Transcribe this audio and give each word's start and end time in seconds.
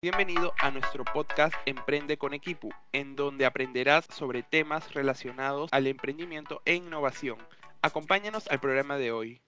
Bienvenido 0.00 0.52
a 0.60 0.70
nuestro 0.70 1.04
podcast 1.04 1.52
Emprende 1.66 2.18
con 2.18 2.32
Equipo, 2.32 2.68
en 2.92 3.16
donde 3.16 3.44
aprenderás 3.44 4.06
sobre 4.06 4.44
temas 4.44 4.94
relacionados 4.94 5.68
al 5.72 5.88
emprendimiento 5.88 6.62
e 6.64 6.76
innovación. 6.76 7.36
Acompáñanos 7.82 8.46
al 8.46 8.60
programa 8.60 8.96
de 8.96 9.10
hoy. 9.10 9.42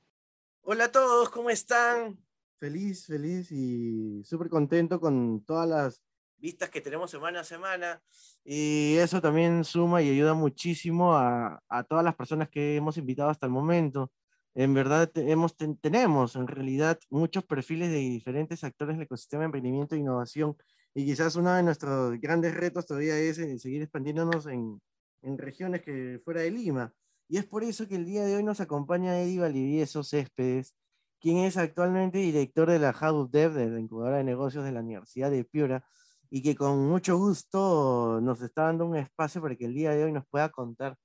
Hola 0.63 0.87
a 0.87 0.91
todos, 0.91 1.31
¿cómo 1.31 1.51
están? 1.51 2.19
Feliz, 2.59 3.07
feliz 3.07 3.53
y 3.53 4.25
súper 4.25 4.49
contento 4.49 4.99
con 4.99 5.45
todas 5.45 5.69
las 5.69 6.03
vistas 6.37 6.69
que 6.69 6.81
tenemos 6.81 7.13
semana 7.13 7.41
a 7.41 7.45
semana. 7.45 8.03
Y 8.43 8.97
eso 8.97 9.21
también 9.21 9.63
suma 9.63 10.03
y 10.03 10.11
ayuda 10.11 10.35
muchísimo 10.35 11.15
a, 11.15 11.63
a 11.69 11.85
todas 11.85 12.05
las 12.05 12.17
personas 12.17 12.49
que 12.49 12.75
hemos 12.75 12.97
invitado 12.97 13.31
hasta 13.31 13.47
el 13.47 13.53
momento. 13.53 14.11
En 14.55 14.75
verdad 14.75 15.11
hemos, 15.15 15.57
tenemos 15.81 16.37
en 16.37 16.47
realidad 16.47 16.99
muchos 17.09 17.45
perfiles 17.45 17.91
de 17.91 17.99
diferentes 17.99 18.65
actores 18.65 18.97
del 18.97 19.05
ecosistema 19.05 19.43
de 19.43 19.47
emprendimiento 19.47 19.95
e 19.95 19.99
innovación 19.99 20.57
y 20.95 21.05
quizás 21.05 21.37
uno 21.37 21.53
de 21.53 21.63
nuestros 21.63 22.21
grandes 22.21 22.55
retos 22.55 22.87
todavía 22.87 23.17
es 23.17 23.39
eh, 23.39 23.59
seguir 23.59 23.83
expandiéndonos 23.83 24.47
en, 24.47 24.81
en 25.23 25.39
regiones 25.39 25.83
que 25.83 26.21
fuera 26.25 26.41
de 26.41 26.51
Lima. 26.51 26.93
Y 27.29 27.39
es 27.39 27.47
por 27.47 27.63
eso 27.63 27.87
que 27.87 27.95
el 27.95 28.07
día 28.07 28.25
de 28.25 28.37
hoy 28.37 28.43
nos 28.43 28.61
acompaña 28.61 29.21
Eddie 29.21 29.39
Valivieso 29.39 30.03
Céspedes, 30.03 30.75
quien 31.21 31.39
es 31.39 31.57
actualmente 31.57 32.19
director 32.19 32.69
de 32.69 32.81
la 32.81 32.91
Hub 32.91 33.31
Dev, 33.31 33.53
de 33.53 33.71
la 33.71 33.79
incubadora 33.79 34.17
de 34.17 34.25
negocios 34.25 34.65
de 34.65 34.73
la 34.73 34.81
Universidad 34.81 35.31
de 35.31 35.45
Piura, 35.45 35.85
y 36.29 36.43
que 36.43 36.57
con 36.57 36.89
mucho 36.89 37.17
gusto 37.19 38.21
nos 38.21 38.43
está 38.43 38.65
dando 38.65 38.87
un 38.87 38.97
espacio 38.97 39.41
para 39.41 39.55
que 39.55 39.67
el 39.67 39.75
día 39.75 39.91
de 39.91 40.05
hoy 40.05 40.13
nos 40.13 40.27
pueda 40.27 40.49
contar 40.49 40.97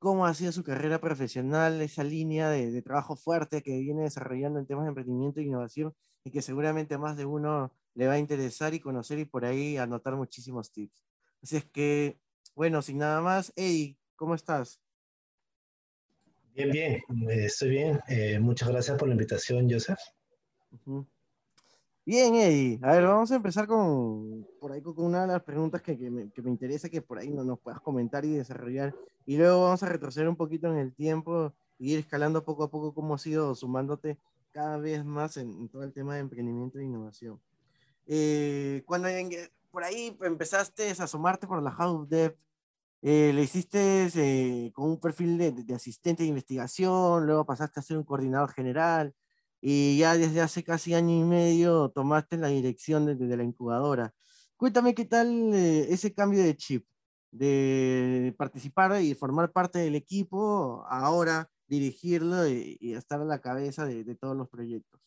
cómo 0.00 0.24
ha 0.24 0.32
sido 0.32 0.50
su 0.50 0.64
carrera 0.64 0.98
profesional, 0.98 1.80
esa 1.82 2.02
línea 2.02 2.48
de, 2.48 2.82
trabajo 2.82 3.16
fuerte 3.16 3.62
que 3.62 3.78
viene 3.78 4.02
desarrollando 4.02 4.58
en 4.58 4.66
temas 4.66 4.84
de 4.84 4.88
emprendimiento 4.88 5.40
e 5.40 5.44
innovación 5.44 5.94
y 6.24 6.30
que 6.30 6.40
seguramente 6.40 6.94
a 6.94 6.98
más 6.98 7.18
de 7.18 7.26
uno 7.26 7.72
le 7.94 8.06
va 8.06 8.14
a 8.14 8.18
interesar 8.18 8.72
y 8.72 8.80
conocer 8.80 9.18
y 9.18 9.26
por 9.26 9.44
ahí 9.44 9.76
anotar 9.76 10.16
muchísimos 10.16 10.72
tips. 10.72 11.04
Así 11.42 11.58
es 11.58 11.66
que, 11.66 12.18
bueno, 12.54 12.80
sin 12.80 12.96
nada 12.96 13.20
más, 13.20 13.52
Eddie, 13.56 13.98
¿cómo 14.16 14.34
estás? 14.34 14.80
Bien, 16.54 16.70
bien, 16.70 16.94
eh, 17.28 17.44
estoy 17.44 17.68
bien. 17.68 18.00
Eh, 18.08 18.38
muchas 18.38 18.70
gracias 18.70 18.96
por 18.96 19.06
la 19.06 19.14
invitación, 19.14 19.70
Joseph. 19.70 20.00
Bien, 22.06 22.34
Eddie. 22.34 22.78
A 22.82 22.92
ver, 22.92 23.04
vamos 23.04 23.30
a 23.32 23.36
empezar 23.36 23.66
con, 23.66 24.46
por 24.58 24.72
ahí 24.72 24.80
con 24.80 24.94
una 24.96 25.22
de 25.22 25.28
las 25.28 25.42
preguntas 25.42 25.82
que, 25.82 25.98
que, 25.98 26.10
me, 26.10 26.30
que 26.30 26.40
me, 26.40 26.50
interesa 26.50 26.88
que 26.88 27.02
por 27.02 27.18
ahí 27.18 27.28
no 27.28 27.44
nos 27.44 27.60
puedas 27.60 27.80
comentar 27.80 28.24
y 28.24 28.32
desarrollar. 28.32 28.94
Y 29.30 29.36
luego 29.36 29.62
vamos 29.62 29.80
a 29.84 29.88
retroceder 29.88 30.28
un 30.28 30.34
poquito 30.34 30.66
en 30.72 30.76
el 30.76 30.92
tiempo 30.92 31.54
y 31.78 31.92
ir 31.92 32.00
escalando 32.00 32.42
poco 32.42 32.64
a 32.64 32.68
poco 32.68 32.92
cómo 32.92 33.14
has 33.14 33.24
ido 33.28 33.54
sumándote 33.54 34.18
cada 34.50 34.76
vez 34.76 35.04
más 35.04 35.36
en, 35.36 35.68
todo 35.68 35.84
el 35.84 35.92
tema 35.92 36.14
de 36.14 36.20
emprendimiento 36.22 36.80
e 36.80 36.82
innovación. 36.82 37.40
Eh, 38.08 38.82
cuando 38.86 39.08
por 39.70 39.84
ahí 39.84 40.18
empezaste 40.22 40.90
a 40.90 41.06
sumarte 41.06 41.46
por 41.46 41.62
la 41.62 41.70
House 41.70 42.08
Dev, 42.08 42.36
eh, 43.02 43.30
le 43.32 43.44
hiciste 43.44 44.08
eh, 44.16 44.72
con 44.72 44.86
un 44.86 44.98
perfil 44.98 45.38
de, 45.38 45.52
de, 45.52 45.74
asistente 45.74 46.24
de 46.24 46.28
investigación, 46.28 47.24
luego 47.24 47.46
pasaste 47.46 47.78
a 47.78 47.84
ser 47.84 47.98
un 47.98 48.02
coordinador 48.02 48.50
general, 48.50 49.14
y 49.60 49.96
ya 49.96 50.16
desde 50.16 50.40
hace 50.40 50.64
casi 50.64 50.94
año 50.94 51.14
y 51.14 51.22
medio 51.22 51.90
tomaste 51.90 52.36
la 52.36 52.48
dirección 52.48 53.06
de, 53.06 53.36
la 53.36 53.44
incubadora. 53.44 54.12
Cuéntame 54.56 54.92
qué 54.92 55.04
tal 55.04 55.54
eh, 55.54 55.86
ese 55.88 56.12
cambio 56.12 56.42
de 56.42 56.56
chip, 56.56 56.84
de 57.30 58.34
participar 58.36 59.00
y 59.00 59.14
formar 59.14 59.52
parte 59.52 59.78
del 59.78 59.94
equipo, 59.94 60.84
ahora 60.88 61.48
dirigirlo 61.68 62.48
y, 62.48 62.78
estar 62.94 63.20
a 63.20 63.24
la 63.24 63.40
cabeza 63.40 63.86
de, 63.86 64.14
todos 64.16 64.36
los 64.36 64.48
proyectos. 64.48 65.00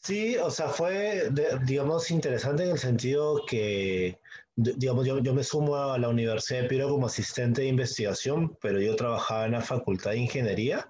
Sí, 0.00 0.36
o 0.36 0.50
sea, 0.50 0.68
fue, 0.68 1.30
digamos, 1.64 2.10
interesante 2.10 2.64
en 2.64 2.70
el 2.70 2.78
sentido 2.78 3.44
que, 3.46 4.18
digamos, 4.56 5.06
yo, 5.06 5.20
yo, 5.20 5.32
me 5.32 5.44
sumo 5.44 5.76
a 5.76 5.98
la 5.98 6.08
Universidad 6.08 6.62
de 6.62 6.68
Piro 6.68 6.88
como 6.88 7.06
asistente 7.06 7.60
de 7.60 7.68
investigación, 7.68 8.56
pero 8.60 8.80
yo 8.80 8.96
trabajaba 8.96 9.44
en 9.44 9.52
la 9.52 9.60
Facultad 9.60 10.12
de 10.12 10.18
Ingeniería 10.18 10.88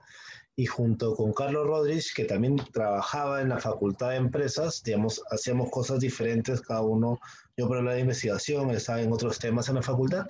y 0.54 0.66
junto 0.66 1.14
con 1.14 1.32
Carlos 1.32 1.66
Rodríguez, 1.66 2.12
que 2.14 2.24
también 2.24 2.56
trabajaba 2.72 3.40
en 3.40 3.48
la 3.48 3.58
Facultad 3.58 4.10
de 4.10 4.16
Empresas, 4.16 4.82
digamos, 4.84 5.22
hacíamos 5.30 5.70
cosas 5.70 6.00
diferentes 6.00 6.60
cada 6.60 6.82
uno. 6.82 7.18
Yo 7.56 7.68
por 7.68 7.82
la 7.82 7.94
de 7.94 8.00
investigación, 8.00 8.70
estaba 8.70 9.00
en 9.00 9.12
otros 9.12 9.38
temas 9.38 9.68
en 9.68 9.76
la 9.76 9.82
facultad. 9.82 10.26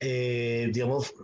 Eh, 0.00 0.68
digamos, 0.72 1.14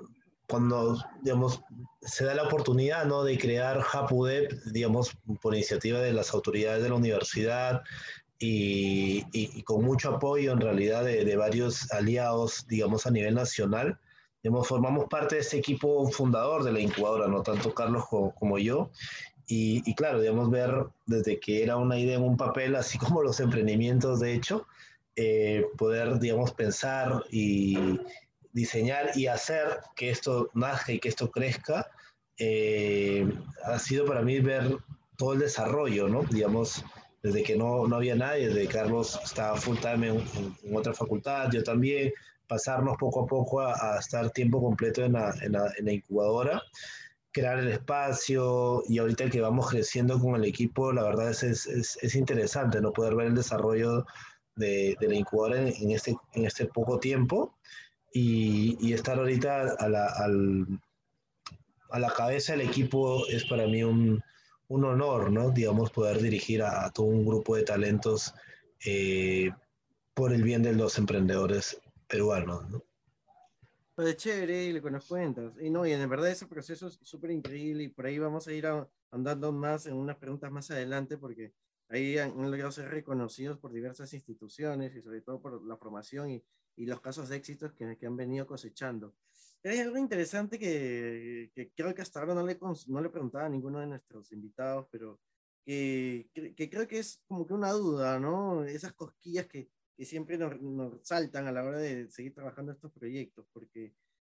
cuando, 0.46 1.02
digamos, 1.22 1.62
se 2.00 2.24
da 2.24 2.34
la 2.34 2.44
oportunidad, 2.44 3.06
¿no?, 3.06 3.24
de 3.24 3.38
crear 3.38 3.84
HAPUDEP, 3.92 4.52
digamos, 4.66 5.16
por 5.40 5.54
iniciativa 5.54 5.98
de 5.98 6.12
las 6.12 6.32
autoridades 6.32 6.82
de 6.82 6.90
la 6.90 6.94
universidad 6.94 7.82
y, 8.38 9.24
y, 9.32 9.62
con 9.62 9.84
mucho 9.84 10.16
apoyo, 10.16 10.52
en 10.52 10.60
realidad, 10.60 11.04
de, 11.04 11.24
de 11.24 11.36
varios 11.36 11.90
aliados, 11.92 12.66
digamos, 12.68 13.06
a 13.06 13.10
nivel 13.10 13.34
nacional, 13.34 13.98
formamos 14.64 15.06
parte 15.08 15.36
de 15.36 15.40
ese 15.42 15.58
equipo 15.58 16.08
fundador 16.10 16.64
de 16.64 16.72
la 16.72 16.80
incubadora, 16.80 17.28
no 17.28 17.42
tanto 17.42 17.74
Carlos 17.74 18.04
como, 18.08 18.58
yo. 18.58 18.90
Y, 19.46 19.94
claro, 19.94 20.20
digamos, 20.20 20.50
ver 20.50 20.86
desde 21.06 21.38
que 21.38 21.62
era 21.62 21.76
una 21.76 21.98
idea 21.98 22.16
en 22.16 22.22
un 22.22 22.36
papel, 22.36 22.74
así 22.74 22.98
como 22.98 23.22
los 23.22 23.38
emprendimientos, 23.40 24.20
de 24.20 24.34
hecho, 24.34 24.66
eh, 25.16 25.66
poder, 25.76 26.18
digamos, 26.18 26.52
pensar 26.52 27.22
y 27.30 28.00
diseñar 28.52 29.10
y 29.14 29.26
hacer 29.26 29.80
que 29.96 30.10
esto 30.10 30.50
nazca 30.54 30.92
y 30.92 30.98
que 30.98 31.08
esto 31.08 31.30
crezca, 31.30 31.90
eh, 32.38 33.30
ha 33.64 33.78
sido 33.78 34.04
para 34.04 34.22
mí 34.22 34.40
ver 34.40 34.78
todo 35.16 35.34
el 35.34 35.40
desarrollo, 35.40 36.08
¿no? 36.08 36.24
Digamos, 36.24 36.84
desde 37.22 37.42
que 37.42 37.56
no, 37.56 37.86
no 37.86 37.96
había 37.96 38.16
nadie, 38.16 38.48
desde 38.48 38.62
que 38.62 38.74
Carlos 38.74 39.18
estaba 39.22 39.56
full 39.56 39.78
time 39.78 40.08
en, 40.08 40.24
en, 40.64 40.76
otra 40.76 40.92
facultad, 40.92 41.50
yo 41.52 41.62
también, 41.62 42.12
pasarnos 42.52 42.98
poco 42.98 43.22
a 43.22 43.26
poco 43.26 43.60
a, 43.60 43.98
estar 43.98 44.30
tiempo 44.30 44.60
completo 44.60 45.02
en 45.04 45.14
la, 45.14 45.34
en, 45.40 45.52
la, 45.52 45.72
en 45.78 45.86
la, 45.86 45.92
incubadora, 45.92 46.62
crear 47.30 47.58
el 47.58 47.68
espacio 47.68 48.82
y 48.86 48.98
ahorita 48.98 49.30
que 49.30 49.40
vamos 49.40 49.70
creciendo 49.70 50.18
con 50.20 50.34
el 50.36 50.44
equipo, 50.44 50.92
la 50.92 51.02
verdad 51.02 51.30
es, 51.30 51.42
es, 51.42 51.98
es 52.02 52.14
interesante 52.14 52.80
no 52.80 52.92
poder 52.92 53.14
ver 53.14 53.28
el 53.28 53.34
desarrollo 53.34 54.04
de, 54.54 54.96
de 55.00 55.08
la 55.08 55.14
incubadora 55.14 55.62
en, 55.62 55.90
este, 55.90 56.14
en 56.34 56.44
este 56.44 56.66
poco 56.66 56.98
tiempo 56.98 57.56
y, 58.12 58.76
y 58.86 58.92
estar 58.92 59.18
ahorita 59.18 59.76
a 59.78 59.88
la, 59.88 60.06
al, 60.06 60.66
a 61.90 61.98
la 61.98 62.10
cabeza 62.10 62.52
del 62.52 62.68
equipo 62.68 63.26
es 63.28 63.46
para 63.46 63.66
mí 63.66 63.82
un, 63.82 64.22
un 64.68 64.84
honor, 64.84 65.32
¿no? 65.32 65.50
Digamos, 65.50 65.90
poder 65.90 66.20
dirigir 66.20 66.62
a, 66.62 66.90
todo 66.90 67.06
un 67.06 67.24
grupo 67.24 67.56
de 67.56 67.62
talentos 67.62 68.34
eh, 68.84 69.50
por 70.12 70.34
el 70.34 70.42
bien 70.42 70.62
de 70.62 70.74
los 70.74 70.98
emprendedores 70.98 71.81
peruanos, 72.12 72.68
¿no? 72.68 72.84
Pues 73.94 74.18
chévere, 74.18 74.64
y 74.64 74.72
lo 74.74 74.82
que 74.82 74.90
nos 74.90 75.06
cuentas. 75.06 75.54
Y 75.62 75.70
no, 75.70 75.86
y 75.86 75.92
en 75.92 76.08
verdad 76.10 76.30
ese 76.30 76.46
proceso 76.46 76.88
es 76.88 76.98
súper 77.02 77.30
increíble 77.30 77.84
y 77.84 77.88
por 77.88 78.04
ahí 78.04 78.18
vamos 78.18 78.46
a 78.46 78.52
ir 78.52 78.66
andando 79.10 79.50
más 79.50 79.86
en 79.86 79.94
unas 79.94 80.16
preguntas 80.18 80.52
más 80.52 80.70
adelante 80.70 81.16
porque 81.16 81.54
ahí 81.88 82.18
han, 82.18 82.34
logrado 82.36 82.70
ser 82.70 82.90
reconocidos 82.90 83.58
por 83.58 83.72
diversas 83.72 84.12
instituciones 84.12 84.94
y 84.94 85.00
sobre 85.00 85.22
todo 85.22 85.40
por 85.40 85.64
la 85.66 85.78
formación 85.78 86.30
y, 86.30 86.44
y 86.76 86.84
los 86.84 87.00
casos 87.00 87.30
de 87.30 87.36
éxitos 87.36 87.72
que, 87.72 87.96
que, 87.96 88.06
han 88.06 88.16
venido 88.16 88.46
cosechando. 88.46 89.14
Hay 89.64 89.78
algo 89.78 89.96
interesante 89.96 90.58
que, 90.58 91.50
que, 91.54 91.70
creo 91.74 91.94
que 91.94 92.02
hasta 92.02 92.20
ahora 92.20 92.34
no 92.34 92.44
le, 92.44 92.58
no 92.88 93.00
le 93.00 93.08
preguntaba 93.08 93.46
a 93.46 93.48
ninguno 93.48 93.80
de 93.80 93.86
nuestros 93.86 94.32
invitados, 94.32 94.86
pero 94.90 95.18
que, 95.64 96.28
que, 96.34 96.68
creo 96.68 96.86
que 96.86 96.98
es 96.98 97.22
como 97.26 97.46
que 97.46 97.54
una 97.54 97.70
duda, 97.70 98.18
¿no? 98.18 98.64
Esas 98.64 98.92
cosquillas 98.92 99.46
que, 99.46 99.70
que 99.96 100.04
siempre 100.04 100.38
nos, 100.38 100.60
nos, 100.60 100.94
saltan 101.02 101.46
a 101.46 101.52
la 101.52 101.62
hora 101.64 101.78
de 101.78 102.10
seguir 102.10 102.34
trabajando 102.34 102.72
estos 102.72 102.92
proyectos, 102.92 103.46
porque 103.52 103.94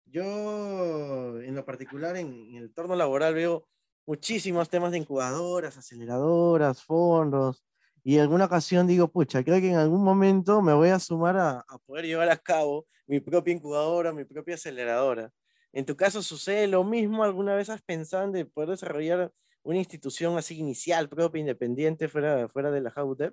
yo 0.06 1.40
en 1.40 1.54
lo 1.54 1.64
particular 1.64 2.16
en, 2.16 2.32
en 2.32 2.56
el 2.56 2.64
entorno 2.64 2.96
laboral 2.96 3.34
veo 3.34 3.68
muchísimos 4.06 4.68
temas 4.68 4.92
de 4.92 4.98
incubadoras, 4.98 5.76
aceleradoras, 5.76 6.82
fondos, 6.82 7.64
y 8.04 8.16
en 8.16 8.22
alguna 8.22 8.46
ocasión 8.46 8.86
digo, 8.86 9.08
pucha, 9.08 9.44
creo 9.44 9.60
que 9.60 9.70
en 9.70 9.76
algún 9.76 10.02
momento 10.02 10.60
me 10.60 10.72
voy 10.72 10.88
a 10.88 10.98
sumar 10.98 11.36
a, 11.36 11.58
a, 11.60 11.78
poder 11.86 12.04
llevar 12.06 12.30
a 12.30 12.36
cabo 12.36 12.86
mi 13.06 13.20
propia 13.20 13.54
incubadora, 13.54 14.12
mi 14.12 14.24
propia 14.24 14.56
aceleradora. 14.56 15.30
¿En 15.72 15.86
tu 15.86 15.96
caso 15.96 16.22
sucede 16.22 16.66
lo 16.66 16.82
mismo? 16.84 17.22
¿Alguna 17.22 17.54
vez 17.54 17.70
has 17.70 17.80
pensado 17.82 18.24
en 18.24 18.32
de 18.32 18.44
poder 18.44 18.70
desarrollar 18.70 19.32
una 19.62 19.78
institución 19.78 20.36
así 20.36 20.58
inicial, 20.58 21.08
propia, 21.08 21.40
independiente, 21.40 22.08
fuera, 22.08 22.48
fuera 22.48 22.70
de 22.70 22.80
la 22.80 22.92
HubDev? 22.94 23.32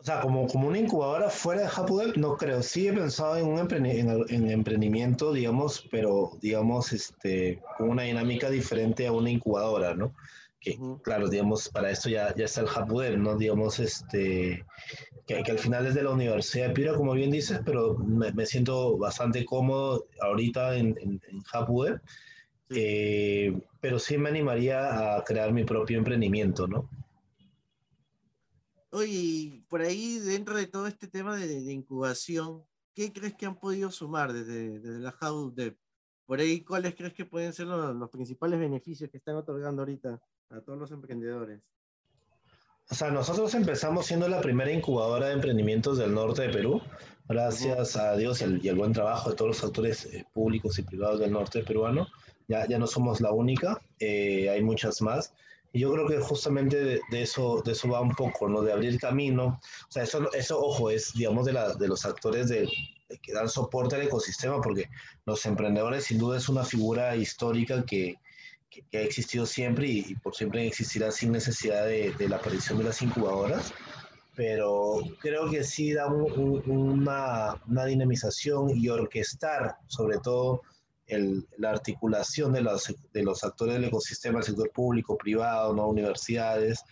O 0.00 0.02
sea, 0.02 0.20
como, 0.20 0.46
como 0.46 0.68
una 0.68 0.78
incubadora 0.78 1.28
fuera 1.28 1.62
de 1.62 1.68
HubDev, 1.68 2.16
no 2.16 2.36
creo. 2.38 2.62
Sí 2.62 2.88
he 2.88 2.92
pensado 2.92 3.36
en 3.36 3.46
un 3.46 3.58
en, 3.58 4.24
en 4.28 4.50
emprendimiento, 4.50 5.32
digamos, 5.32 5.86
pero 5.90 6.38
digamos, 6.40 6.92
este, 6.94 7.60
con 7.76 7.90
una 7.90 8.04
dinámica 8.04 8.48
diferente 8.48 9.06
a 9.06 9.12
una 9.12 9.30
incubadora, 9.30 9.94
¿no? 9.94 10.14
Que, 10.58 10.78
claro, 11.02 11.28
digamos, 11.28 11.68
para 11.68 11.90
esto 11.90 12.08
ya, 12.08 12.34
ya 12.34 12.46
está 12.46 12.62
el 12.62 12.68
HubDev, 12.68 13.18
¿no? 13.18 13.36
Digamos, 13.36 13.78
este, 13.78 14.64
que, 15.26 15.42
que, 15.42 15.50
al 15.50 15.58
final 15.58 15.86
es 15.86 15.94
de 15.94 16.02
la 16.02 16.10
Universidad 16.10 16.68
de 16.68 16.74
Pira, 16.74 16.94
como 16.94 17.12
bien 17.12 17.30
dices, 17.30 17.60
pero 17.64 17.98
me, 17.98 18.32
me 18.32 18.46
siento 18.46 18.96
bastante 18.96 19.44
cómodo 19.44 20.06
ahorita 20.22 20.76
en, 20.76 20.96
en, 20.98 21.20
en 21.28 21.42
HubDev. 21.52 22.00
Eh, 22.70 23.58
pero 23.80 23.98
sí 23.98 24.16
me 24.16 24.28
animaría 24.28 25.16
a 25.16 25.24
crear 25.24 25.52
mi 25.52 25.64
propio 25.64 25.98
emprendimiento, 25.98 26.68
¿no? 26.68 26.88
Oye, 28.92 29.64
por 29.68 29.82
ahí 29.82 30.18
dentro 30.18 30.56
de 30.56 30.66
todo 30.66 30.86
este 30.88 31.06
tema 31.06 31.36
de, 31.36 31.46
de 31.46 31.72
incubación, 31.72 32.64
¿qué 32.94 33.12
crees 33.12 33.34
que 33.34 33.46
han 33.46 33.58
podido 33.58 33.90
sumar 33.90 34.32
desde, 34.32 34.80
desde 34.80 34.98
la 34.98 35.12
House 35.12 35.54
Dev? 35.54 35.76
Por 36.26 36.40
ahí, 36.40 36.62
¿cuáles 36.62 36.94
crees 36.94 37.14
que 37.14 37.24
pueden 37.24 37.52
ser 37.52 37.66
los, 37.66 37.94
los, 37.94 38.10
principales 38.10 38.58
beneficios 38.58 39.10
que 39.10 39.18
están 39.18 39.36
otorgando 39.36 39.82
ahorita 39.82 40.20
a 40.50 40.60
todos 40.60 40.78
los 40.78 40.90
emprendedores? 40.90 41.60
O 42.90 42.94
sea, 42.94 43.10
nosotros 43.10 43.54
empezamos 43.54 44.06
siendo 44.06 44.28
la 44.28 44.40
primera 44.40 44.72
incubadora 44.72 45.28
de 45.28 45.34
emprendimientos 45.34 45.98
del 45.98 46.12
norte 46.12 46.42
de 46.42 46.48
Perú, 46.50 46.82
gracias 47.28 47.96
a 47.96 48.16
Dios 48.16 48.40
y 48.40 48.44
al, 48.44 48.64
y 48.64 48.68
al 48.68 48.76
buen 48.76 48.92
trabajo 48.92 49.30
de 49.30 49.36
todos 49.36 49.48
los 49.50 49.64
actores 49.64 50.06
eh, 50.06 50.26
públicos 50.32 50.76
y 50.78 50.82
privados 50.82 51.20
del 51.20 51.30
norte 51.30 51.62
peruano. 51.62 52.08
Ya, 52.48 52.66
ya 52.66 52.78
no 52.78 52.88
somos 52.88 53.20
la 53.20 53.30
única, 53.30 53.80
eh, 54.00 54.50
hay 54.50 54.62
muchas 54.62 55.00
más. 55.02 55.32
Y 55.72 55.80
yo 55.80 55.92
creo 55.92 56.06
que 56.06 56.18
justamente 56.18 56.82
de, 56.82 57.00
de, 57.10 57.22
eso, 57.22 57.62
de 57.64 57.72
eso 57.72 57.88
va 57.88 58.00
un 58.00 58.14
poco, 58.14 58.48
¿no? 58.48 58.62
De 58.62 58.72
abrir 58.72 58.98
camino. 58.98 59.60
O 59.88 59.92
sea, 59.92 60.02
eso, 60.02 60.32
eso 60.32 60.60
ojo, 60.60 60.90
es, 60.90 61.12
digamos, 61.14 61.46
de, 61.46 61.52
la, 61.52 61.74
de 61.74 61.88
los 61.88 62.04
actores 62.04 62.48
de, 62.48 62.68
de 63.08 63.18
que 63.18 63.32
dan 63.32 63.48
soporte 63.48 63.94
al 63.96 64.02
ecosistema, 64.02 64.60
porque 64.60 64.88
los 65.26 65.44
emprendedores 65.46 66.04
sin 66.04 66.18
duda 66.18 66.38
es 66.38 66.48
una 66.48 66.64
figura 66.64 67.14
histórica 67.14 67.84
que, 67.84 68.16
que, 68.68 68.82
que 68.90 68.98
ha 68.98 69.02
existido 69.02 69.46
siempre 69.46 69.86
y, 69.86 70.04
y, 70.08 70.14
por 70.16 70.34
siempre 70.34 70.66
existirá 70.66 71.10
sin 71.12 71.32
necesidad 71.32 71.86
de, 71.86 72.14
la 72.28 72.36
aparición 72.36 72.78
de 72.78 72.84
las 72.84 73.00
incubadoras. 73.02 73.72
Pero 74.34 75.00
creo 75.20 75.50
que 75.50 75.62
sí 75.64 75.92
da 75.92 76.06
un, 76.06 76.32
un, 76.32 76.70
una, 76.70 77.62
una 77.68 77.84
dinamización 77.84 78.70
y 78.70 78.88
orquestar, 78.88 79.76
sobre 79.86 80.18
todo, 80.18 80.62
la 81.58 81.70
articulación 81.70 82.52
de 82.52 82.60
los, 82.62 83.44
actores 83.44 83.74
del 83.74 83.84
ecosistema, 83.84 84.38
el 84.38 84.44
sector 84.44 84.70
público, 84.70 85.16
privado, 85.16 85.74
¿no? 85.74 85.88
universidades, 85.88 86.82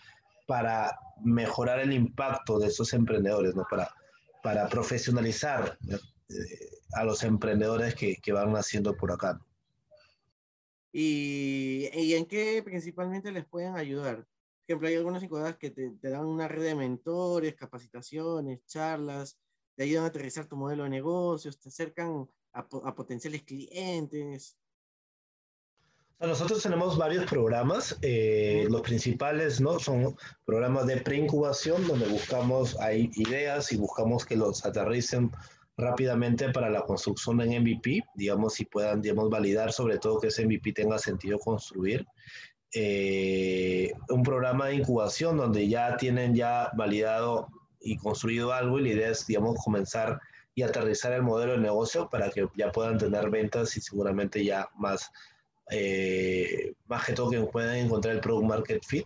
para 0.47 0.97
mejorar 1.23 1.79
el 1.79 1.93
impacto 1.93 2.59
de 2.59 2.67
esos 2.67 2.93
emprendedores, 2.93 3.55
¿no? 3.55 3.65
para, 3.69 3.93
para 4.41 4.67
profesionalizar 4.67 5.77
eh, 5.89 6.69
a 6.93 7.03
los 7.03 7.23
emprendedores 7.23 7.95
que, 7.95 8.17
que, 8.17 8.31
van 8.31 8.51
naciendo 8.51 8.95
por 8.95 9.11
acá. 9.11 9.39
¿Y, 10.91 11.89
¿Y, 11.93 12.15
en 12.15 12.25
qué 12.25 12.63
principalmente 12.63 13.31
les 13.31 13.45
pueden 13.45 13.75
ayudar? 13.75 14.17
Por 14.17 14.25
ejemplo, 14.67 14.87
hay 14.87 14.95
algunas 14.95 15.23
incubadoras 15.23 15.57
que 15.57 15.69
te, 15.69 15.91
te 15.91 16.09
dan 16.09 16.25
una 16.25 16.47
red 16.47 16.63
de 16.63 16.75
mentores, 16.75 17.55
capacitaciones, 17.55 18.65
charlas, 18.65 19.37
te 19.75 19.83
ayudan 19.83 20.05
a 20.05 20.07
aterrizar 20.07 20.47
tu 20.47 20.57
modelo 20.57 20.83
de 20.83 20.89
negocios, 20.89 21.59
te 21.59 21.69
acercan 21.69 22.27
a, 22.53 22.59
a 22.59 22.95
potenciales 22.95 23.43
clientes? 23.43 24.57
Nosotros 26.19 26.61
tenemos 26.61 26.97
varios 26.97 27.25
programas. 27.25 27.97
Eh, 28.01 28.67
los 28.69 28.81
principales 28.81 29.61
¿no? 29.61 29.79
son 29.79 30.17
programas 30.45 30.85
de 30.85 30.97
preincubación, 30.97 31.87
donde 31.87 32.07
buscamos 32.07 32.77
hay 32.81 33.09
ideas 33.15 33.71
y 33.71 33.77
buscamos 33.77 34.25
que 34.25 34.35
los 34.35 34.65
aterricen 34.65 35.31
rápidamente 35.77 36.49
para 36.49 36.69
la 36.69 36.81
construcción 36.81 37.39
en 37.39 37.61
MVP, 37.61 38.03
digamos, 38.15 38.59
y 38.59 38.65
puedan 38.65 39.01
digamos, 39.01 39.29
validar 39.29 39.71
sobre 39.71 39.97
todo 39.97 40.19
que 40.19 40.27
ese 40.27 40.45
MVP 40.45 40.73
tenga 40.73 40.99
sentido 40.99 41.39
construir. 41.39 42.05
Eh, 42.73 43.93
un 44.09 44.21
programa 44.21 44.67
de 44.67 44.75
incubación 44.75 45.37
donde 45.37 45.69
ya 45.69 45.95
tienen 45.95 46.35
ya 46.35 46.69
validado 46.75 47.47
y 47.79 47.95
construido 47.95 48.51
algo 48.51 48.77
y 48.77 48.83
la 48.83 48.89
idea 48.89 49.09
es, 49.11 49.25
digamos, 49.25 49.57
comenzar 49.63 50.19
y 50.59 50.63
aterrizar 50.63 51.13
el 51.13 51.23
modelo 51.23 51.53
de 51.53 51.59
negocio 51.59 52.09
para 52.09 52.29
que 52.29 52.45
ya 52.57 52.69
puedan 52.69 52.97
tener 52.97 53.29
ventas 53.29 53.77
y 53.77 53.81
seguramente 53.81 54.43
ya 54.43 54.67
más, 54.77 55.09
eh, 55.71 56.73
más 56.87 57.05
que 57.05 57.13
todo 57.13 57.29
que 57.29 57.39
puedan 57.39 57.77
encontrar 57.77 58.15
el 58.15 58.19
Product 58.19 58.45
Market 58.45 58.83
Fit. 58.85 59.05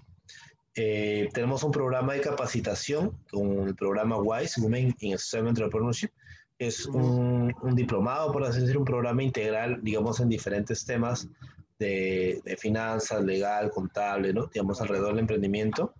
Eh, 0.75 1.29
tenemos 1.31 1.61
un 1.61 1.71
programa 1.71 2.13
de 2.13 2.21
capacitación 2.21 3.15
con 3.29 3.67
el 3.67 3.75
programa 3.75 4.17
WISE, 4.17 4.61
Women 4.61 4.95
in 5.01 5.15
STEM 5.15 5.49
Entrepreneurship. 5.49 6.09
Es 6.57 6.87
un, 6.87 7.53
un, 7.61 7.75
diplomado, 7.75 8.31
por 8.31 8.43
así 8.43 8.61
decir, 8.61 8.75
un 8.79 8.85
programa 8.85 9.21
integral, 9.21 9.79
digamos, 9.83 10.19
en 10.21 10.29
diferentes 10.29 10.83
temas 10.85 11.27
de, 11.77 12.41
de 12.43 12.57
finanzas, 12.57 13.23
legal, 13.23 13.69
contable, 13.69 14.33
¿no? 14.33 14.47
digamos, 14.47 14.81
alrededor 14.81 15.09
del 15.09 15.19
emprendimiento. 15.19 15.93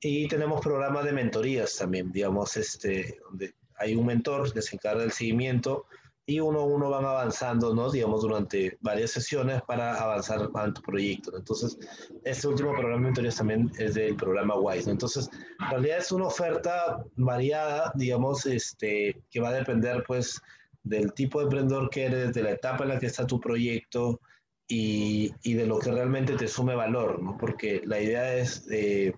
Y 0.00 0.26
tenemos 0.26 0.60
programas 0.60 1.04
de 1.04 1.12
mentorías 1.12 1.76
también, 1.76 2.10
digamos, 2.10 2.56
este, 2.56 3.20
donde 3.28 3.54
hay 3.78 3.94
un 3.94 4.06
mentor 4.06 4.52
que 4.52 4.62
se 4.62 4.76
encarga 4.76 5.02
del 5.02 5.12
seguimiento 5.12 5.86
y 6.28 6.40
uno 6.40 6.60
a 6.60 6.64
uno 6.64 6.90
van 6.90 7.06
avanzando, 7.06 7.74
¿no? 7.74 7.90
digamos, 7.90 8.20
durante 8.20 8.76
varias 8.82 9.12
sesiones 9.12 9.62
para 9.62 9.94
avanzar 9.94 10.50
en 10.62 10.74
tu 10.74 10.82
proyecto. 10.82 11.34
Entonces, 11.34 11.78
este 12.22 12.48
último 12.48 12.72
programa 12.72 12.96
de 12.96 13.04
mentorías 13.04 13.36
también 13.36 13.72
es 13.78 13.94
del 13.94 14.14
programa 14.14 14.54
WISE. 14.56 14.86
¿no? 14.86 14.92
Entonces, 14.92 15.30
en 15.58 15.70
realidad 15.70 15.98
es 15.98 16.12
una 16.12 16.26
oferta 16.26 17.02
variada, 17.16 17.92
digamos, 17.94 18.44
este, 18.44 19.18
que 19.30 19.40
va 19.40 19.48
a 19.48 19.52
depender, 19.52 20.04
pues, 20.06 20.38
del 20.82 21.14
tipo 21.14 21.38
de 21.38 21.44
emprendedor 21.44 21.88
que 21.88 22.04
eres, 22.04 22.34
de 22.34 22.42
la 22.42 22.50
etapa 22.50 22.84
en 22.84 22.90
la 22.90 22.98
que 22.98 23.06
está 23.06 23.26
tu 23.26 23.40
proyecto 23.40 24.20
y, 24.68 25.32
y 25.42 25.54
de 25.54 25.66
lo 25.66 25.78
que 25.78 25.90
realmente 25.90 26.36
te 26.36 26.46
sume 26.46 26.74
valor, 26.74 27.22
¿no? 27.22 27.38
Porque 27.38 27.80
la 27.86 28.00
idea 28.00 28.36
es 28.36 28.66
eh, 28.70 29.14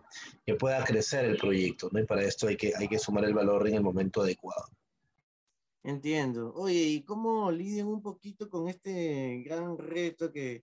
que 0.47 0.55
pueda 0.55 0.85
crecer 0.85 1.25
el 1.25 1.37
proyecto, 1.37 1.91
¿no? 1.93 1.99
Y 1.99 2.07
para 2.07 2.23
esto 2.23 2.47
hay 2.47 2.57
que, 2.57 2.73
hay 2.77 2.87
que 2.87 3.01
sumar 3.01 3.25
el 3.25 3.35
valor 3.35 3.67
en 3.67 3.75
el 3.75 3.83
momento 3.83 4.23
adecuado. 4.23 4.67
Entiendo. 5.83 6.53
Oye, 6.55 6.83
¿y 6.83 7.03
cómo 7.03 7.51
lidian 7.51 7.89
un 7.89 8.01
poquito 8.01 8.49
con 8.49 8.69
este 8.69 9.43
gran 9.45 9.77
reto 9.77 10.31
que, 10.31 10.63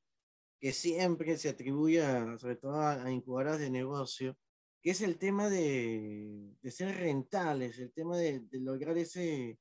que 0.59 0.71
siempre 0.71 1.37
se 1.37 1.49
atribuye, 1.49 2.01
a, 2.01 2.37
sobre 2.37 2.55
todo 2.55 2.75
a, 2.75 3.03
a, 3.03 3.11
incubadoras 3.11 3.59
de 3.59 3.69
negocio, 3.69 4.37
que 4.81 4.91
es 4.91 5.01
el 5.01 5.17
tema 5.17 5.49
de, 5.49 6.53
de 6.61 6.71
ser 6.71 6.95
rentables, 6.95 7.77
el 7.79 7.91
tema 7.91 8.17
de, 8.17 8.39
de 8.39 8.59
lograr 8.61 8.97
ese, 8.97 9.57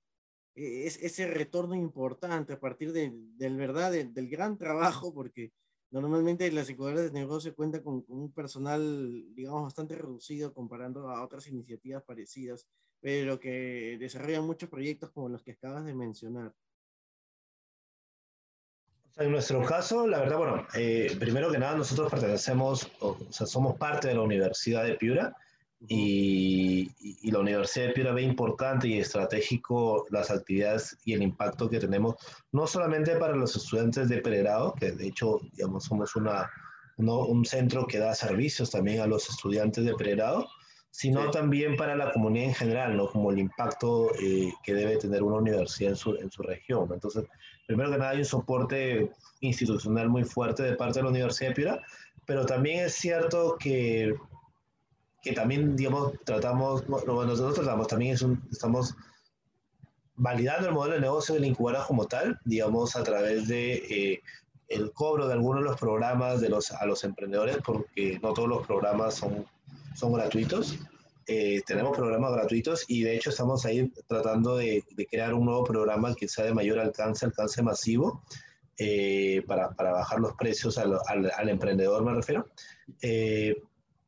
es, 0.56 1.02
ese 1.02 1.26
retorno 1.26 1.74
importante 1.74 2.54
a 2.54 2.60
partir 2.60 2.92
de, 2.92 3.12
del 3.36 3.56
verdad, 3.56 3.92
de, 3.92 4.04
del 4.06 4.28
gran 4.28 4.56
trabajo, 4.56 5.12
porque 5.14 5.52
normalmente 5.90 6.50
las 6.50 6.68
incubadoras 6.70 7.04
de 7.04 7.20
negocio 7.20 7.54
cuentan 7.54 7.82
con, 7.82 8.02
con, 8.02 8.18
un 8.18 8.32
personal, 8.32 9.24
digamos, 9.34 9.64
bastante 9.64 9.94
reducido 9.94 10.52
comparando 10.52 11.10
a 11.10 11.22
otras 11.22 11.46
iniciativas 11.46 12.02
parecidas, 12.02 12.66
pero 13.00 13.38
que 13.38 13.96
desarrollan 14.00 14.46
muchos 14.46 14.68
proyectos 14.68 15.10
como 15.10 15.28
los 15.28 15.42
que 15.42 15.52
acabas 15.52 15.84
de 15.84 15.94
mencionar. 15.94 16.52
En 19.16 19.30
nuestro 19.30 19.64
caso, 19.64 20.06
la 20.06 20.18
verdad, 20.18 20.36
bueno, 20.36 20.66
eh, 20.74 21.16
primero 21.18 21.50
que 21.50 21.58
nada, 21.58 21.74
nosotros 21.74 22.10
pertenecemos, 22.10 22.90
o 23.00 23.16
sea, 23.30 23.46
somos 23.46 23.78
parte 23.78 24.08
de 24.08 24.14
la 24.14 24.20
Universidad 24.20 24.84
de 24.84 24.94
Piura, 24.96 25.34
y, 25.88 26.90
y, 27.00 27.30
la 27.30 27.40
Universidad 27.40 27.86
de 27.86 27.92
Piura 27.92 28.12
ve 28.12 28.22
importante 28.22 28.88
y 28.88 28.99
estratégico 28.99 30.06
las 30.11 30.30
actividades 30.30 30.96
y 31.04 31.14
el 31.14 31.22
impacto 31.22 31.68
que 31.68 31.78
tenemos, 31.78 32.16
no 32.52 32.66
solamente 32.66 33.16
para 33.16 33.37
los 33.37 33.56
estudiantes 33.56 34.08
de 34.08 34.18
pregrado, 34.18 34.75
que 34.75 34.92
de 34.92 35.08
hecho, 35.08 35.40
digamos, 35.52 35.84
somos 35.84 36.16
una, 36.16 36.50
uno, 36.96 37.20
un 37.20 37.44
centro 37.44 37.87
que 37.87 37.99
da 37.99 38.14
servicios 38.14 38.70
también 38.70 39.00
a 39.00 39.06
los 39.06 39.28
estudiantes 39.28 39.84
de 39.84 39.94
pregrado, 39.94 40.49
sino 40.90 41.25
sí. 41.25 41.30
también 41.30 41.76
para 41.76 41.94
la 41.94 42.11
comunidad 42.11 42.46
en 42.46 42.54
general, 42.54 42.96
¿no? 42.96 43.08
Como 43.08 43.30
el 43.30 43.38
impacto 43.38 44.11
eh, 44.18 44.52
que 44.62 44.72
debe 44.72 44.96
tener 44.96 45.22
una 45.22 45.37
universidad 45.37 45.90
en 45.90 45.96
su, 45.96 46.16
en 46.16 46.30
su 46.30 46.42
región. 46.42 46.88
Entonces, 46.90 47.25
primero 47.66 47.90
que 47.90 47.99
nada, 47.99 48.12
hay 48.12 48.18
un 48.18 48.25
soporte 48.25 49.11
institucional 49.40 50.08
muy 50.08 50.25
fuerte 50.25 50.62
de 50.62 50.75
parte 50.75 50.99
de 50.99 51.02
la 51.02 51.11
Universidad 51.11 51.50
de 51.50 51.54
Piura, 51.54 51.82
pero 52.25 52.46
también 52.46 52.87
es 52.87 52.94
cierto 52.94 53.56
que 53.58 54.14
que 55.26 55.33
también, 55.33 55.75
digamos, 55.75 56.12
tratamos, 56.25 56.87
bueno, 56.87 57.25
nosotros 57.25 57.56
tratamos, 57.56 57.88
también 57.88 58.14
es 58.14 58.23
un, 58.23 58.40
estamos 58.52 58.95
validando 60.14 60.68
el 60.68 60.75
modelo 60.75 60.95
de 60.95 61.00
negocio 61.00 61.35
de 61.35 61.40
la 61.40 61.49
incubadora 61.49 61.85
como 61.85 62.06
tal, 62.06 62.38
digamos, 62.45 62.95
a 62.95 63.02
través 63.02 63.49
de 63.49 63.75
eh, 63.75 64.23
el 64.68 64.92
cobro 64.92 65.26
de 65.26 65.33
algunos 65.33 65.64
de 65.64 65.71
los 65.71 65.80
programas 65.80 66.40
de 66.40 66.49
los, 66.49 66.71
a 66.71 66.87
los 66.87 67.02
emprendedores, 67.02 67.59
porque 67.64 68.21
no 68.23 68.35
todos 68.35 68.49
los 68.49 68.64
programas 68.68 69.16
son, 69.16 69.45
son 69.97 70.12
gratuitos. 70.12 70.78
Eh, 71.26 71.61
tenemos 71.66 71.97
programas 71.97 72.33
gratuitos 72.33 72.85
y 72.87 73.02
de 73.02 73.16
hecho 73.16 73.30
estamos 73.30 73.66
ahí 73.66 73.92
tratando 74.06 74.56
de, 74.56 74.85
de, 74.92 75.06
crear 75.06 75.35
un 75.35 75.47
nuevo 75.47 75.64
programa 75.64 76.14
que 76.14 76.28
sea 76.28 76.45
de 76.45 76.54
mayor 76.54 76.78
alcance, 76.78 77.26
alcance 77.26 77.64
masivo, 77.64 78.23
eh, 78.78 79.42
para, 79.45 79.71
para, 79.71 79.90
bajar 79.90 80.21
los 80.21 80.35
precios 80.35 80.78
al, 80.78 80.97
al, 81.09 81.33
al 81.37 81.49
emprendedor, 81.49 82.04
me 82.04 82.14
refiero. 82.14 82.47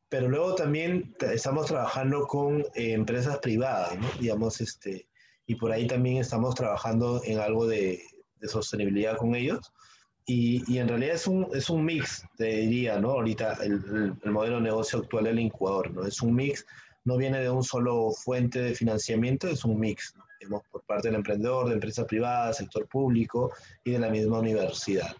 Pero 0.09 0.27
luego 0.27 0.55
también 0.55 1.15
estamos 1.19 1.67
trabajando 1.67 2.25
con 2.25 2.61
eh, 2.73 2.93
empresas 2.93 3.37
privadas, 3.39 3.97
¿no? 3.97 4.07
digamos, 4.19 4.59
este, 4.59 5.07
y 5.45 5.55
por 5.55 5.71
ahí 5.71 5.87
también 5.87 6.17
estamos 6.17 6.55
trabajando 6.55 7.21
en 7.23 7.39
algo 7.39 7.67
de, 7.67 8.01
de 8.39 8.47
sostenibilidad 8.47 9.17
con 9.17 9.35
ellos. 9.35 9.71
Y, 10.25 10.63
y, 10.71 10.77
en 10.77 10.87
realidad 10.87 11.15
es 11.15 11.25
un, 11.25 11.47
es 11.53 11.69
un 11.71 11.83
mix, 11.83 12.23
te 12.37 12.57
diría, 12.57 12.99
¿no? 12.99 13.11
Ahorita 13.11 13.53
el, 13.63 13.73
el, 13.73 14.13
el, 14.23 14.31
modelo 14.31 14.57
de 14.57 14.61
negocio 14.61 14.99
actual 14.99 15.23
del 15.23 15.39
incubador, 15.39 15.89
¿no? 15.91 16.05
Es 16.05 16.21
un 16.21 16.35
mix, 16.35 16.67
no 17.03 17.17
viene 17.17 17.39
de 17.39 17.49
un 17.49 17.63
solo 17.63 18.11
fuente 18.11 18.61
de 18.61 18.75
financiamiento, 18.75 19.47
es 19.47 19.65
un 19.65 19.79
mix, 19.79 20.13
¿no? 20.15 20.23
Digamos, 20.39 20.63
por 20.71 20.83
parte 20.83 21.07
del 21.07 21.15
emprendedor, 21.15 21.67
de 21.67 21.73
empresas 21.73 22.05
privadas, 22.05 22.57
sector 22.57 22.87
público 22.87 23.51
y 23.83 23.91
de 23.91 23.99
la 23.99 24.09
misma 24.09 24.39
universidad. 24.39 25.15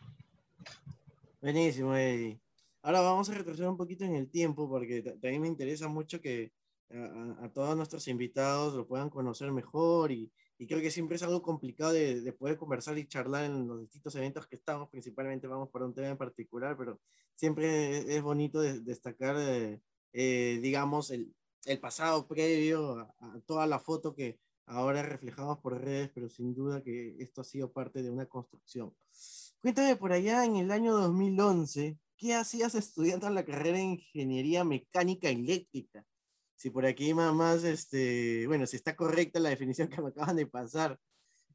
Buenísimo, 1.42 1.96
Eddie. 1.96 2.40
Ahora 2.82 3.02
vamos 3.02 3.30
a 3.30 3.34
retroceder 3.34 3.70
un 3.70 3.78
poquito 3.78 4.06
en 4.06 4.16
el 4.16 4.30
tiempo 4.30 4.70
porque 4.70 5.02
también 5.02 5.42
me 5.42 5.48
interesa 5.48 5.88
mucho 5.88 6.22
que, 6.22 6.54
a, 6.92 7.50
todos 7.54 7.76
nuestros 7.76 8.08
invitados 8.08 8.74
lo 8.74 8.88
puedan 8.88 9.10
conocer 9.10 9.52
mejor 9.52 10.12
y, 10.12 10.32
y 10.58 10.68
creo 10.68 10.82
que 10.82 10.92
siempre 10.92 11.18
es 11.18 11.24
algo 11.24 11.42
complicado 11.42 11.92
de, 11.92 12.22
de, 12.22 12.34
poder 12.34 12.58
conversar 12.58 12.98
y 12.98 13.08
charlar 13.08 13.46
en 13.46 13.68
los 13.68 13.82
distintos 13.82 14.16
eventos 14.16 14.48
que 14.48 14.56
estamos, 14.56 14.90
principalmente 14.90 15.48
vamos 15.48 15.70
por 15.70 15.84
un 15.84 15.94
tema 15.94 16.10
en 16.10 16.18
particular, 16.18 16.76
pero 16.78 17.00
siempre 17.36 18.16
es, 18.16 18.22
bonito 18.22 18.62
destacar, 18.62 19.36
eh, 19.38 19.82
eh, 20.14 20.60
digamos, 20.62 21.12
el, 21.12 21.34
el, 21.66 21.80
pasado 21.80 22.28
previo 22.28 22.98
a, 22.98 23.14
a, 23.20 23.40
toda 23.46 23.68
la 23.68 23.80
foto 23.80 24.16
que 24.16 24.40
ahora 24.66 25.04
reflejamos 25.04 25.60
por 25.60 25.80
redes, 25.80 26.12
pero 26.14 26.30
sin 26.30 26.54
duda 26.54 26.82
que 26.82 27.16
esto 27.20 27.42
ha 27.42 27.46
sido 27.46 27.72
parte 27.72 28.02
de 28.02 28.10
una 28.10 28.26
construcción. 28.26 28.94
Cuéntame 29.62 29.96
por 29.96 30.12
allá 30.12 30.46
en 30.46 30.56
el 30.56 30.72
año 30.72 30.94
2011, 30.94 31.98
¿qué 32.20 32.36
hacías 32.36 32.76
estudiando 32.76 33.28
en 33.28 33.34
la 33.34 33.46
carrera 33.46 33.78
de 33.78 33.84
Ingeniería 33.84 34.64
Mecánica 34.64 35.30
Eléctrica? 35.30 36.06
Si 36.56 36.70
por 36.70 36.86
aquí 36.86 37.14
más, 37.14 37.64
este, 37.64 38.46
bueno, 38.46 38.68
si 38.68 38.76
está 38.76 38.96
correcta 38.96 39.40
la 39.40 39.50
definición 39.50 39.88
que 39.88 40.02
me 40.02 40.10
acaban 40.10 40.36
de 40.36 40.46
pasar. 40.46 41.00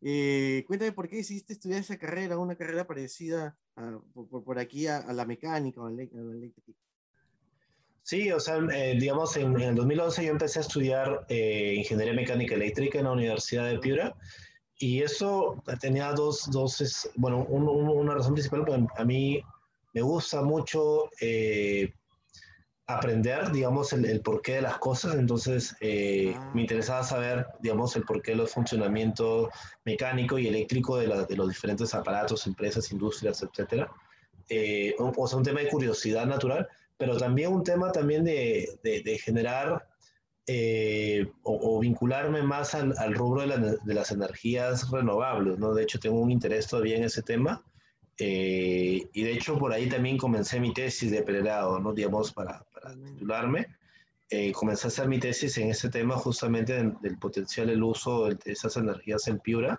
Eh, 0.00 0.64
cuéntame 0.66 0.92
por 0.92 1.08
qué 1.08 1.16
decidiste 1.16 1.52
estudiar 1.52 1.80
esa 1.80 1.98
carrera, 1.98 2.38
una 2.38 2.56
carrera 2.56 2.86
parecida 2.86 3.56
por, 4.14 4.42
por, 4.42 4.58
aquí 4.58 4.86
a, 4.86 5.00
la 5.12 5.26
mecánica 5.26 5.82
o 5.82 5.86
a 5.86 5.90
la 5.90 6.02
eléctrica. 6.02 6.78
Sí, 8.02 8.30
o 8.32 8.40
sea, 8.40 8.58
eh, 8.74 8.96
digamos, 8.98 9.36
en, 9.36 9.58
el 9.60 9.74
2011 9.74 10.24
yo 10.24 10.30
empecé 10.30 10.58
a 10.58 10.62
estudiar 10.62 11.26
eh, 11.28 11.74
Ingeniería 11.76 12.14
Mecánica 12.14 12.54
Eléctrica 12.54 12.98
en 12.98 13.04
la 13.04 13.12
Universidad 13.12 13.66
de 13.68 13.78
Piura 13.78 14.14
y 14.76 15.02
eso 15.02 15.62
tenía 15.80 16.12
dos, 16.12 16.50
dos 16.50 17.10
bueno, 17.16 17.44
una 17.44 18.14
razón 18.14 18.34
principal, 18.34 18.88
a 18.96 19.04
mí 19.04 19.42
me 19.94 20.02
gusta 20.02 20.42
mucho 20.42 21.08
eh, 21.20 21.94
aprender, 22.86 23.50
digamos, 23.50 23.92
el, 23.92 24.04
el, 24.04 24.20
porqué 24.20 24.56
de 24.56 24.62
las 24.62 24.78
cosas, 24.78 25.14
entonces 25.14 25.74
eh, 25.80 26.34
ah. 26.36 26.50
me 26.54 26.62
interesaba 26.62 27.02
saber, 27.02 27.46
digamos, 27.60 27.96
el 27.96 28.02
porqué 28.02 28.32
de 28.32 28.38
los 28.38 28.50
funcionamientos 28.50 29.48
mecánico 29.84 30.38
y 30.38 30.48
eléctrico 30.48 30.98
de, 30.98 31.06
la, 31.06 31.24
de 31.24 31.36
los 31.36 31.48
diferentes 31.48 31.94
aparatos, 31.94 32.46
empresas, 32.46 32.90
industrias, 32.92 33.42
etcétera. 33.42 33.90
Eh, 34.50 34.94
o 34.98 35.26
sea, 35.26 35.38
un 35.38 35.44
tema 35.44 35.60
de 35.60 35.68
curiosidad 35.68 36.26
natural, 36.26 36.68
pero 36.98 37.16
también 37.16 37.52
un 37.52 37.64
tema 37.64 37.90
también 37.92 38.24
de, 38.24 38.78
de, 38.82 39.00
de 39.02 39.18
generar 39.18 39.86
eh, 40.46 41.26
o, 41.42 41.80
vincularme 41.80 42.42
más 42.42 42.74
al, 42.74 42.94
al 42.98 43.14
rubro 43.14 43.40
de, 43.40 43.46
la, 43.46 43.56
de, 43.56 43.94
las 43.94 44.10
energías 44.10 44.90
renovables, 44.90 45.58
¿no? 45.58 45.72
De 45.72 45.84
hecho, 45.84 45.98
tengo 45.98 46.20
un 46.20 46.30
interés 46.30 46.66
todavía 46.66 46.98
en 46.98 47.04
ese 47.04 47.22
tema 47.22 47.64
eh, 48.18 49.08
y 49.12 49.22
de 49.22 49.32
hecho 49.32 49.58
por 49.58 49.72
ahí 49.72 49.88
también 49.88 50.16
comencé 50.18 50.60
mi 50.60 50.72
tesis 50.72 51.10
de 51.10 51.22
pregrado, 51.22 51.78
¿no? 51.80 51.92
Digamos, 51.92 52.32
para, 52.32 52.64
para 52.72 52.94
titularme. 52.94 53.66
Eh, 54.30 54.52
comencé 54.52 54.86
a 54.86 54.88
hacer 54.88 55.08
mi 55.08 55.18
tesis 55.18 55.56
en 55.58 55.70
ese 55.70 55.88
tema 55.90 56.16
justamente 56.16 56.72
del, 56.72 56.94
del 57.00 57.18
potencial 57.18 57.66
del 57.66 57.82
uso 57.82 58.26
de 58.26 58.38
esas 58.46 58.76
energías 58.76 59.26
en 59.28 59.38
Piura. 59.38 59.78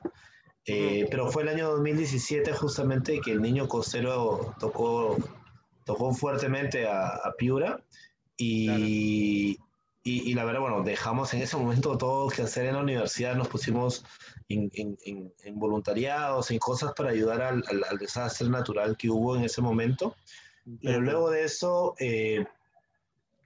Eh, 0.68 1.08
pero 1.12 1.32
fue 1.32 1.44
el 1.44 1.50
año 1.50 1.70
2017 1.72 2.52
justamente 2.54 3.22
que 3.22 3.32
el 3.32 3.42
niño 3.42 3.68
costero 3.68 4.56
tocó, 4.60 5.16
tocó 5.84 6.12
fuertemente 6.14 6.88
a, 6.88 7.08
a 7.08 7.34
Piura 7.38 7.84
y, 8.36 9.60
y, 10.04 10.32
y, 10.32 10.34
la 10.34 10.44
verdad, 10.44 10.62
bueno, 10.62 10.82
dejamos 10.84 11.34
en 11.34 11.42
ese 11.42 11.56
momento 11.56 11.98
todo 11.98 12.30
que 12.30 12.42
hacer 12.42 12.66
en 12.66 12.74
la 12.74 12.82
universidad, 12.82 13.36
nos 13.36 13.48
pusimos 13.48 14.04
en, 14.50 14.70
en, 14.74 15.34
en 15.44 15.60
voluntariados, 15.60 16.52
en 16.52 16.60
cosas 16.60 16.94
para 16.94 17.12
ayudar 17.12 17.42
al, 17.42 17.64
al, 17.68 17.84
al, 17.90 17.98
desastre 17.98 18.50
natural 18.50 18.96
que 18.98 19.10
hubo 19.10 19.36
en 19.36 19.44
ese 19.44 19.62
momento. 19.62 20.16
Pero 20.82 21.00
luego 21.02 21.30
de 21.30 21.44
eso, 21.44 21.96
eh, 22.00 22.46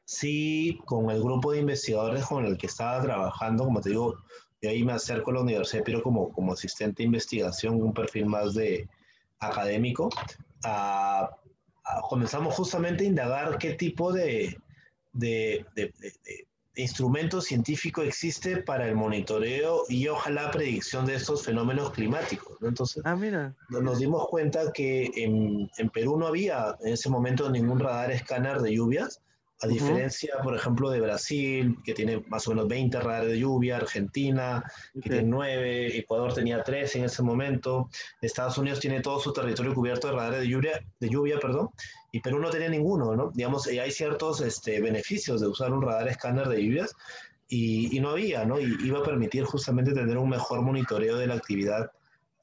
sí, 0.05 0.79
con 0.85 1.09
el 1.09 1.21
grupo 1.21 1.51
de 1.51 1.59
investigadores 1.59 2.25
con 2.25 2.45
el 2.45 2.57
que 2.57 2.67
estaba 2.67 3.01
trabajando, 3.01 3.65
como 3.65 3.81
te 3.81 3.89
digo, 3.89 4.17
de 4.61 4.69
ahí 4.69 4.83
me 4.83 4.93
acerco 4.93 5.31
a 5.31 5.35
la 5.35 5.41
universidad, 5.41 5.83
pero 5.85 6.01
como, 6.01 6.31
como 6.31 6.53
asistente 6.53 7.03
de 7.03 7.07
investigación, 7.07 7.81
un 7.81 7.93
perfil 7.93 8.25
más 8.25 8.53
de 8.53 8.87
académico, 9.39 10.09
a, 10.63 11.29
a, 11.83 12.01
comenzamos 12.09 12.55
justamente 12.55 13.03
a 13.03 13.07
indagar 13.07 13.57
qué 13.57 13.73
tipo 13.73 14.11
de, 14.11 14.57
de, 15.13 15.65
de, 15.75 15.93
de, 15.99 16.47
instrumento 16.75 17.41
científico 17.41 18.01
existe 18.01 18.57
para 18.57 18.87
el 18.87 18.95
monitoreo 18.95 19.83
y 19.89 20.07
ojalá 20.07 20.51
predicción 20.51 21.05
de 21.05 21.15
estos 21.15 21.43
fenómenos 21.43 21.91
climáticos. 21.91 22.57
¿no? 22.61 22.67
Entonces, 22.67 23.01
ah, 23.05 23.15
mira. 23.15 23.55
nos 23.69 23.99
dimos 23.99 24.27
cuenta 24.27 24.71
que 24.71 25.11
en, 25.15 25.69
en, 25.77 25.89
Perú 25.89 26.17
no 26.17 26.27
había 26.27 26.75
en 26.81 26.93
ese 26.93 27.09
momento 27.09 27.49
ningún 27.49 27.79
radar 27.79 28.11
escáner 28.11 28.59
de 28.59 28.75
lluvias, 28.75 29.21
a 29.61 29.67
diferencia, 29.67 30.35
uh 30.35 30.39
-huh. 30.39 30.43
por 30.43 30.55
ejemplo, 30.55 30.89
de 30.89 31.01
Brasil, 31.01 31.77
que 31.83 31.93
tiene 31.93 32.23
más 32.27 32.47
o 32.47 32.51
menos 32.51 32.67
20 32.67 32.99
radares 32.99 33.29
de 33.31 33.39
lluvia, 33.39 33.77
Argentina, 33.77 34.63
que 34.93 34.99
okay. 34.99 35.11
tiene 35.11 35.27
9, 35.27 35.97
Ecuador 35.97 36.33
tenía 36.33 36.63
3 36.63 36.95
en 36.95 37.03
ese 37.05 37.21
momento, 37.21 37.89
Estados 38.21 38.57
Unidos 38.57 38.79
tiene 38.79 39.01
todo 39.01 39.19
su 39.19 39.33
territorio 39.33 39.73
cubierto 39.73 40.07
de 40.07 40.13
radares 40.13 40.41
de 40.41 40.47
lluvia, 40.47 40.85
de 40.99 41.09
lluvia 41.09 41.39
perdón, 41.39 41.69
y 42.11 42.21
Perú 42.21 42.39
no 42.39 42.49
tenía 42.49 42.69
ninguno, 42.69 43.15
¿no? 43.15 43.31
Digamos, 43.33 43.67
hay 43.67 43.91
ciertos 43.91 44.41
este, 44.41 44.81
beneficios 44.81 45.41
de 45.41 45.47
usar 45.47 45.71
un 45.73 45.81
radar 45.81 46.07
escáner 46.07 46.47
de 46.47 46.63
lluvias 46.63 46.95
y, 47.47 47.95
y, 47.95 47.99
no 47.99 48.11
había, 48.11 48.45
¿no? 48.45 48.59
Y 48.59 48.77
iba 48.83 48.99
a 48.99 49.03
permitir 49.03 49.43
justamente 49.43 49.93
tener 49.93 50.17
un 50.17 50.29
mejor 50.29 50.61
monitoreo 50.61 51.17
de 51.17 51.27
la 51.27 51.35
actividad 51.35 51.91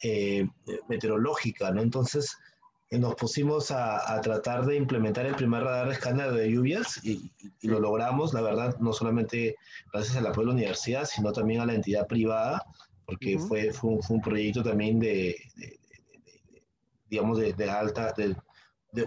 eh, 0.02 0.46
meteorológica, 0.88 1.70
¿no? 1.70 1.80
Entonces, 1.80 2.36
eh, 2.36 2.55
nos 2.90 3.16
pusimos 3.16 3.70
a, 3.70 4.14
a, 4.14 4.20
tratar 4.20 4.64
de 4.64 4.76
implementar 4.76 5.26
el 5.26 5.34
primer 5.34 5.64
radar 5.64 5.90
escáner 5.90 6.30
de 6.32 6.50
lluvias 6.50 7.04
y, 7.04 7.32
y, 7.60 7.68
lo 7.68 7.80
logramos, 7.80 8.32
la 8.32 8.42
verdad, 8.42 8.78
no 8.78 8.92
solamente 8.92 9.56
gracias 9.92 10.16
al 10.16 10.26
apoyo 10.26 10.48
de 10.48 10.52
la 10.52 10.58
universidad, 10.58 11.04
sino 11.04 11.32
también 11.32 11.60
a 11.60 11.66
la 11.66 11.74
entidad 11.74 12.06
privada, 12.06 12.64
porque 13.04 13.36
uh 13.36 13.40
-huh. 13.40 13.48
fue, 13.48 13.72
fue, 13.72 13.90
un, 13.90 14.02
fue, 14.02 14.16
un, 14.16 14.22
proyecto 14.22 14.62
también 14.62 15.00
de, 15.00 15.36
de, 15.56 15.66
de, 15.66 16.52
de 16.52 16.62
digamos, 17.10 17.38
de, 17.38 17.70
alta, 17.70 18.12
de, 18.16 18.36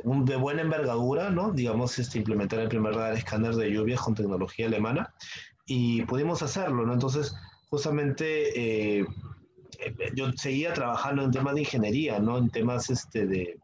un, 0.04 0.26
de, 0.26 0.36
buena 0.36 0.62
envergadura, 0.62 1.30
¿no? 1.30 1.52
Digamos, 1.52 1.98
este, 2.00 2.18
implementar 2.18 2.60
el 2.60 2.70
primer 2.70 2.94
radar 2.94 3.16
escáner 3.16 3.56
de 3.56 3.72
lluvias 3.72 4.02
con 4.02 4.14
tecnología 4.14 4.68
alemana 4.68 5.14
y 5.66 6.02
pudimos 6.04 6.42
hacerlo, 6.42 6.86
¿no? 6.86 6.94
Entonces, 6.94 7.34
justamente... 7.70 9.00
Eh, 9.00 9.06
yo 10.14 10.30
seguía 10.34 10.74
trabajando 10.74 11.24
en 11.24 11.32
temas 11.32 11.54
de 11.54 11.62
ingeniería, 11.62 12.20
¿no? 12.20 12.38
En 12.38 12.50
temas 12.50 12.90
este, 12.90 13.26
de, 13.26 13.58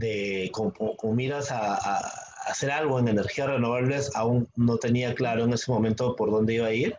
de 0.00 0.50
con, 0.52 0.70
con 0.70 1.14
miras 1.14 1.52
a, 1.52 1.74
a, 1.74 1.98
hacer 2.46 2.70
algo 2.70 2.98
en 2.98 3.08
energías 3.08 3.48
renovables, 3.48 4.10
aún 4.14 4.48
no 4.56 4.78
tenía 4.78 5.14
claro 5.14 5.44
en 5.44 5.52
ese 5.52 5.70
momento 5.70 6.16
por 6.16 6.30
dónde 6.30 6.54
iba 6.54 6.66
a 6.66 6.72
ir, 6.72 6.96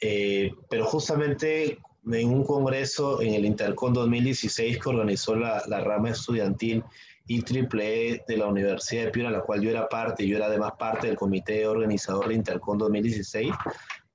eh, 0.00 0.52
pero 0.68 0.84
justamente 0.84 1.78
en 2.10 2.28
un 2.28 2.44
congreso 2.44 3.22
en 3.22 3.34
el 3.34 3.44
Intercon 3.44 3.94
2016 3.94 4.78
que 4.78 4.88
organizó 4.88 5.36
la, 5.36 5.62
la 5.68 5.80
rama 5.80 6.10
estudiantil 6.10 6.82
IEEE 7.28 8.24
de 8.26 8.36
la 8.36 8.46
Universidad 8.46 9.04
de 9.04 9.10
Piura, 9.12 9.30
la 9.30 9.42
cual 9.42 9.60
yo 9.60 9.70
era 9.70 9.88
parte, 9.88 10.26
yo 10.26 10.36
era 10.36 10.46
además 10.46 10.72
parte 10.78 11.06
del 11.06 11.16
comité 11.16 11.66
organizador 11.66 12.28
de 12.28 12.34
Intercon 12.34 12.78
2016, 12.78 13.52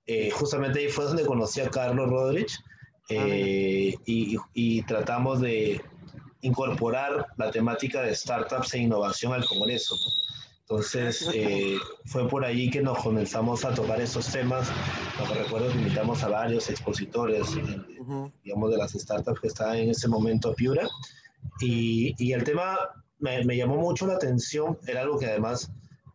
eh, 0.06 0.30
justamente 0.32 0.80
ahí 0.80 0.90
fue 0.90 1.06
donde 1.06 1.26
conocí 1.26 1.62
a 1.62 1.70
Carlos 1.70 2.10
Rodríguez 2.10 2.60
eh, 3.10 3.94
ah, 3.96 4.02
y, 4.06 4.38
y, 4.54 4.82
tratamos 4.84 5.40
de, 5.40 5.82
incorporar 6.48 7.28
la 7.38 7.52
temática 7.52 8.02
de 8.02 8.16
startups 8.16 8.74
e 8.74 8.80
innovación 8.80 9.34
al 9.34 9.46
Congreso. 9.46 9.96
Entonces, 10.62 11.30
eh, 11.34 11.78
fue 12.06 12.28
por 12.28 12.44
ahí 12.44 12.70
que 12.70 12.82
nos 12.82 12.98
comenzamos 13.00 13.64
a 13.64 13.74
tocar 13.74 14.02
esos 14.02 14.28
temas. 14.28 14.70
Lo 15.18 15.26
que 15.26 15.40
recuerdo 15.44 15.72
que 15.72 15.78
invitamos 15.78 16.24
a 16.24 16.28
varios 16.28 16.70
expositores, 16.70 17.56
uh 17.56 18.06
-huh. 18.06 18.32
digamos, 18.44 18.72
de 18.72 18.78
las 18.78 18.92
startups 18.92 19.40
que 19.40 19.48
estaban 19.48 19.78
en 19.78 19.90
ese 19.92 20.10
momento 20.10 20.50
a 20.50 20.54
Piura. 20.56 20.88
Y, 21.62 22.14
y 22.18 22.34
el 22.34 22.44
tema 22.44 22.78
me, 23.20 23.46
me, 23.46 23.56
llamó 23.56 23.78
mucho 23.78 24.08
la 24.08 24.16
atención, 24.16 24.78
era 24.86 25.02
algo 25.02 25.18
que 25.18 25.28
además 25.28 25.72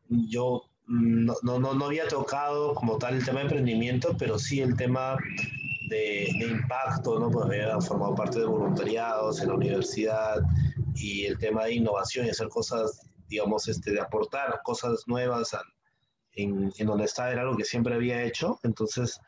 yo 0.09 0.65
no, 0.87 1.35
no, 1.43 1.59
no 1.59 1.85
había 1.87 2.07
tocado 2.07 2.75
como 2.75 2.99
tal 2.99 3.15
el 3.15 3.25
tema 3.25 3.39
de 3.39 3.47
emprendimiento, 3.47 4.15
pero 4.19 4.39
sí 4.39 4.61
el 4.61 4.77
tema 4.77 5.17
de, 5.93 6.29
de, 6.39 6.47
impacto, 6.47 7.19
¿no? 7.19 7.31
Pues 7.31 7.47
había 7.47 7.81
formado 7.81 8.15
parte 8.15 8.41
de 8.41 8.47
voluntariados 8.47 9.41
en 9.41 9.49
la 9.49 9.55
universidad 9.55 10.43
y 10.95 11.27
el 11.27 11.39
tema 11.39 11.65
de 11.65 11.75
innovación 11.75 12.27
y 12.27 12.31
hacer 12.31 12.49
cosas, 12.49 13.01
digamos, 13.29 13.69
este, 13.69 13.93
de 13.93 14.01
aportar 14.01 14.61
cosas 14.65 15.05
nuevas 15.07 15.55
al, 15.55 15.65
en, 16.35 16.73
en, 16.79 16.87
donde 16.87 17.05
estaba 17.05 17.31
era 17.31 17.43
algo 17.43 17.57
que 17.57 17.65
siempre 17.65 17.95
había 17.95 18.23
hecho. 18.23 18.59
Entonces, 18.63 19.21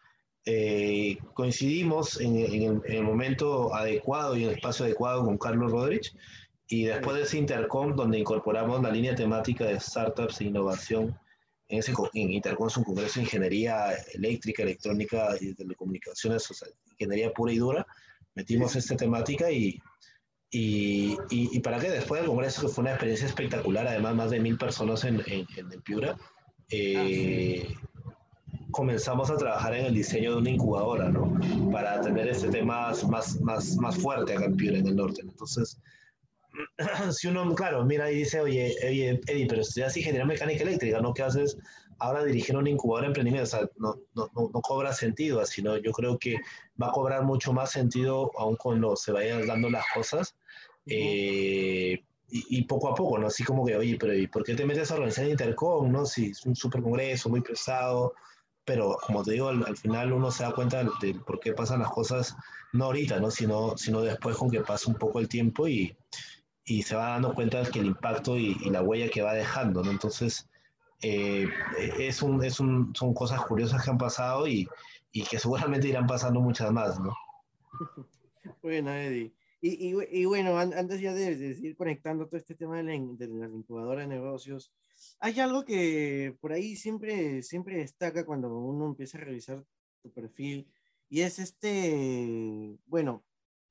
eh, 0.47 1.19
coincidimos 1.35 2.21
en, 2.21 2.37
en, 2.37 2.63
el, 2.63 2.83
en, 2.87 2.97
el, 2.97 3.03
momento 3.03 3.75
adecuado 3.75 4.37
y 4.37 4.45
en 4.45 4.51
el 4.51 4.57
espacio 4.57 4.87
adecuado 4.87 5.25
con 5.25 5.39
Carlos 5.39 5.73
Rodríguez 5.73 6.15
y 6.69 6.85
después 6.85 7.17
de 7.17 7.23
ese 7.23 7.39
intercom 7.39 7.95
donde 7.95 8.19
incorporamos 8.19 8.83
la 8.83 8.91
línea 8.91 9.15
temática 9.15 9.65
de 9.65 9.81
startups 9.81 10.41
e 10.41 10.45
innovación 10.45 11.19
en 11.69 11.79
ese 11.79 11.93
en 12.15 12.31
Intercon 12.33 12.69
es 12.69 12.77
un 12.77 12.85
congreso 12.85 13.15
de 13.17 13.23
ingeniería 13.23 13.93
eléctrica, 14.13 14.63
electrónica 14.63 15.35
y 15.41 15.55
telecomunicaciones, 15.55 16.51
o 16.51 16.55
sea, 16.55 16.69
ingeniería 16.93 17.33
pura 17.33 17.53
y 17.53 17.59
dura. 17.59 17.87
Metimos 18.35 18.73
sí. 18.73 18.79
esta 18.79 18.97
temática 18.97 19.51
y, 19.51 19.81
y, 20.51 21.17
y, 21.31 21.57
y, 21.57 21.61
para 21.61 21.79
que 21.79 21.91
después 21.91 22.21
del 22.21 22.29
congreso, 22.29 22.63
que 22.63 22.69
fue 22.69 22.83
una 22.83 22.91
experiencia 22.91 23.27
espectacular, 23.27 23.87
además 23.87 24.15
más 24.15 24.31
de 24.31 24.41
mil 24.41 24.59
personas 24.59 25.05
en, 25.05 25.23
en, 25.27 25.47
en 25.57 25.83
Piura, 25.83 26.17
eh, 26.71 27.67
ah, 27.67 27.69
sí. 27.69 27.77
comenzamos 28.71 29.31
a 29.31 29.37
trabajar 29.37 29.75
en 29.75 29.87
el 29.87 29.95
diseño 29.95 30.33
de 30.33 30.39
una 30.39 30.51
incubadora, 30.51 31.09
¿no? 31.09 31.39
Para 31.73 32.01
tener 32.01 32.29
este 32.29 32.49
tema 32.49 32.93
más, 33.09 33.41
más, 33.41 33.77
más 33.77 33.97
fuerte 33.97 34.35
acá 34.35 34.45
en 34.45 34.57
Piura, 34.57 34.79
en 34.79 34.87
el 34.87 34.97
norte. 34.97 35.23
Entonces, 35.23 35.81
si 37.13 37.29
uno, 37.29 37.55
claro, 37.55 37.85
mira 37.85 38.11
y 38.11 38.19
dice, 38.19 38.41
oye, 38.41 38.75
oye, 38.87 39.21
Eddie, 39.27 39.47
pero 39.47 39.63
estudias 39.63 39.97
ingeniería 39.97 40.27
mecánica 40.27 40.63
eléctrica, 40.63 41.01
¿no? 41.01 41.13
¿Qué 41.13 41.23
haces 41.23 41.57
ahora 41.99 42.25
dirigir 42.25 42.57
una 42.57 42.71
incubadora 42.71 43.03
de 43.03 43.09
emprendimiento? 43.09 43.45
O 43.45 43.59
sea, 43.59 43.69
no, 43.77 43.97
no, 44.15 44.31
no, 44.35 44.61
cobra 44.61 44.93
sentido, 44.93 45.45
sino 45.47 45.77
yo 45.79 45.93
creo 45.93 46.19
que 46.19 46.37
va 46.81 46.89
a 46.89 46.93
cobrar 46.93 47.25
mucho 47.25 47.53
más 47.53 47.71
sentido 47.71 48.31
aún 48.39 48.57
cuando 48.57 48.97
se 48.97 49.13
vayan 49.13 49.47
dando 49.47 49.71
las 49.71 49.85
cosas. 49.95 50.37
Eh, 50.87 52.03
y, 52.31 52.63
poco 52.65 52.89
a 52.89 52.95
poco, 52.95 53.19
¿no? 53.19 53.29
Así 53.29 53.45
como 53.45 53.65
que, 53.65 53.77
oye, 53.77 53.97
pero 53.99 54.13
¿y 54.13 54.27
por 54.27 54.43
qué 54.43 54.55
te 54.55 54.67
metes 54.67 54.91
a 54.91 54.95
organizar 54.95 55.27
Intercom, 55.29 55.93
no? 55.93 56.05
Si 56.05 56.31
es 56.31 56.45
un 56.47 56.57
super 56.57 56.83
congreso 56.83 57.29
muy 57.29 57.43
pesado, 57.43 58.15
pero 58.65 58.97
como 59.07 59.23
te 59.23 59.33
digo, 59.33 59.49
al, 59.49 59.77
final 59.77 60.13
uno 60.13 60.31
se 60.31 60.43
da 60.43 60.53
cuenta 60.53 60.83
de, 60.83 61.15
por 61.15 61.39
qué 61.39 61.53
pasan 61.53 61.81
las 61.81 61.91
cosas, 61.91 62.35
no 62.73 62.87
ahorita, 62.87 63.21
¿no? 63.21 63.31
Sino, 63.31 63.77
sino 63.77 64.01
después 64.01 64.37
con 64.37 64.51
que 64.51 64.63
pasa 64.63 64.91
un 64.91 64.97
poco 64.97 65.21
el 65.21 65.29
tiempo 65.29 65.69
y, 65.69 65.97
y 66.65 66.83
se 66.83 66.97
va 66.97 67.11
dando 67.11 67.35
cuenta 67.35 67.63
de 67.63 67.71
que 67.71 67.81
el 67.81 67.87
impacto 67.87 68.39
y, 68.39 68.55
la 68.71 68.83
huella 68.83 69.11
que 69.11 69.23
va 69.23 69.35
dejando, 69.35 69.83
¿no? 69.83 69.91
Entonces, 69.91 70.49
eh, 71.03 71.49
es 71.99 72.23
un, 72.23 72.43
es 72.43 72.61
un, 72.61 72.95
son 72.95 73.13
cosas 73.13 73.41
curiosas 73.43 73.85
que 73.85 73.91
han 73.91 73.99
pasado 73.99 74.47
y, 74.47 74.69
y, 75.13 75.25
que 75.25 75.39
seguramente 75.39 75.89
irán 75.89 76.07
pasando 76.07 76.41
muchas 76.41 76.73
más, 76.73 76.99
¿no? 77.01 77.15
Bueno, 78.63 78.93
Eddie. 78.93 79.33
Y, 79.63 79.89
y, 79.89 79.95
y 80.11 80.25
bueno, 80.27 80.59
antes 80.59 81.01
ya 81.01 81.15
de, 81.15 81.37
de, 81.37 81.59
ir 81.59 81.77
conectando 81.77 82.27
todo 82.27 82.37
este 82.37 82.55
tema 82.55 82.77
de 82.77 82.83
la, 82.83 82.93
de 82.93 83.29
la 83.29 83.47
incubadora 83.47 84.03
de 84.03 84.07
negocios, 84.07 84.71
hay 85.19 85.41
algo 85.41 85.65
que 85.65 86.37
por 86.41 86.53
ahí 86.53 86.77
siempre, 86.77 87.43
siempre 87.43 87.79
destaca 87.79 88.27
cuando 88.27 88.55
uno 88.55 88.87
empieza 88.87 89.17
a 89.17 89.23
revisar 89.23 89.65
tu 90.03 90.13
perfil 90.13 90.67
y 91.09 91.23
es 91.23 91.39
este, 91.39 92.77
bueno, 92.87 93.25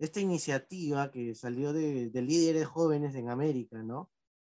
esta 0.04 0.20
iniciativa 0.20 1.12
que 1.12 1.34
salió 1.36 1.72
de, 1.74 2.10
de 2.10 2.22
líderes 2.22 2.68
jóvenes 2.68 3.16
en 3.16 3.30
América, 3.30 3.82
¿no? 3.84 4.12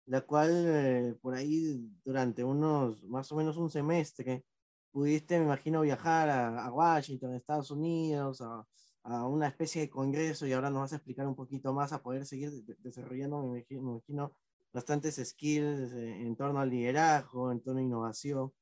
La 0.06 0.22
cual 0.22 0.50
eh, 0.66 1.14
por 1.22 1.34
ahí 1.34 1.88
durante 2.04 2.44
unos, 2.44 3.02
más 3.04 3.30
o 3.32 3.36
menos 3.36 3.56
un 3.56 3.70
semestre, 3.70 4.44
pudiste, 4.90 5.38
me 5.38 5.44
imagino, 5.44 5.82
viajar 5.82 6.28
a, 6.30 6.64
a 6.66 6.72
Washington, 6.72 7.34
Estados 7.34 7.70
Unidos, 7.70 8.40
a, 8.40 8.66
a, 9.04 9.26
una 9.28 9.48
especie 9.48 9.82
de 9.82 9.90
congreso 9.90 10.46
y 10.46 10.52
ahora 10.52 10.70
nos 10.70 10.80
vas 10.80 10.92
a 10.94 10.96
explicar 10.96 11.26
un 11.28 11.36
poquito 11.36 11.72
más 11.72 11.92
a 11.92 12.02
poder 12.02 12.26
seguir 12.26 12.50
desarrollando, 12.78 13.42
me 13.42 13.58
imagino, 13.60 13.82
me 13.82 13.90
imagino 13.92 14.32
bastantes 14.72 15.16
skills 15.24 15.92
eh, 15.92 16.22
en 16.22 16.36
torno 16.36 16.60
al 16.60 16.70
liderazgo, 16.70 17.52
en 17.52 17.60
torno 17.62 17.80
a 17.80 17.84
innovación. 17.84 18.52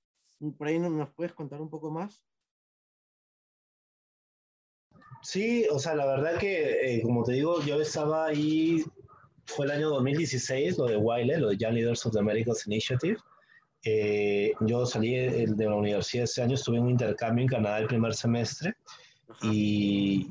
¿Por 0.58 0.66
ahí 0.68 0.78
nos 0.78 1.14
puedes 1.14 1.32
contar 1.32 1.60
un 1.62 1.70
poco 1.70 1.90
más? 1.90 2.24
Sí, 5.24 5.66
o 5.70 5.78
sea, 5.78 5.94
la 5.94 6.04
verdad 6.04 6.38
que, 6.38 6.96
eh, 6.98 7.02
como 7.02 7.24
te 7.24 7.32
digo, 7.32 7.62
yo 7.64 7.80
estaba 7.80 8.26
ahí, 8.26 8.84
fue 9.46 9.64
el 9.64 9.72
año 9.72 9.88
2016, 9.88 10.76
lo 10.76 10.84
de 10.84 10.98
Wiley, 10.98 11.40
lo 11.40 11.48
de 11.48 11.56
Young 11.56 11.72
Leaders 11.72 12.04
of 12.04 12.12
the 12.12 12.18
Americas 12.18 12.66
Initiative. 12.66 13.16
Eh, 13.86 14.52
yo 14.60 14.84
salí 14.84 15.14
de, 15.14 15.46
la 15.56 15.74
universidad 15.74 16.24
ese 16.24 16.42
año, 16.42 16.54
estuve 16.54 16.76
en 16.76 16.84
un 16.84 16.90
intercambio 16.90 17.42
en 17.42 17.48
Canadá 17.48 17.78
el 17.78 17.86
primer 17.86 18.12
semestre. 18.12 18.74
Y, 19.42 20.30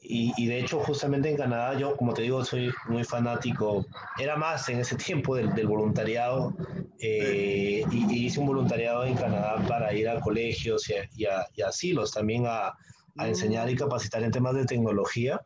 y, 0.00 0.46
de 0.46 0.60
hecho, 0.60 0.80
justamente 0.80 1.28
en 1.28 1.36
Canadá, 1.36 1.78
yo, 1.78 1.94
como 1.94 2.14
te 2.14 2.22
digo, 2.22 2.42
soy 2.42 2.72
muy 2.88 3.04
fanático, 3.04 3.84
era 4.18 4.36
más 4.36 4.66
en 4.70 4.78
ese 4.78 4.96
tiempo 4.96 5.36
del, 5.36 5.54
del 5.54 5.66
voluntariado, 5.66 6.56
eh, 7.00 7.84
y, 7.90 8.26
hice 8.26 8.40
un 8.40 8.46
voluntariado 8.46 9.04
en 9.04 9.14
Canadá 9.14 9.62
para 9.68 9.92
ir 9.92 10.08
a 10.08 10.20
colegios 10.20 10.88
y, 10.88 11.26
a, 11.26 11.46
y 11.54 11.60
a, 11.60 11.68
asilos, 11.68 12.12
también 12.12 12.44
a, 12.46 12.72
a, 13.18 13.24
mm. 13.24 13.28
enseñar 13.28 13.70
y 13.70 13.76
capacitar 13.76 14.22
en 14.22 14.30
temas 14.30 14.54
de 14.54 14.64
tecnología. 14.64 15.40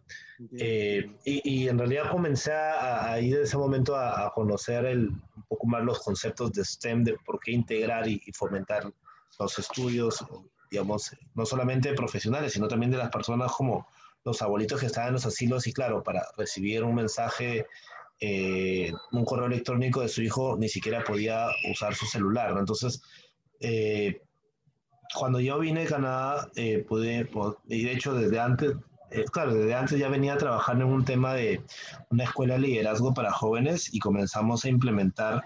Eh, 0.58 1.10
y, 1.24 1.68
en 1.68 1.78
realidad 1.78 2.10
comencé 2.10 2.52
a, 2.52 3.18
ir 3.20 3.36
en 3.36 3.42
ese 3.42 3.58
momento 3.58 3.96
a, 3.96 4.32
conocer 4.34 4.86
el, 4.86 5.08
un 5.08 5.44
poco 5.48 5.66
más 5.66 5.82
los 5.84 6.00
conceptos 6.00 6.52
de 6.52 6.64
STEM, 6.64 7.04
de 7.04 7.16
por 7.24 7.40
qué 7.40 7.52
integrar 7.52 8.08
y, 8.08 8.20
fomentar 8.32 8.90
los 9.38 9.58
estudios, 9.58 10.24
digamos, 10.70 11.14
no 11.34 11.46
solamente 11.46 11.92
profesionales, 11.94 12.52
sino 12.52 12.68
también 12.68 12.90
de 12.90 12.98
las 12.98 13.10
personas 13.10 13.52
como 13.52 13.86
los 14.24 14.42
abuelitos 14.42 14.80
que 14.80 14.86
estaban 14.86 15.08
en 15.08 15.14
los 15.14 15.26
asilos 15.26 15.66
y 15.66 15.72
claro, 15.72 16.02
para 16.02 16.22
recibir 16.36 16.84
un 16.84 16.94
mensaje, 16.94 17.66
eh, 18.20 18.92
un 19.12 19.24
correo 19.24 19.46
electrónico 19.46 20.02
de 20.02 20.08
su 20.08 20.22
hijo, 20.22 20.56
ni 20.58 20.68
siquiera 20.68 21.02
podía 21.04 21.46
usar 21.70 21.94
su 21.94 22.06
celular. 22.06 22.54
Entonces, 22.58 23.00
eh, 23.60 24.20
cuando 25.14 25.40
yo 25.40 25.58
vine 25.58 25.82
a 25.82 25.86
Canadá, 25.86 26.48
eh, 26.56 26.84
pude, 26.88 27.28
y 27.68 27.84
de 27.84 27.92
hecho 27.92 28.14
desde 28.14 28.38
antes, 28.38 28.74
claro, 29.32 29.54
desde 29.54 29.74
antes 29.74 29.98
ya 29.98 30.08
venía 30.08 30.36
trabajando 30.38 30.84
en 30.84 30.92
un 30.92 31.04
tema 31.04 31.34
de 31.34 31.62
una 32.10 32.24
escuela 32.24 32.54
de 32.54 32.60
liderazgo 32.60 33.12
para 33.12 33.32
jóvenes 33.32 33.92
y 33.92 33.98
comenzamos 33.98 34.64
a 34.64 34.68
implementar 34.68 35.44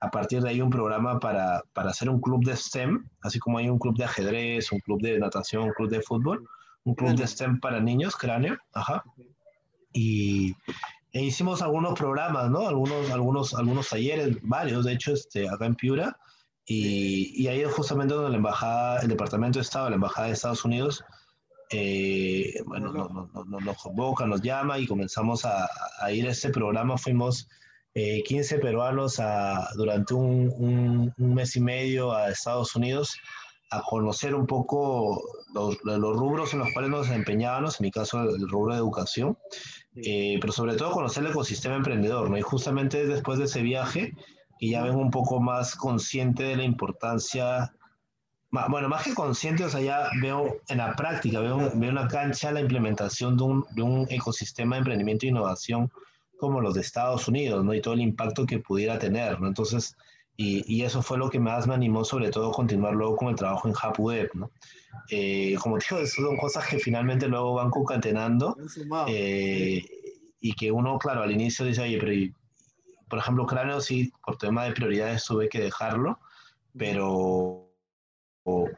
a 0.00 0.10
partir 0.10 0.42
de 0.42 0.50
ahí 0.50 0.60
un 0.60 0.70
programa 0.70 1.18
para, 1.18 1.62
para 1.72 1.90
hacer 1.90 2.10
un 2.10 2.20
club 2.20 2.44
de 2.44 2.56
STEM, 2.56 3.08
así 3.22 3.38
como 3.38 3.58
hay 3.58 3.68
un 3.68 3.78
club 3.78 3.96
de 3.96 4.04
ajedrez, 4.04 4.70
un 4.70 4.80
club 4.80 5.00
de 5.00 5.18
natación, 5.18 5.64
un 5.64 5.72
club 5.72 5.88
de 5.88 6.02
fútbol 6.02 6.46
un 6.86 6.94
club 6.94 7.16
de 7.16 7.26
STEM 7.26 7.58
para 7.60 7.80
niños, 7.80 8.16
cráneo, 8.16 8.56
ajá. 8.72 9.02
Y 9.92 10.54
e 11.12 11.24
hicimos 11.24 11.60
algunos 11.60 11.98
programas, 11.98 12.48
¿no? 12.48 12.68
Algunos, 12.68 13.10
algunos, 13.10 13.54
algunos 13.54 13.88
talleres, 13.88 14.36
varios, 14.42 14.84
de 14.84 14.92
hecho, 14.92 15.12
este, 15.12 15.48
acá 15.48 15.66
en 15.66 15.74
Piura. 15.74 16.16
Y, 16.66 17.32
y 17.40 17.48
ahí 17.48 17.60
es 17.60 17.72
justamente 17.72 18.14
donde 18.14 18.30
la 18.30 18.36
embajada, 18.36 19.00
el 19.00 19.08
Departamento 19.08 19.58
de 19.58 19.62
Estado, 19.62 19.88
la 19.88 19.96
embajada 19.96 20.26
de 20.26 20.34
Estados 20.34 20.64
Unidos, 20.64 21.04
eh, 21.70 22.54
bueno, 22.64 22.92
nos, 22.92 23.10
nos, 23.10 23.62
nos, 23.62 23.82
convoca, 23.82 24.26
nos 24.26 24.42
llama 24.42 24.78
y 24.78 24.86
comenzamos 24.86 25.44
a, 25.44 25.68
a 26.00 26.12
ir 26.12 26.26
a 26.26 26.30
este 26.30 26.50
programa. 26.50 26.96
Fuimos 26.96 27.48
15 27.94 28.54
eh, 28.54 28.58
peruanos 28.58 29.18
a, 29.18 29.68
durante 29.74 30.14
un, 30.14 30.52
un, 30.58 31.14
un, 31.16 31.34
mes 31.34 31.56
y 31.56 31.60
medio 31.60 32.12
a 32.12 32.28
Estados 32.28 32.76
Unidos 32.76 33.16
a 33.70 33.82
conocer 33.82 34.34
un 34.34 34.46
poco 34.46 35.20
los, 35.54 35.76
los, 35.82 36.16
rubros 36.16 36.52
en 36.52 36.60
los 36.60 36.72
cuales 36.72 36.90
nos 36.90 37.08
desempeñábamos, 37.08 37.80
en 37.80 37.84
mi 37.84 37.90
caso 37.90 38.22
el 38.22 38.48
rubro 38.48 38.74
de 38.74 38.78
educación, 38.78 39.36
eh, 39.96 40.38
pero 40.40 40.52
sobre 40.52 40.76
todo 40.76 40.92
conocer 40.92 41.24
el 41.24 41.30
ecosistema 41.30 41.74
emprendedor, 41.74 42.30
¿no? 42.30 42.38
Y 42.38 42.42
justamente 42.42 43.06
después 43.06 43.38
de 43.38 43.46
ese 43.46 43.62
viaje, 43.62 44.12
que 44.58 44.68
ya 44.68 44.82
vengo 44.82 45.00
un 45.00 45.10
poco 45.10 45.40
más 45.40 45.74
consciente 45.74 46.42
de 46.42 46.56
la 46.56 46.64
importancia, 46.64 47.72
bueno, 48.50 48.88
más 48.88 49.04
que 49.04 49.14
consciente, 49.14 49.64
o 49.64 49.68
sea, 49.68 49.80
ya 49.80 50.08
veo 50.20 50.60
en 50.68 50.78
la 50.78 50.94
práctica, 50.96 51.40
veo, 51.40 51.70
veo 51.74 51.90
una 51.90 52.08
cancha 52.08 52.52
la 52.52 52.60
implementación 52.60 53.36
de 53.36 53.44
un, 53.44 53.66
de 53.72 53.82
un 53.82 54.06
ecosistema 54.10 54.76
de 54.76 54.80
emprendimiento 54.80 55.26
e 55.26 55.30
innovación 55.30 55.90
como 56.38 56.60
los 56.60 56.74
de 56.74 56.80
Estados 56.80 57.28
Unidos, 57.28 57.64
¿no? 57.64 57.74
Y 57.74 57.80
todo 57.80 57.94
el 57.94 58.00
impacto 58.00 58.46
que 58.46 58.58
pudiera 58.58 58.98
tener, 58.98 59.40
¿no? 59.40 59.48
Entonces, 59.48 59.96
y, 60.38 60.82
eso 60.82 61.02
fue 61.02 61.16
lo 61.16 61.30
que 61.30 61.40
más 61.40 61.66
me 61.66 61.74
animó, 61.74 62.04
sobre 62.04 62.30
todo, 62.30 62.52
continuar 62.52 62.94
luego 62.94 63.16
con 63.16 63.28
el 63.28 63.36
trabajo 63.36 63.68
en 63.68 63.74
HubWeb, 63.74 64.30
¿no? 64.34 64.50
Eh, 65.10 65.56
como 65.60 65.78
te 65.78 65.86
digo, 65.90 66.06
son 66.06 66.36
cosas 66.36 66.66
que 66.66 66.78
finalmente 66.78 67.26
luego 67.26 67.54
van 67.54 67.70
concatenando 67.70 68.56
eh, 69.08 69.82
y 70.40 70.52
que 70.52 70.70
uno, 70.70 70.98
claro, 70.98 71.22
al 71.22 71.32
inicio 71.32 71.64
dice, 71.64 71.82
oye, 71.82 71.98
pero 71.98 72.12
por 73.08 73.18
ejemplo, 73.18 73.46
Cráneo 73.46 73.80
sí, 73.80 74.12
por 74.24 74.36
tema 74.36 74.64
de 74.64 74.72
prioridades 74.72 75.24
tuve 75.24 75.48
que 75.48 75.60
dejarlo, 75.60 76.18
pero, 76.76 77.70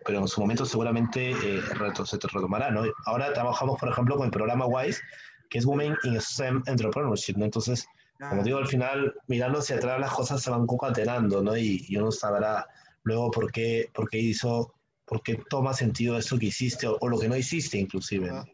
pero 0.05 0.19
en 0.19 0.29
su 0.29 0.41
momento 0.41 0.65
seguramente 0.65 1.31
eh, 1.31 1.63
se 2.05 2.19
te 2.19 2.29
retomará, 2.29 2.71
¿no? 2.71 2.83
Ahora 3.07 3.33
trabajamos, 3.33 3.79
por 3.79 3.89
ejemplo, 3.89 4.17
con 4.17 4.27
el 4.27 4.31
programa 4.31 4.67
WISE, 4.67 5.01
que 5.51 5.59
es 5.59 5.65
Women 5.65 5.97
in 6.05 6.21
STEM 6.21 6.63
Entrepreneurship, 6.67 7.37
¿no? 7.37 7.45
Entonces, 7.45 7.87
como 8.19 8.43
digo, 8.43 8.59
al 8.59 8.67
final, 8.67 9.15
mirando 9.29 9.61
hacia 9.61 9.77
atrás, 9.77 10.01
las 10.01 10.13
cosas 10.13 10.43
se 10.43 10.51
van 10.51 10.67
concatenando, 10.67 11.43
¿no? 11.43 11.57
Y, 11.57 11.85
y 11.89 11.97
uno 11.97 12.11
sabrá 12.11 12.67
luego 13.05 13.31
por 13.31 13.51
qué, 13.51 13.91
por 13.95 14.09
qué 14.11 14.19
hizo, 14.19 14.75
por 15.05 15.23
qué 15.23 15.41
toma 15.49 15.73
sentido 15.73 16.19
eso 16.19 16.39
que 16.39 16.47
hiciste 16.47 16.87
o, 16.87 17.09
lo 17.09 17.19
que 17.19 17.29
no 17.29 17.37
hiciste, 17.37 17.79
inclusive. 17.79 18.31
Ah, 18.31 18.45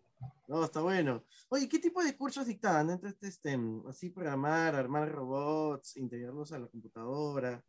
no, 0.48 0.64
está 0.64 0.80
bueno. 0.80 1.22
Oye, 1.54 1.68
¿qué 1.68 1.78
tipo 1.78 2.02
de 2.02 2.16
cursos 2.16 2.46
dictaban? 2.46 2.90
Entonces, 2.90 3.22
este, 3.22 3.56
así 3.88 4.10
programar, 4.10 4.74
armar 4.74 5.08
robots, 5.12 5.96
integrarlos 5.96 6.50
a 6.50 6.58
la 6.58 6.66
computadora. 6.66 7.62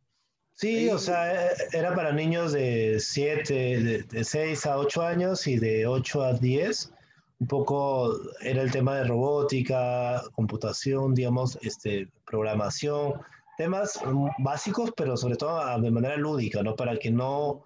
Sí, 0.55 0.89
o 0.89 0.97
sea, 0.97 1.51
e, 1.51 1.55
era 1.71 1.93
para 1.93 2.11
niños 2.11 2.51
de 2.53 2.99
7, 2.99 3.53
de, 3.53 4.01
de 4.01 4.23
6 4.23 4.65
a 4.65 4.79
8 4.79 5.03
años 5.03 5.45
y 5.45 5.59
de 5.59 5.85
8 5.85 6.23
a 6.23 6.33
10 6.33 6.93
un 7.37 7.47
poco 7.47 8.11
era 8.41 8.63
el 8.63 8.71
tema 8.71 8.95
de 8.95 9.03
robótica, 9.03 10.23
computación, 10.31 11.13
digamos, 11.13 11.59
este, 11.61 12.07
programación, 12.25 13.21
temas 13.55 13.99
básicos, 14.39 14.93
pero 14.97 15.15
sobre 15.15 15.35
todo 15.35 15.59
ah, 15.59 15.79
de 15.79 15.91
manera 15.91 16.17
lúdica, 16.17 16.63
¿no? 16.63 16.75
Para 16.75 16.97
que 16.97 17.11
no, 17.11 17.65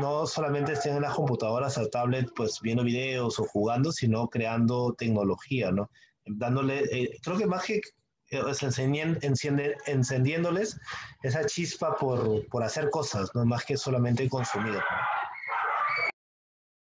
no 0.00 0.26
solamente 0.26 0.72
estén 0.72 0.96
en 0.96 1.02
las 1.02 1.14
computadoras 1.14 1.78
o 1.78 1.88
tablet, 1.88 2.30
pues 2.34 2.60
viendo 2.60 2.84
videos 2.84 3.38
o 3.38 3.44
jugando, 3.44 3.92
sino 3.92 4.28
creando 4.28 4.94
tecnología, 4.94 5.70
¿no? 5.70 5.90
Dándole, 6.24 6.84
eh, 6.90 7.18
creo 7.22 7.38
que 7.38 7.46
más 7.46 7.64
que 7.64 7.80
eh, 8.30 8.42
encendiéndoles 9.86 10.78
esa 11.22 11.46
chispa 11.46 11.96
por, 11.96 12.46
por, 12.48 12.62
hacer 12.62 12.90
cosas, 12.90 13.30
no 13.34 13.44
más 13.44 13.64
que 13.64 13.76
solamente 13.76 14.28
consumir. 14.28 14.80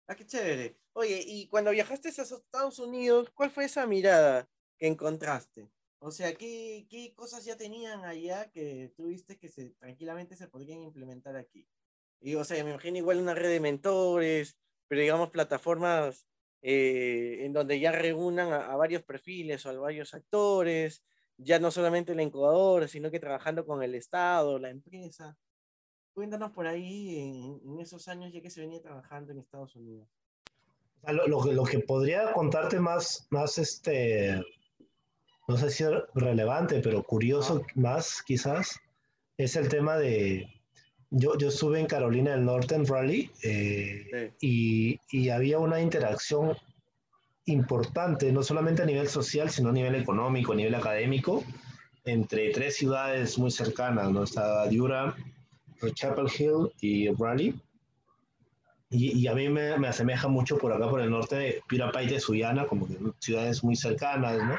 Ah, 0.08 0.14
qué 0.14 0.26
chévere. 0.26 0.78
Oye, 0.94 1.22
y 1.24 1.46
cuando 1.48 1.70
viajaste 1.70 2.08
a 2.08 2.22
Estados 2.22 2.78
Unidos, 2.78 3.30
¿cuál 3.34 3.50
fue 3.50 3.66
esa 3.66 3.86
mirada 3.86 4.48
que 4.78 4.88
encontraste? 4.88 5.70
O 6.00 6.10
sea, 6.10 6.34
¿qué, 6.34 6.86
qué 6.88 7.14
cosas 7.14 7.44
ya 7.44 7.56
tenían 7.56 8.04
allá 8.04 8.50
que 8.50 8.92
tuviste 8.96 9.36
que 9.36 9.48
se, 9.48 9.70
tranquilamente 9.70 10.36
se 10.36 10.48
podrían 10.48 10.82
implementar 10.82 11.36
aquí? 11.36 11.68
Y, 12.20 12.34
o 12.34 12.44
sea, 12.44 12.62
me 12.64 12.70
imagino 12.70 12.98
igual 12.98 13.18
una 13.18 13.34
red 13.34 13.50
de 13.50 13.60
mentores, 13.60 14.56
pero 14.88 15.00
digamos 15.00 15.30
plataformas 15.30 16.26
eh, 16.62 17.44
en 17.44 17.52
donde 17.52 17.78
ya 17.78 17.92
reúnan 17.92 18.52
a, 18.52 18.74
varios 18.76 19.02
perfiles 19.02 19.64
o 19.64 19.70
a 19.70 19.78
varios 19.78 20.14
actores, 20.14 21.04
ya 21.36 21.58
no 21.60 21.70
solamente 21.70 22.12
el 22.12 22.20
incubador, 22.20 22.88
sino 22.88 23.10
que 23.10 23.20
trabajando 23.20 23.64
con 23.64 23.82
el 23.82 23.94
Estado, 23.94 24.58
la 24.58 24.70
empresa. 24.70 25.36
Cuéntanos 26.12 26.50
por 26.50 26.66
ahí 26.66 27.60
en, 27.64 27.78
esos 27.78 28.08
años 28.08 28.32
ya 28.32 28.40
que 28.40 28.50
se 28.50 28.60
venía 28.60 28.82
trabajando 28.82 29.32
en 29.32 29.38
Estados 29.38 29.76
Unidos. 29.76 30.08
Lo, 31.06 31.28
lo, 31.28 31.52
lo, 31.52 31.62
que 31.62 31.78
podría 31.78 32.32
contarte 32.32 32.80
más, 32.80 33.28
más 33.30 33.56
este, 33.58 34.42
no 35.46 35.56
sé 35.56 35.70
si 35.70 35.84
es 35.84 35.90
relevante, 36.14 36.80
pero 36.80 37.04
curioso 37.04 37.64
más 37.76 38.20
quizás, 38.22 38.80
es 39.36 39.54
el 39.54 39.68
tema 39.68 39.96
de, 39.96 40.57
yo, 41.10 41.36
yo 41.38 41.48
estuve 41.48 41.80
en 41.80 41.86
Carolina 41.86 42.32
del 42.32 42.44
Norte 42.44 42.74
en 42.74 42.86
Raleigh 42.86 43.30
eh, 43.42 44.32
y, 44.40 45.00
y, 45.10 45.28
había 45.30 45.58
una 45.58 45.80
interacción 45.80 46.56
importante, 47.46 48.30
no 48.32 48.42
solamente 48.42 48.82
a 48.82 48.86
nivel 48.86 49.08
social, 49.08 49.50
sino 49.50 49.70
a 49.70 49.72
nivel 49.72 49.94
económico, 49.94 50.52
a 50.52 50.56
nivel 50.56 50.74
académico, 50.74 51.44
entre 52.04 52.50
tres 52.50 52.76
ciudades 52.76 53.38
muy 53.38 53.50
cercanas, 53.50 54.10
¿no? 54.10 54.24
Estaba 54.24 54.68
Durham, 54.68 55.14
Chapel 55.94 56.26
Hill 56.38 56.72
y 56.80 57.08
Raleigh. 57.08 57.54
Y, 58.90 59.18
y, 59.18 59.26
a 59.26 59.34
mí 59.34 59.50
me, 59.50 59.76
me, 59.76 59.88
asemeja 59.88 60.28
mucho 60.28 60.56
por 60.56 60.72
acá, 60.72 60.88
por 60.88 61.02
el 61.02 61.10
norte 61.10 61.36
de 61.36 61.62
Pirapaite, 61.68 62.14
de 62.14 62.20
Suyana, 62.20 62.66
como 62.66 62.86
que 62.86 62.96
ciudades 63.18 63.62
muy 63.62 63.76
cercanas, 63.76 64.38
¿no? 64.38 64.56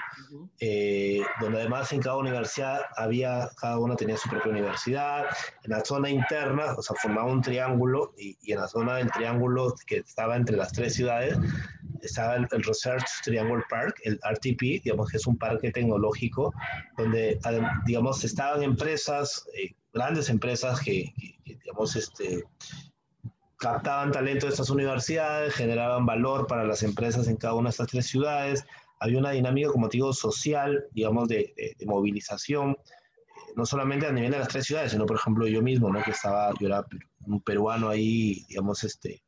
eh, 0.60 1.22
donde 1.42 1.62
además 1.62 1.92
en 1.94 2.02
cada 2.02 2.18
universidad 2.18 2.82
había, 2.96 3.50
cada 3.60 3.80
una 3.80 3.96
tenía 3.96 4.18
su 4.18 4.30
propia 4.30 4.52
universidad. 4.52 5.26
En 5.64 5.72
la 5.72 5.84
zona 5.84 6.12
interna, 6.12 6.76
o 6.78 6.82
sea, 6.84 6.96
formaba 7.02 7.32
un 7.32 7.42
triángulo 7.42 8.14
y, 8.20 8.38
y 8.44 8.52
en 8.52 8.60
la 8.60 8.68
zona 8.68 8.98
del 8.98 9.10
triángulo 9.12 9.74
que 9.88 9.98
estaba 9.98 10.36
entre 10.36 10.58
las 10.58 10.74
tres 10.74 10.94
ciudades, 10.94 11.36
estaba 12.04 12.36
el, 12.36 12.48
el, 12.52 12.64
Research 12.64 13.06
Triangle 13.24 13.64
Park, 13.68 14.00
el 14.04 14.20
RTP, 14.24 14.84
digamos 14.84 15.10
que 15.10 15.18
es 15.18 15.26
un 15.26 15.38
parque 15.38 15.72
tecnológico 15.72 16.54
donde, 16.98 17.40
digamos, 17.86 18.24
estaban 18.24 18.62
empresas, 18.62 19.46
eh, 19.58 19.74
grandes 19.92 20.30
empresas 20.30 20.80
que, 20.82 21.12
que, 21.18 21.36
que 21.44 21.56
digamos, 21.56 21.96
este 21.96 22.44
captaban 23.60 24.12
talento 24.12 24.46
de 24.46 24.54
estas 24.54 24.70
universidades, 24.70 25.54
generaban 25.54 26.06
valor 26.06 26.48
para 26.48 26.64
las 26.64 26.82
empresas 26.82 27.28
en 27.28 27.36
cada 27.36 27.54
una 27.54 27.70
de 27.70 27.72
estas 27.72 27.88
tres 27.88 28.08
ciudades. 28.08 28.66
Había 29.00 29.20
una 29.20 29.32
dinámica, 29.32 29.70
como 29.70 29.90
te 29.90 29.98
digo, 29.98 30.14
social, 30.14 30.86
digamos, 30.92 31.28
de, 31.28 31.54
de, 31.58 31.76
de 31.78 31.86
movilización, 31.86 32.72
eh, 32.72 33.54
no 33.58 33.66
solamente 33.66 34.08
a 34.08 34.14
nivel 34.14 34.32
de 34.32 34.40
las 34.40 34.48
tres 34.48 34.66
ciudades, 34.66 34.94
sino, 34.94 35.06
por 35.06 35.18
ejemplo, 35.18 35.46
yo 35.46 35.62
mismo, 35.62 35.92
¿no? 35.92 36.02
que 36.02 36.12
estaba, 36.12 36.54
yo 36.58 36.68
era 36.68 36.86
un 37.26 37.42
peruano 37.42 37.90
ahí, 37.90 38.46
digamos, 38.48 38.86
este, 38.86 39.22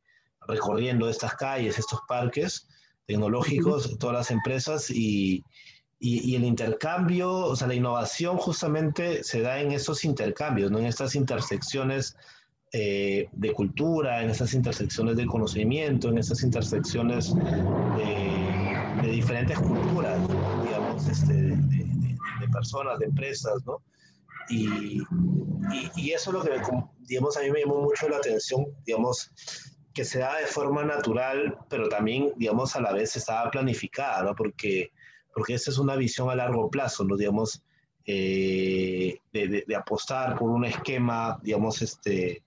recorriendo 0.48 1.10
estas 1.10 1.34
calles, 1.34 1.78
estos 1.78 2.00
parques 2.08 2.66
tecnológicos, 3.06 3.98
todas 3.98 4.16
las 4.16 4.30
empresas 4.30 4.90
y, 4.90 5.44
y, 5.98 6.30
y, 6.30 6.36
el 6.36 6.44
intercambio, 6.44 7.30
o 7.32 7.54
sea, 7.54 7.68
la 7.68 7.74
innovación 7.74 8.38
justamente 8.38 9.22
se 9.24 9.42
da 9.42 9.60
en 9.60 9.72
esos 9.72 10.04
intercambios, 10.04 10.70
¿no? 10.70 10.78
en 10.78 10.86
estas 10.86 11.14
intersecciones 11.14 12.16
eh, 12.74 13.28
de 13.32 13.52
cultura, 13.52 14.22
en 14.22 14.30
esas 14.30 14.54
intersecciones 14.54 15.16
de 15.16 15.26
conocimiento, 15.26 16.08
en 16.08 16.16
esas 16.16 16.42
intersecciones 16.42 17.34
de, 17.34 19.02
de 19.02 19.08
diferentes 19.08 19.58
culturas, 19.58 20.18
digamos, 20.64 21.06
este, 21.06 21.34
de, 21.34 21.56
de, 21.56 22.16
de, 22.40 22.48
personas, 22.50 22.98
de 22.98 23.04
empresas, 23.04 23.62
¿no? 23.66 23.82
Y, 24.48 25.02
y, 25.02 25.90
y, 25.96 26.12
eso 26.12 26.30
es 26.30 26.34
lo 26.34 26.42
que, 26.42 26.62
digamos, 27.00 27.36
a 27.36 27.42
mí 27.42 27.50
me 27.50 27.60
llamó 27.60 27.82
mucho 27.82 28.08
la 28.08 28.16
atención, 28.16 28.64
digamos, 28.86 29.30
que 29.92 30.06
se 30.06 30.20
da 30.20 30.38
de 30.38 30.46
forma 30.46 30.82
natural, 30.82 31.58
pero 31.68 31.90
también, 31.90 32.32
digamos, 32.36 32.74
a 32.74 32.80
la 32.80 32.92
vez 32.92 33.14
estaba 33.16 33.50
planificada, 33.50 34.22
¿no? 34.22 34.34
Porque, 34.34 34.92
porque 35.34 35.54
esa 35.54 35.70
es 35.70 35.76
una 35.76 35.96
visión 35.96 36.30
a 36.30 36.34
largo 36.34 36.70
plazo, 36.70 37.04
¿no? 37.04 37.18
Digamos, 37.18 37.62
eh, 38.06 39.18
de, 39.30 39.48
de, 39.48 39.64
de, 39.66 39.76
apostar 39.76 40.38
por 40.38 40.48
un 40.48 40.64
esquema, 40.64 41.38
digamos, 41.42 41.82
este, 41.82 42.42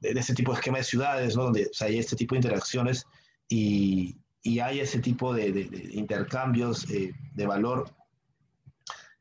de, 0.00 0.14
de, 0.14 0.20
este 0.20 0.34
tipo 0.34 0.52
de 0.52 0.58
esquema 0.58 0.78
de 0.78 0.84
ciudades, 0.84 1.36
¿no? 1.36 1.44
donde 1.44 1.66
o 1.66 1.74
sea, 1.74 1.88
hay 1.88 1.98
este 1.98 2.16
tipo 2.16 2.34
de 2.34 2.38
interacciones 2.38 3.06
y, 3.48 4.16
y 4.42 4.60
hay 4.60 4.80
ese 4.80 5.00
tipo 5.00 5.34
de, 5.34 5.52
de 5.52 5.88
intercambios 5.92 6.88
eh, 6.90 7.12
de 7.34 7.46
valor, 7.46 7.90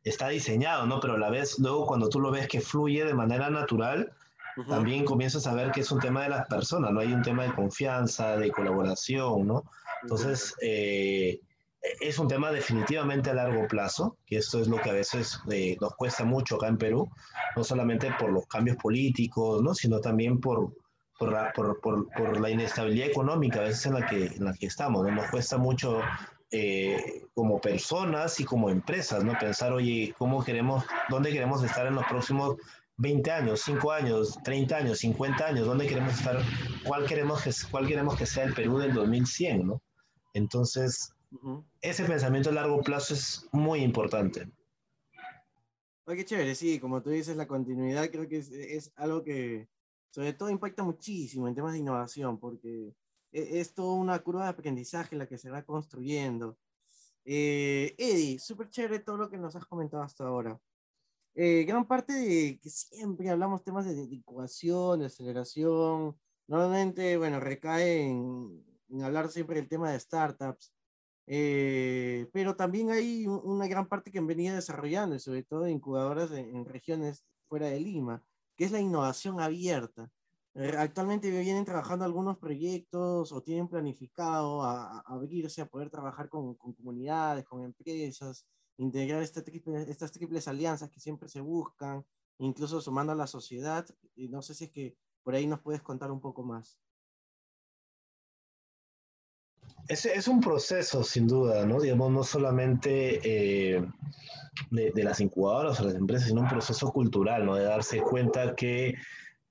está 0.04 0.30
diseñado, 0.30 0.86
¿no? 0.86 1.00
Pero 1.00 1.16
a 1.16 1.18
la 1.18 1.30
vez, 1.30 1.60
luego 1.60 1.86
cuando 1.86 2.10
tú 2.10 2.20
lo 2.20 2.32
ves 2.32 2.48
que 2.48 2.62
fluye 2.62 3.04
de 3.04 3.14
manera 3.14 3.50
natural, 3.50 4.14
uh 4.58 4.62
-huh. 4.62 4.68
también 4.68 5.06
comienzas 5.06 5.46
a 5.48 5.54
ver 5.54 5.72
que 5.72 5.82
es 5.82 5.92
un 5.92 6.00
tema 6.00 6.24
de 6.24 6.30
las 6.30 6.48
personas, 6.48 6.92
¿no? 6.92 7.00
Hay 7.00 7.12
un 7.12 7.22
tema 7.22 7.44
de 7.44 7.54
confianza, 7.54 8.38
de 8.38 8.52
colaboración, 8.52 9.48
¿no? 9.48 9.64
Entonces, 10.04 10.56
eh, 10.62 11.42
es 11.82 12.20
un 12.20 12.28
tema 12.28 12.52
definitivamente 12.52 13.30
a 13.30 13.34
largo 13.34 13.68
plazo, 13.68 14.18
que 14.26 14.38
esto 14.38 14.60
es 14.60 14.68
lo 14.68 14.78
que 14.78 14.90
a 14.90 14.94
veces 14.94 15.40
eh, 15.52 15.78
nos 15.80 15.96
cuesta 15.96 16.26
mucho 16.26 16.56
acá 16.56 16.68
en 16.68 16.78
Perú, 16.78 17.10
no 17.56 17.64
solamente 17.64 18.12
por 18.20 18.32
los 18.32 18.48
cambios 18.48 18.78
políticos, 18.78 19.62
¿no? 19.62 19.74
sino 19.74 20.00
también 20.00 20.40
por, 20.40 20.74
por, 21.18 21.54
por, 21.54 21.80
por, 21.80 22.10
por 22.10 22.40
la 22.40 22.50
inestabilidad 22.50 23.08
económica 23.08 23.60
a 23.60 23.64
veces 23.64 23.86
en 23.86 23.94
la 23.94 24.06
que, 24.06 24.26
en 24.26 24.44
la 24.44 24.54
que 24.54 24.66
estamos. 24.66 25.04
¿no? 25.06 25.12
Nos 25.12 25.30
cuesta 25.30 25.58
mucho 25.58 26.02
eh, 26.52 27.24
como 27.34 27.62
personas 27.62 28.40
y 28.40 28.44
como 28.44 28.70
empresas, 28.70 29.24
¿no? 29.24 29.38
Pensar, 29.38 29.72
oye, 29.72 30.16
¿cómo 30.18 30.44
queremos, 30.44 30.84
dónde 31.10 31.32
queremos 31.32 31.64
estar 31.64 31.86
en 31.86 31.96
los 31.96 32.06
próximos 32.06 32.56
20 32.98 33.32
años, 33.32 33.62
5 33.62 33.92
años, 33.92 34.38
30 34.44 34.76
años, 34.76 34.98
50 34.98 35.46
años, 35.46 35.68
dónde 35.68 35.88
queremos 35.88 36.14
estar, 36.14 36.42
cuál 36.84 37.06
queremos 37.06 37.44
que, 37.44 37.52
cuál 37.70 37.88
queremos 37.88 38.18
que 38.18 38.26
sea 38.26 38.46
el 38.46 38.54
Perú 38.54 38.80
del 38.80 38.94
2100, 38.94 39.68
¿no? 39.68 39.82
Entonces, 40.34 41.14
Uh 41.32 41.38
-huh. 41.38 41.66
Ese 41.82 42.06
pensamiento 42.06 42.50
a 42.50 42.54
largo 42.54 42.82
plazo 42.82 43.14
es 43.14 43.48
muy 43.52 43.82
importante. 43.82 44.52
Oh, 46.06 46.14
qué 46.14 46.26
chévere, 46.26 46.56
sí, 46.56 46.80
como 46.80 47.04
tú 47.04 47.12
dices, 47.12 47.38
la 47.38 47.48
continuidad 47.48 48.10
creo 48.10 48.28
que 48.28 48.38
es, 48.38 48.52
es, 48.52 48.92
algo 48.96 49.24
que 49.24 49.70
sobre 50.10 50.34
todo 50.34 50.50
impacta 50.50 50.82
muchísimo 50.82 51.48
en 51.48 51.54
temas 51.54 51.74
de 51.74 51.80
innovación, 51.80 52.40
porque 52.40 52.96
es, 53.32 53.52
es 53.52 53.74
toda 53.76 53.94
una 53.94 54.18
curva 54.20 54.44
de 54.46 54.50
aprendizaje 54.50 55.16
la 55.16 55.28
que 55.28 55.38
se 55.38 55.52
va 55.52 55.64
construyendo. 55.64 56.58
Eh, 57.26 57.94
Eddie, 58.00 58.40
súper 58.40 58.72
chévere 58.72 59.00
todo 59.00 59.18
lo 59.18 59.30
que 59.30 59.38
nos 59.38 59.56
has 59.56 59.66
comentado 59.68 60.02
hasta 60.02 60.24
ahora. 60.26 60.60
Eh, 61.36 61.64
gran 61.64 61.88
parte 61.88 62.14
de 62.14 62.60
que 62.60 62.70
siempre 62.72 63.30
hablamos 63.30 63.64
temas 63.64 63.86
de, 63.86 63.94
de 63.94 64.16
incubación, 64.16 65.00
de 65.00 65.06
aceleración, 65.06 66.20
normalmente, 66.48 67.18
bueno, 67.18 67.40
recae 67.40 68.08
en, 68.08 68.66
en 68.90 69.04
hablar 69.04 69.30
siempre 69.30 69.58
del 69.58 69.70
tema 69.70 69.92
de 69.92 70.00
startups, 70.00 70.74
eh, 71.32 72.28
pero 72.34 72.56
también 72.56 72.90
hay 72.90 73.28
una 73.28 73.68
gran 73.68 73.88
parte 73.88 74.12
que 74.12 74.18
han 74.18 74.26
venido 74.26 74.56
desarrollando, 74.56 75.20
sobre 75.20 75.44
todo 75.44 75.68
incubadoras 75.68 76.32
en, 76.32 76.66
regiones 76.66 77.24
fuera 77.48 77.68
de 77.68 77.80
Lima, 77.80 78.24
que 78.58 78.66
es 78.66 78.72
la 78.72 78.80
innovación 78.80 79.40
abierta. 79.40 80.10
Eh, 80.56 80.74
actualmente 80.76 81.30
vienen 81.30 81.66
trabajando 81.66 82.04
algunos 82.04 82.40
proyectos 82.40 83.32
o 83.32 83.44
tienen 83.44 83.68
planificado 83.68 84.64
a, 84.64 85.02
a 85.02 85.04
abrirse 85.06 85.62
a 85.62 85.68
poder 85.68 85.92
trabajar 85.92 86.30
con, 86.30 86.56
comunidades, 86.56 87.46
con 87.46 87.64
empresas, 87.64 88.48
integrar 88.78 89.22
este 89.22 89.44
estas 89.88 90.12
triples 90.12 90.48
alianzas 90.48 90.90
que 90.90 91.00
siempre 91.00 91.30
se 91.30 91.42
buscan, 91.42 92.04
incluso 92.40 92.82
sumando 92.82 93.14
a 93.14 93.16
la 93.16 93.28
sociedad. 93.28 93.86
Y 94.16 94.30
no 94.30 94.42
sé 94.42 94.56
si 94.56 94.64
es 94.64 94.72
que 94.72 94.98
por 95.22 95.36
ahí 95.36 95.46
nos 95.46 95.62
puedes 95.62 95.84
contar 95.84 96.12
un 96.12 96.22
poco 96.22 96.42
más. 96.42 96.80
Es, 99.90 100.06
es, 100.06 100.28
un 100.28 100.40
proceso, 100.40 101.04
sin 101.04 101.28
duda, 101.28 101.66
¿no? 101.66 101.82
Digamos, 101.82 102.12
no 102.12 102.24
solamente 102.24 103.20
eh, 103.24 103.84
de, 104.70 104.92
de, 104.92 105.04
las 105.04 105.20
incubadoras 105.20 105.80
o 105.80 105.84
las 105.84 105.96
empresas, 105.96 106.28
sino 106.30 106.42
un 106.42 106.48
proceso 106.48 106.92
cultural, 106.94 107.46
¿no? 107.46 107.56
De 107.56 107.64
darse 107.64 108.00
cuenta 108.00 108.56
que 108.56 108.96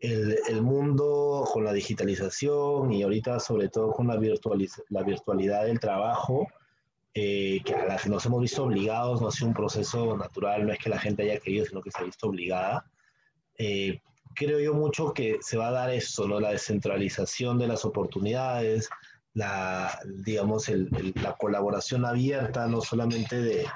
el, 0.00 0.38
el 0.48 0.62
mundo 0.62 1.44
con 1.52 1.64
la 1.64 1.72
digitalización 1.72 2.92
y 2.92 3.02
ahorita 3.02 3.40
sobre 3.40 3.68
todo 3.68 3.90
con 3.90 4.06
la, 4.06 4.14
la 4.14 5.02
virtualidad 5.02 5.64
del 5.66 5.80
trabajo, 5.80 6.46
eh, 7.14 7.60
que 7.64 7.74
a 7.74 7.86
la 7.86 7.96
que 7.96 8.08
nos 8.08 8.24
hemos 8.26 8.40
visto 8.40 8.62
obligados, 8.62 9.20
no 9.20 9.28
ha 9.28 9.32
sido 9.32 9.48
un 9.48 9.54
proceso 9.54 10.16
natural, 10.16 10.66
no 10.66 10.72
es 10.72 10.78
que 10.78 10.90
la 10.90 11.00
gente 11.00 11.24
haya 11.24 11.40
querido, 11.40 11.66
sino 11.66 11.82
que 11.82 11.90
se 11.90 12.00
ha 12.00 12.04
visto 12.04 12.28
obligada. 12.28 12.84
Eh, 13.56 14.00
creo 14.36 14.60
yo 14.60 14.72
mucho 14.72 15.12
que 15.12 15.38
se 15.40 15.56
va 15.56 15.68
a 15.68 15.72
dar 15.72 15.90
esto, 15.90 16.28
¿no? 16.28 16.38
La 16.38 16.52
descentralización 16.52 17.58
de 17.58 17.66
las 17.66 17.84
oportunidades, 17.84 18.88
la, 19.38 19.96
digamos, 20.04 20.68
el, 20.68 20.88
el, 20.96 21.12
la 21.22 21.36
colaboración 21.36 22.04
abierta, 22.04 22.66
no 22.66 22.80
solamente 22.80 23.40
de, 23.40 23.66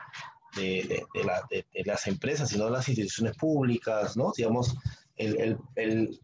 de, 0.57 1.05
de, 1.15 1.25
la, 1.25 1.41
de, 1.49 1.65
las 1.85 2.09
empresas, 2.09 2.49
sino 2.49 2.65
de 2.65 2.73
las 2.73 2.89
instituciones 2.89 3.37
públicas, 3.37 4.17
¿no? 4.17 4.33
Digamos, 4.37 4.75
el, 5.17 6.21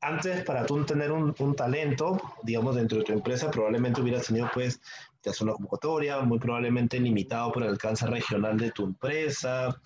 antes 0.00 0.44
para 0.44 0.64
tú 0.64 0.82
tener 0.86 1.12
un, 1.12 1.34
un, 1.38 1.54
talento, 1.54 2.18
digamos, 2.42 2.76
dentro 2.76 2.98
de 2.98 3.04
tu 3.04 3.12
empresa, 3.12 3.50
probablemente 3.50 4.00
hubieras 4.00 4.26
tenido, 4.28 4.48
pues, 4.54 4.80
te 5.20 5.28
hace 5.28 5.44
una 5.44 5.52
convocatoria, 5.52 6.20
muy 6.20 6.38
probablemente 6.38 6.98
limitado 6.98 7.52
por 7.52 7.62
el 7.62 7.68
alcance 7.68 8.06
regional 8.06 8.56
de 8.56 8.70
tu 8.70 8.84
empresa, 8.84 9.78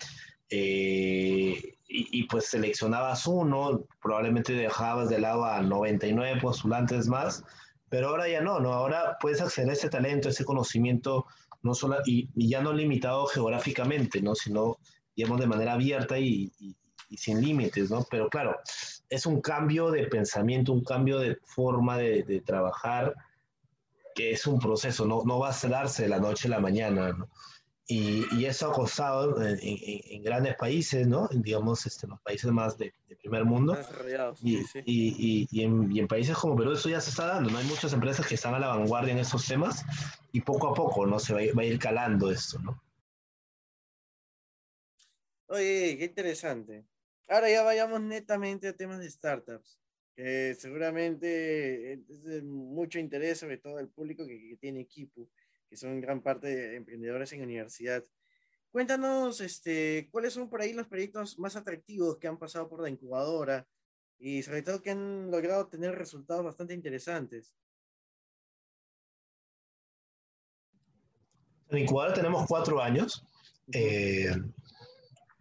eh, 0.49 1.75
y, 1.87 2.19
y, 2.19 2.23
pues 2.27 2.45
seleccionabas 2.45 3.27
uno, 3.27 3.85
probablemente 4.01 4.53
dejabas 4.53 5.09
de 5.09 5.19
lado 5.19 5.43
a 5.43 5.61
99 5.61 6.39
postulantes 6.39 7.09
más, 7.09 7.43
pero 7.89 8.09
ahora 8.09 8.27
ya 8.27 8.41
no, 8.41 8.59
¿no? 8.59 8.73
Ahora 8.73 9.17
puedes 9.19 9.41
acceder 9.41 9.69
a 9.69 9.73
ese 9.73 9.89
talento, 9.89 10.29
ese 10.29 10.45
conocimiento, 10.45 11.25
no 11.61 11.73
solo, 11.73 11.97
y, 12.05 12.29
y 12.35 12.49
ya 12.49 12.61
no 12.61 12.73
limitado 12.73 13.25
geográficamente, 13.27 14.21
¿no? 14.21 14.35
Sino, 14.35 14.77
digamos, 15.15 15.39
de 15.39 15.47
manera 15.47 15.73
abierta 15.73 16.17
y, 16.17 16.51
y, 16.59 16.75
y 17.09 17.17
sin 17.17 17.41
límites, 17.41 17.89
¿no? 17.91 18.05
Pero 18.09 18.29
claro, 18.29 18.57
es 19.09 19.25
un 19.25 19.41
cambio 19.41 19.91
de 19.91 20.07
pensamiento, 20.07 20.73
un 20.73 20.83
cambio 20.83 21.19
de 21.19 21.37
forma 21.43 21.97
de, 21.97 22.23
de 22.23 22.41
trabajar, 22.41 23.13
que 24.15 24.31
es 24.31 24.47
un 24.47 24.59
proceso, 24.59 25.05
no, 25.05 25.23
no 25.25 25.39
va 25.39 25.49
a 25.49 25.67
darse 25.67 26.03
de 26.03 26.09
la 26.09 26.19
noche 26.19 26.47
a 26.47 26.51
la 26.51 26.59
mañana, 26.59 27.11
¿no? 27.11 27.29
Y, 27.87 28.25
y, 28.35 28.45
eso 28.45 28.71
ha 28.71 28.73
costado 28.73 29.39
en, 29.43 29.59
en, 29.61 30.01
en, 30.09 30.23
grandes 30.23 30.55
países, 30.55 31.05
¿no? 31.05 31.27
Digamos, 31.31 31.85
este, 31.85 32.07
los 32.07 32.19
países 32.21 32.51
más 32.51 32.75
de, 32.79 32.95
de 33.07 33.15
primer 33.15 33.45
mundo. 33.45 33.77
Y, 34.41 34.57
sí, 34.57 34.63
sí. 34.73 34.79
y, 34.85 35.47
y 35.51 35.63
en, 35.63 35.95
en, 35.95 36.07
países 36.07 36.35
como 36.35 36.55
Perú 36.55 36.71
eso 36.71 36.89
ya 36.89 36.99
se 36.99 37.11
está 37.11 37.27
dando, 37.27 37.51
¿no? 37.51 37.59
Hay 37.59 37.65
muchas 37.65 37.93
empresas 37.93 38.25
que 38.25 38.35
están 38.35 38.55
a 38.55 38.59
la 38.59 38.69
vanguardia 38.69 39.13
en 39.13 39.19
esos 39.19 39.47
temas 39.47 39.85
y 40.31 40.41
poco 40.41 40.69
a 40.69 40.73
poco, 40.73 41.05
¿no? 41.05 41.19
Se 41.19 41.33
va 41.33 41.41
a 41.41 41.43
ir, 41.43 41.55
va 41.55 41.61
a 41.61 41.65
ir 41.65 41.77
calando 41.77 42.31
esto, 42.31 42.57
¿no? 42.57 42.81
Oye, 45.49 45.95
qué 45.99 46.05
interesante. 46.05 46.87
Ahora 47.27 47.51
ya 47.51 47.61
vayamos 47.61 48.01
netamente 48.01 48.67
a 48.67 48.73
temas 48.73 48.97
de 48.97 49.11
startups, 49.11 49.79
que 50.15 50.55
seguramente 50.55 51.93
es 51.93 52.23
de 52.23 52.41
mucho 52.41 52.97
interés, 52.97 53.37
sobre 53.37 53.59
todo 53.59 53.77
el 53.77 53.89
público 53.89 54.25
que, 54.25 54.49
que 54.49 54.57
tiene 54.57 54.79
equipo 54.79 55.29
que 55.75 55.79
son 55.81 55.91
en 55.91 56.01
gran 56.01 56.21
parte 56.21 56.47
de 56.47 56.75
emprendedores 56.77 57.33
en 57.33 57.43
universidad. 57.43 58.01
Cuéntanos, 58.71 59.41
este, 59.41 60.07
cuáles 60.09 60.31
son 60.31 60.49
por 60.49 60.61
ahí 60.61 60.71
los 60.71 60.87
proyectos 60.87 61.37
más 61.37 61.57
atractivos 61.57 62.17
que 62.17 62.29
han 62.29 62.39
pasado 62.39 62.69
por 62.69 62.81
la 62.81 62.89
incubadora 62.89 63.67
y 64.17 64.41
sobre 64.41 64.61
todo 64.61 64.81
que 64.81 64.91
han 64.91 65.29
logrado 65.29 65.67
tener 65.67 65.93
resultados 65.93 66.45
bastante 66.45 66.73
interesantes. 66.73 67.53
En 71.69 71.79
incubadora 71.79 72.13
tenemos 72.13 72.47
cuatro 72.47 72.81
años. 72.81 73.25
Eh, 73.73 74.33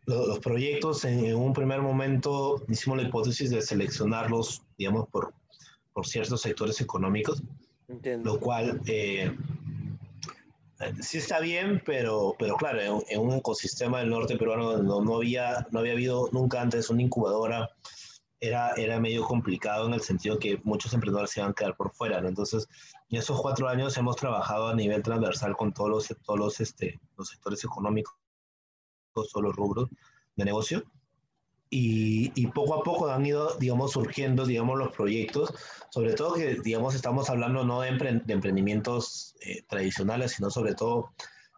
los, 0.06 0.26
los, 0.26 0.38
proyectos 0.40 1.04
en, 1.04 1.26
en, 1.26 1.36
un 1.36 1.52
primer 1.52 1.80
momento 1.80 2.64
hicimos 2.68 2.98
la 2.98 3.08
hipótesis 3.08 3.50
de 3.50 3.62
seleccionarlos, 3.62 4.64
digamos, 4.76 5.08
por, 5.10 5.32
por 5.92 6.06
ciertos 6.06 6.40
sectores 6.40 6.80
económicos, 6.80 7.40
Entiendo. 7.86 8.34
lo 8.34 8.40
cual 8.40 8.80
eh, 8.86 9.36
sí 11.00 11.18
está 11.18 11.40
bien, 11.40 11.82
pero, 11.84 12.34
pero 12.38 12.56
claro, 12.56 13.02
en, 13.08 13.20
un 13.20 13.32
ecosistema 13.32 14.00
del 14.00 14.10
norte 14.10 14.36
peruano 14.36 14.78
no, 14.78 15.02
no, 15.02 15.16
había, 15.16 15.66
no 15.70 15.80
había 15.80 15.92
habido 15.92 16.28
nunca 16.32 16.60
antes 16.60 16.90
una 16.90 17.02
incubadora, 17.02 17.70
era, 18.40 18.72
era 18.72 19.00
medio 19.00 19.24
complicado 19.24 19.86
en 19.86 19.94
el 19.94 20.00
sentido 20.00 20.38
que 20.38 20.60
muchos 20.64 20.92
emprendedores 20.92 21.30
se 21.30 21.40
iban 21.40 21.52
a 21.52 21.54
quedar 21.54 21.76
por 21.76 21.92
fuera, 21.92 22.20
¿no? 22.20 22.28
Entonces, 22.28 22.68
en 23.08 23.18
esos 23.18 23.40
cuatro 23.40 23.68
años 23.68 23.96
hemos 23.96 24.16
trabajado 24.16 24.68
a 24.68 24.74
nivel 24.74 25.02
transversal 25.02 25.56
con 25.56 25.72
todos 25.72 25.90
los, 25.90 26.22
todos 26.22 26.38
los, 26.38 26.60
este, 26.60 27.00
los 27.16 27.28
sectores 27.28 27.64
económicos, 27.64 28.14
todos 29.14 29.30
los 29.42 29.54
rubros 29.54 29.88
de 30.36 30.44
negocio. 30.44 30.84
Y, 31.70 32.46
poco 32.48 32.74
a 32.74 32.82
poco 32.84 33.08
han 33.08 33.26
ido, 33.26 33.56
digamos, 33.58 33.92
surgiendo, 33.92 34.46
digamos, 34.46 34.78
los 34.78 34.92
proyectos, 34.92 35.52
sobre 35.90 36.14
todo 36.14 36.34
que, 36.34 36.60
digamos, 36.62 36.94
estamos 36.94 37.28
hablando 37.30 37.64
no 37.64 37.80
de 37.80 37.88
emprendimientos 37.88 39.34
eh, 39.40 39.62
tradicionales, 39.68 40.32
sino 40.32 40.50
sobre 40.50 40.74
todo 40.74 41.10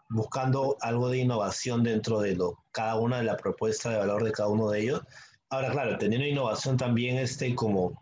buscando 0.08 0.76
algo 0.80 1.08
de 1.10 1.18
innovación 1.18 1.82
dentro 1.82 2.20
de 2.20 2.34
lo, 2.36 2.62
cada 2.72 2.96
una 2.96 3.18
de 3.18 3.24
la 3.24 3.36
propuesta 3.36 3.90
de 3.90 3.98
valor 3.98 4.24
de 4.24 4.32
cada 4.32 4.48
uno 4.48 4.70
de 4.70 4.80
ellos. 4.80 5.02
Ahora, 5.50 5.70
claro, 5.70 5.98
teniendo 5.98 6.26
innovación 6.26 6.76
también 6.76 7.18
este, 7.18 7.54
como 7.54 8.00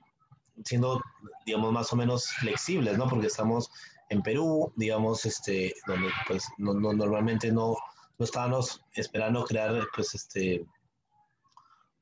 siendo, 0.64 1.00
digamos, 1.46 1.72
más 1.72 1.92
o 1.92 1.96
menos 1.96 2.26
flexibles, 2.26 2.96
¿no? 2.96 3.08
Porque 3.08 3.26
estamos 3.26 3.70
en 4.10 4.22
Perú, 4.22 4.72
digamos, 4.76 5.24
este, 5.24 5.74
donde 5.86 6.08
pues 6.26 6.46
no, 6.58 6.74
no, 6.74 6.92
normalmente 6.92 7.50
no, 7.50 7.74
no 8.18 8.24
estábamos 8.24 8.82
esperando 8.94 9.44
crear, 9.44 9.86
pues, 9.94 10.14
este, 10.14 10.64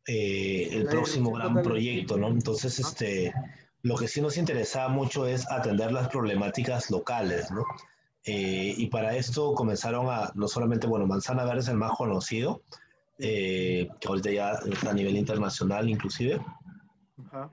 eh, 0.06 0.68
el 0.72 0.86
próximo 0.86 1.32
gran 1.32 1.62
proyecto, 1.62 2.16
¿no? 2.16 2.28
Entonces, 2.28 2.78
este, 2.80 3.32
lo 3.82 3.96
que 3.96 4.08
sí 4.08 4.20
nos 4.20 4.36
interesaba 4.36 4.88
mucho 4.88 5.26
es 5.26 5.48
atender 5.50 5.92
las 5.92 6.08
problemáticas 6.08 6.90
locales, 6.90 7.50
¿no? 7.50 7.64
Eh, 8.24 8.74
y 8.76 8.86
para 8.86 9.16
esto 9.16 9.54
comenzaron 9.54 10.06
a, 10.08 10.32
no 10.34 10.46
solamente, 10.48 10.86
bueno, 10.86 11.06
Manzana 11.06 11.44
Verde 11.44 11.60
es 11.60 11.68
el 11.68 11.76
más 11.76 11.92
conocido, 11.92 12.62
eh, 13.18 13.88
que 14.00 14.08
ahorita 14.08 14.30
ya 14.30 14.52
está 14.70 14.90
a 14.90 14.94
nivel 14.94 15.16
internacional 15.16 15.88
inclusive, 15.88 16.40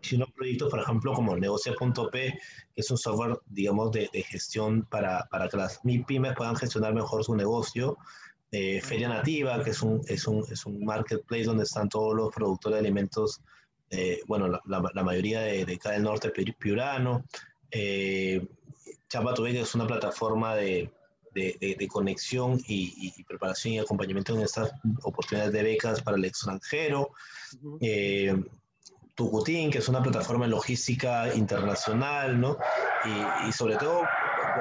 sino 0.01 0.25
proyectos, 0.35 0.69
por 0.69 0.79
ejemplo, 0.79 1.13
como 1.13 1.35
Negocia.p, 1.35 2.11
que 2.11 2.39
es 2.75 2.91
un 2.91 2.97
software, 2.97 3.39
digamos, 3.45 3.91
de, 3.91 4.09
de 4.11 4.23
gestión 4.23 4.83
para, 4.83 5.27
para 5.29 5.47
que 5.47 5.57
las 5.57 5.79
pymes 6.07 6.35
puedan 6.35 6.55
gestionar 6.55 6.93
mejor 6.93 7.23
su 7.23 7.35
negocio, 7.35 7.97
eh, 8.51 8.81
Feria 8.81 9.09
Nativa, 9.09 9.63
que 9.63 9.71
es 9.71 9.81
un, 9.81 10.01
es, 10.07 10.27
un, 10.27 10.45
es 10.51 10.65
un 10.65 10.83
marketplace 10.83 11.43
donde 11.43 11.63
están 11.63 11.89
todos 11.89 12.15
los 12.15 12.33
productores 12.33 12.75
de 12.75 12.87
alimentos, 12.87 13.41
eh, 13.91 14.21
bueno, 14.27 14.47
la, 14.47 14.61
la, 14.65 14.83
la, 14.93 15.03
mayoría 15.03 15.41
de, 15.41 15.65
de 15.65 15.73
acá 15.75 15.91
del 15.91 16.03
norte 16.03 16.31
piurano. 16.57 17.23
Eh, 17.71 18.45
Chapatube, 19.07 19.51
que 19.51 19.61
es 19.61 19.75
una 19.75 19.87
plataforma 19.87 20.55
de, 20.55 20.91
de, 21.33 21.57
de, 21.59 21.75
de 21.75 21.87
conexión 21.87 22.59
y, 22.67 23.13
y, 23.17 23.23
preparación 23.23 23.73
y 23.73 23.79
acompañamiento 23.79 24.35
en 24.35 24.41
estas 24.41 24.71
oportunidades 25.03 25.53
de 25.53 25.63
becas 25.63 26.01
para 26.01 26.17
el 26.17 26.25
extranjero. 26.25 27.11
-huh. 27.61 28.49
Tucutín, 29.19 29.69
que 29.69 29.79
es 29.79 29.89
una 29.89 30.01
plataforma 30.01 30.45
de 30.45 30.51
logística 30.51 31.35
internacional, 31.35 32.39
¿no? 32.39 32.57
Y, 33.03 33.49
y 33.49 33.51
sobre 33.51 33.75
todo 33.75 34.03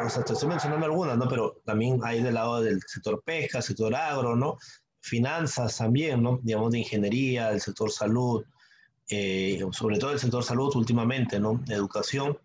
o 0.04 0.08
sea, 0.08 0.24
te 0.24 0.32
estoy 0.32 0.48
mencionando 0.48 0.86
algunas, 0.86 1.16
¿no? 1.16 1.28
Pero 1.28 1.60
también 1.64 2.00
hay 2.02 2.22
del 2.22 2.34
lado 2.34 2.60
del 2.60 2.80
sector 2.86 3.22
pesca, 3.22 3.62
sector 3.62 3.94
agro, 3.94 4.36
¿no? 4.36 4.58
Finanzas 5.00 5.76
también, 5.76 6.22
¿no? 6.22 6.40
Digamos, 6.42 6.72
de 6.72 6.78
ingeniería, 6.78 7.50
el 7.50 7.60
sector 7.60 7.90
salud, 7.90 8.44
eh, 9.08 9.64
sobre 9.72 9.98
todo 9.98 10.12
el 10.12 10.18
sector 10.18 10.44
salud 10.44 10.74
últimamente, 10.76 11.40
¿no? 11.40 11.62
Educación. 11.68 12.38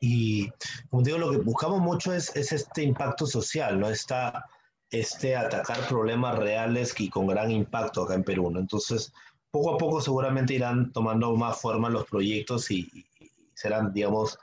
Y, 0.00 0.48
como 0.90 1.02
digo, 1.02 1.18
lo 1.18 1.30
que 1.30 1.38
buscamos 1.38 1.80
mucho 1.80 2.12
es, 2.12 2.34
es 2.36 2.52
este 2.52 2.82
impacto 2.82 3.26
social, 3.26 3.78
¿no? 3.78 3.88
Esta, 3.88 4.44
este 4.90 5.36
atacar 5.36 5.86
problemas 5.88 6.38
reales 6.38 6.94
y 6.98 7.10
con 7.10 7.26
gran 7.26 7.50
impacto 7.50 8.02
acá 8.02 8.14
en 8.14 8.24
Perú, 8.24 8.50
¿no? 8.50 8.60
Entonces, 8.60 9.12
poco 9.50 9.74
a 9.74 9.78
poco 9.78 10.00
seguramente 10.00 10.54
irán 10.54 10.92
tomando 10.92 11.34
más 11.36 11.60
forma 11.60 11.90
los 11.90 12.06
proyectos 12.06 12.70
y, 12.70 12.88
y 13.20 13.30
serán, 13.54 13.92
digamos, 13.92 14.38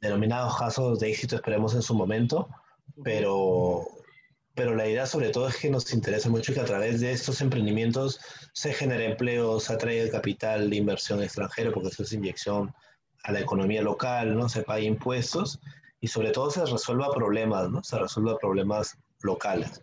denominados 0.00 0.56
casos 0.58 0.98
de 1.00 1.10
éxito, 1.10 1.36
esperemos 1.36 1.74
en 1.74 1.82
su 1.82 1.94
momento, 1.94 2.48
pero, 3.02 3.86
pero 4.54 4.74
la 4.74 4.88
idea 4.88 5.06
sobre 5.06 5.30
todo 5.30 5.48
es 5.48 5.56
que 5.56 5.70
nos 5.70 5.92
interesa 5.92 6.28
mucho 6.28 6.52
que 6.54 6.60
a 6.60 6.64
través 6.64 7.00
de 7.00 7.12
estos 7.12 7.40
emprendimientos 7.40 8.20
se 8.52 8.72
genere 8.72 9.06
empleo, 9.06 9.60
se 9.60 9.72
atraiga 9.72 10.10
capital 10.10 10.70
de 10.70 10.76
inversión 10.76 11.22
extranjero, 11.22 11.72
porque 11.72 11.88
eso 11.88 12.02
es 12.02 12.12
inyección 12.12 12.74
a 13.24 13.32
la 13.32 13.40
economía 13.40 13.82
local, 13.82 14.36
¿no? 14.36 14.48
Se 14.48 14.62
pague 14.62 14.84
impuestos 14.84 15.60
y 16.00 16.08
sobre 16.08 16.30
todo 16.30 16.50
se 16.50 16.64
resuelva 16.64 17.10
problemas, 17.10 17.70
¿no? 17.70 17.82
Se 17.82 17.98
resuelva 17.98 18.38
problemas 18.38 18.96
locales. 19.20 19.82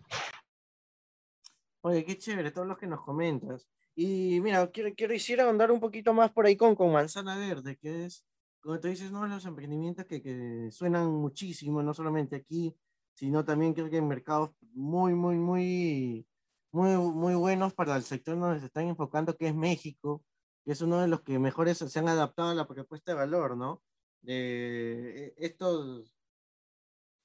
Oye, 1.82 2.04
qué 2.04 2.16
chévere 2.16 2.50
todos 2.50 2.66
los 2.66 2.78
que 2.78 2.86
nos 2.86 3.02
comentas. 3.02 3.68
Y 3.94 4.40
mira, 4.40 4.66
quiero, 4.70 4.94
quiero 4.94 5.12
quisiera 5.12 5.48
andar 5.48 5.70
un 5.70 5.80
poquito 5.80 6.12
más 6.14 6.32
por 6.32 6.46
ahí 6.46 6.56
con, 6.56 6.74
con 6.74 6.90
Manzana 6.90 7.36
Verde, 7.36 7.76
que 7.76 8.06
es 8.06 8.24
como 8.64 8.80
tú 8.80 8.88
dices, 8.88 9.12
¿no? 9.12 9.26
Los 9.26 9.44
emprendimientos 9.44 10.06
que, 10.06 10.22
que, 10.22 10.70
suenan 10.70 11.12
muchísimo, 11.12 11.82
no 11.82 11.92
solamente 11.92 12.36
aquí, 12.36 12.74
sino 13.12 13.44
también 13.44 13.74
creo 13.74 13.90
que 13.90 13.98
en 13.98 14.08
mercados 14.08 14.52
muy, 14.72 15.14
muy, 15.14 15.36
muy, 15.36 16.26
muy, 16.72 16.96
muy 16.96 17.34
buenos 17.34 17.74
para 17.74 17.94
el 17.94 18.02
sector 18.04 18.38
donde 18.38 18.60
se 18.60 18.66
están 18.66 18.88
enfocando, 18.88 19.36
que 19.36 19.48
es 19.48 19.54
México, 19.54 20.24
que 20.64 20.72
es 20.72 20.80
uno 20.80 20.98
de 20.98 21.08
los 21.08 21.20
que 21.22 21.38
mejores 21.38 21.76
se 21.76 21.98
han 21.98 22.08
adaptado 22.08 22.50
a 22.50 22.54
la 22.54 22.66
propuesta 22.66 23.12
de 23.12 23.18
valor, 23.18 23.54
¿no? 23.54 23.82
De 24.22 25.34
estos, 25.36 26.14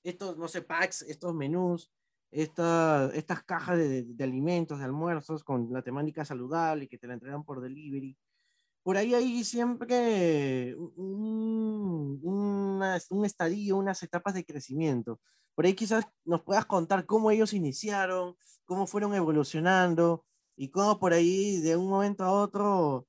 estos, 0.04 0.38
no 0.38 0.50
sé, 0.50 0.62
packs, 0.62 1.04
estos 1.04 1.34
menús, 1.34 1.90
esta, 2.32 3.10
estas 3.14 3.44
cajas 3.44 3.78
de, 3.78 4.04
de, 4.04 4.24
alimentos, 4.26 4.80
de 4.80 4.86
almuerzos 4.86 5.46
con 5.46 5.72
la 5.72 5.84
temática 5.84 6.26
saludable 6.26 6.90
que 6.90 6.98
te 6.98 7.08
la 7.08 7.14
entregan 7.14 7.46
por 7.46 7.62
delivery 7.62 8.18
por 8.84 8.98
ahí 8.98 9.14
hay 9.14 9.44
siempre 9.44 10.76
un, 10.96 12.20
un 12.22 13.26
estadio, 13.26 13.78
unas 13.78 14.02
etapas 14.04 14.34
de 14.34 14.46
crecimiento. 14.46 15.20
Por 15.56 15.66
ahí 15.66 15.74
quizás 15.74 16.06
nos 16.26 16.42
puedas 16.44 16.66
contar 16.66 17.06
cómo 17.06 17.32
ellos 17.32 17.54
iniciaron, 17.54 18.36
cómo 18.66 18.88
fueron 18.88 19.14
evolucionando 19.14 20.26
y 20.56 20.70
cómo 20.70 21.00
por 21.00 21.14
ahí 21.14 21.58
de 21.62 21.76
un 21.76 21.90
momento 21.90 22.24
a 22.24 22.32
otro 22.32 23.08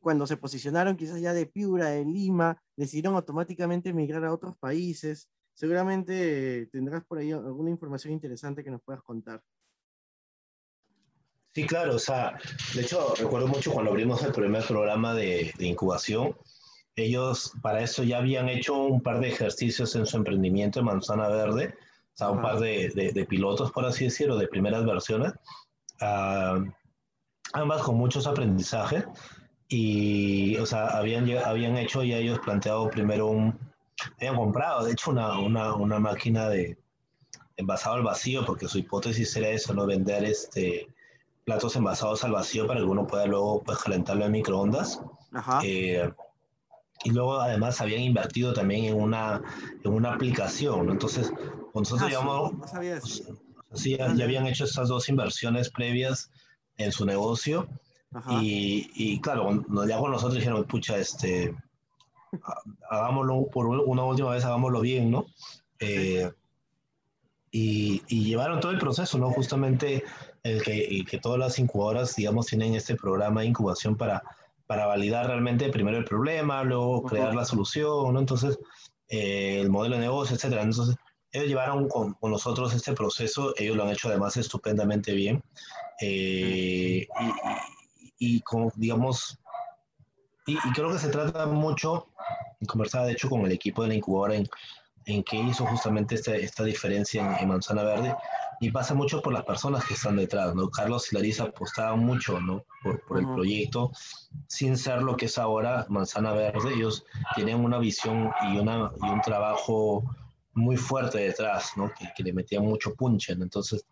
cuando 0.00 0.26
se 0.26 0.36
posicionaron 0.36 0.96
quizás 0.96 1.20
ya 1.20 1.32
de 1.32 1.46
Piura, 1.46 1.88
de 1.90 2.04
Lima, 2.04 2.56
decidieron 2.76 3.14
automáticamente 3.14 3.90
emigrar 3.90 4.24
a 4.24 4.32
otros 4.32 4.56
países. 4.58 5.28
Seguramente 5.52 6.66
tendrás 6.72 7.04
por 7.04 7.18
ahí 7.18 7.32
alguna 7.32 7.70
información 7.70 8.12
interesante 8.12 8.64
que 8.64 8.70
nos 8.70 8.82
puedas 8.82 9.02
contar. 9.02 9.42
Sí, 11.54 11.66
claro, 11.66 11.94
o 11.94 11.98
sea, 12.00 12.36
de 12.74 12.82
hecho 12.82 13.14
recuerdo 13.16 13.46
mucho 13.46 13.70
cuando 13.70 13.92
abrimos 13.92 14.24
el 14.24 14.32
primer 14.32 14.64
programa 14.66 15.14
de, 15.14 15.52
de 15.56 15.66
incubación, 15.66 16.36
ellos 16.96 17.52
para 17.62 17.80
eso 17.80 18.02
ya 18.02 18.18
habían 18.18 18.48
hecho 18.48 18.74
un 18.74 19.00
par 19.00 19.20
de 19.20 19.28
ejercicios 19.28 19.94
en 19.94 20.04
su 20.04 20.16
emprendimiento 20.16 20.80
en 20.80 20.86
Manzana 20.86 21.28
Verde, 21.28 21.76
o 22.14 22.16
sea, 22.16 22.30
un 22.30 22.42
par 22.42 22.58
de, 22.58 23.12
de, 23.14 23.24
pilotos, 23.24 23.70
por 23.70 23.84
así 23.84 24.04
decirlo, 24.04 24.36
de 24.36 24.48
primeras 24.48 24.84
versiones, 24.84 25.32
uh, 26.00 26.64
ambas 27.52 27.82
con 27.82 27.96
muchos 27.96 28.26
aprendizajes, 28.26 29.04
y, 29.68 30.56
o 30.56 30.66
sea, 30.66 30.88
habían, 30.88 31.28
habían 31.38 31.76
hecho 31.76 32.02
ya 32.02 32.18
ellos 32.18 32.40
planteado 32.40 32.90
primero 32.90 33.28
un, 33.28 33.56
habían 34.16 34.36
comprado, 34.36 34.84
de 34.84 34.92
hecho, 34.92 35.12
una, 35.12 35.38
una, 35.38 35.74
una 35.74 36.00
máquina 36.00 36.48
de 36.48 36.78
envasado 37.56 37.94
al 37.94 38.02
vacío, 38.02 38.44
porque 38.44 38.66
su 38.66 38.78
hipótesis 38.78 39.36
era 39.36 39.50
eso, 39.50 39.72
no 39.72 39.86
vender 39.86 40.24
este 40.24 40.88
platos 41.44 41.76
envasados 41.76 42.24
al 42.24 42.32
vacío 42.32 42.66
para 42.66 42.80
que 42.80 42.86
uno 42.86 43.06
pueda 43.06 43.26
luego 43.26 43.62
pues, 43.62 43.78
calentarlo 43.78 44.24
en 44.24 44.32
microondas. 44.32 45.00
Ajá. 45.32 45.60
Eh, 45.64 46.10
y 47.04 47.10
luego 47.10 47.40
además 47.40 47.80
habían 47.80 48.00
invertido 48.00 48.54
también 48.54 48.86
en 48.86 49.00
una, 49.00 49.42
en 49.84 49.92
una 49.92 50.14
aplicación, 50.14 50.88
Entonces, 50.88 51.32
nosotros 51.74 52.10
ah, 52.16 52.50
no 52.56 52.66
sabía 52.66 52.96
eso. 52.96 53.36
Sí, 53.74 53.96
ya, 53.96 54.06
habían 54.06 54.46
hecho 54.46 54.64
estas 54.64 54.88
dos 54.88 55.08
inversiones 55.08 55.70
previas 55.70 56.30
en 56.76 56.92
su 56.92 57.04
negocio. 57.04 57.68
Y, 58.40 58.90
y, 58.94 59.20
claro, 59.20 59.50
ya 59.88 59.98
con 59.98 60.12
nosotros 60.12 60.36
dijeron, 60.36 60.64
pucha, 60.64 60.96
este, 60.96 61.52
hagámoslo 62.88 63.48
por 63.52 63.66
una 63.66 64.04
última 64.04 64.30
vez, 64.30 64.44
hagámoslo 64.44 64.80
bien, 64.80 65.10
¿no? 65.10 65.26
Eh, 65.80 66.30
y, 67.50 68.02
y, 68.06 68.24
llevaron 68.24 68.60
todo 68.60 68.70
el 68.70 68.78
proceso, 68.78 69.18
¿no? 69.18 69.30
Justamente 69.32 70.04
el 70.44 70.62
que, 70.62 71.04
que 71.08 71.18
todas 71.18 71.38
las 71.38 71.58
incubadoras, 71.58 72.14
digamos, 72.14 72.46
tienen 72.46 72.74
este 72.74 72.94
programa 72.94 73.40
de 73.40 73.48
incubación 73.48 73.96
para, 73.96 74.22
para 74.66 74.86
validar 74.86 75.26
realmente 75.26 75.70
primero 75.70 75.96
el 75.96 76.04
problema, 76.04 76.62
luego 76.62 77.02
crear 77.02 77.34
la 77.34 77.46
solución, 77.46 78.12
¿no? 78.12 78.20
Entonces, 78.20 78.58
eh, 79.08 79.60
el 79.60 79.70
modelo 79.70 79.96
de 79.96 80.02
negocio, 80.02 80.36
etcétera. 80.36 80.62
Entonces, 80.62 80.96
ellos 81.32 81.48
llevaron 81.48 81.88
con, 81.88 82.12
con, 82.14 82.30
nosotros 82.30 82.74
este 82.74 82.92
proceso, 82.92 83.54
ellos 83.56 83.74
lo 83.76 83.84
han 83.84 83.90
hecho 83.90 84.08
además 84.08 84.36
estupendamente 84.36 85.12
bien. 85.12 85.42
Eh, 86.00 87.06
y, 87.98 88.14
y, 88.18 88.40
como, 88.42 88.70
digamos, 88.76 89.38
y, 90.46 90.56
creo 90.74 90.92
que 90.92 90.98
se 90.98 91.08
trata 91.08 91.46
mucho, 91.46 92.08
conversaba 92.68 93.06
de 93.06 93.12
hecho 93.12 93.30
con 93.30 93.46
el 93.46 93.52
equipo 93.52 93.82
de 93.82 93.88
la 93.88 93.94
incubadora 93.94 94.36
en, 94.36 94.46
en 95.06 95.24
qué 95.24 95.36
hizo 95.36 95.64
justamente 95.66 96.16
esta, 96.16 96.36
esta 96.36 96.64
diferencia 96.64 97.22
en, 97.22 97.42
en 97.42 97.48
Manzana 97.48 97.82
Verde, 97.82 98.14
y 98.60 98.70
pasa 98.70 98.94
mucho 98.94 99.20
por 99.22 99.32
las 99.32 99.44
personas 99.44 99.84
que 99.84 99.94
están 99.94 100.16
detrás, 100.16 100.54
¿no? 100.54 100.70
Carlos 100.70 101.12
y 101.12 101.16
Larisa 101.16 101.44
apostaban 101.44 102.00
mucho, 102.00 102.40
¿no? 102.40 102.64
Por, 102.82 103.00
por 103.06 103.18
el 103.18 103.26
proyecto, 103.26 103.90
sin 104.46 104.76
ser 104.76 105.02
lo 105.02 105.16
que 105.16 105.26
es 105.26 105.38
ahora 105.38 105.86
Manzana 105.88 106.32
Verde, 106.32 106.74
ellos 106.74 107.04
tienen 107.34 107.64
una 107.64 107.78
visión 107.78 108.30
y, 108.48 108.58
una, 108.58 108.90
y 109.02 109.08
un 109.08 109.20
trabajo 109.20 110.04
muy 110.54 110.76
fuerte 110.76 111.18
detrás, 111.18 111.72
¿no? 111.76 111.92
Que, 111.98 112.08
que 112.16 112.22
le 112.22 112.32
metían 112.32 112.64
mucho 112.64 112.94
punch, 112.94 113.30
Entonces, 113.30 113.84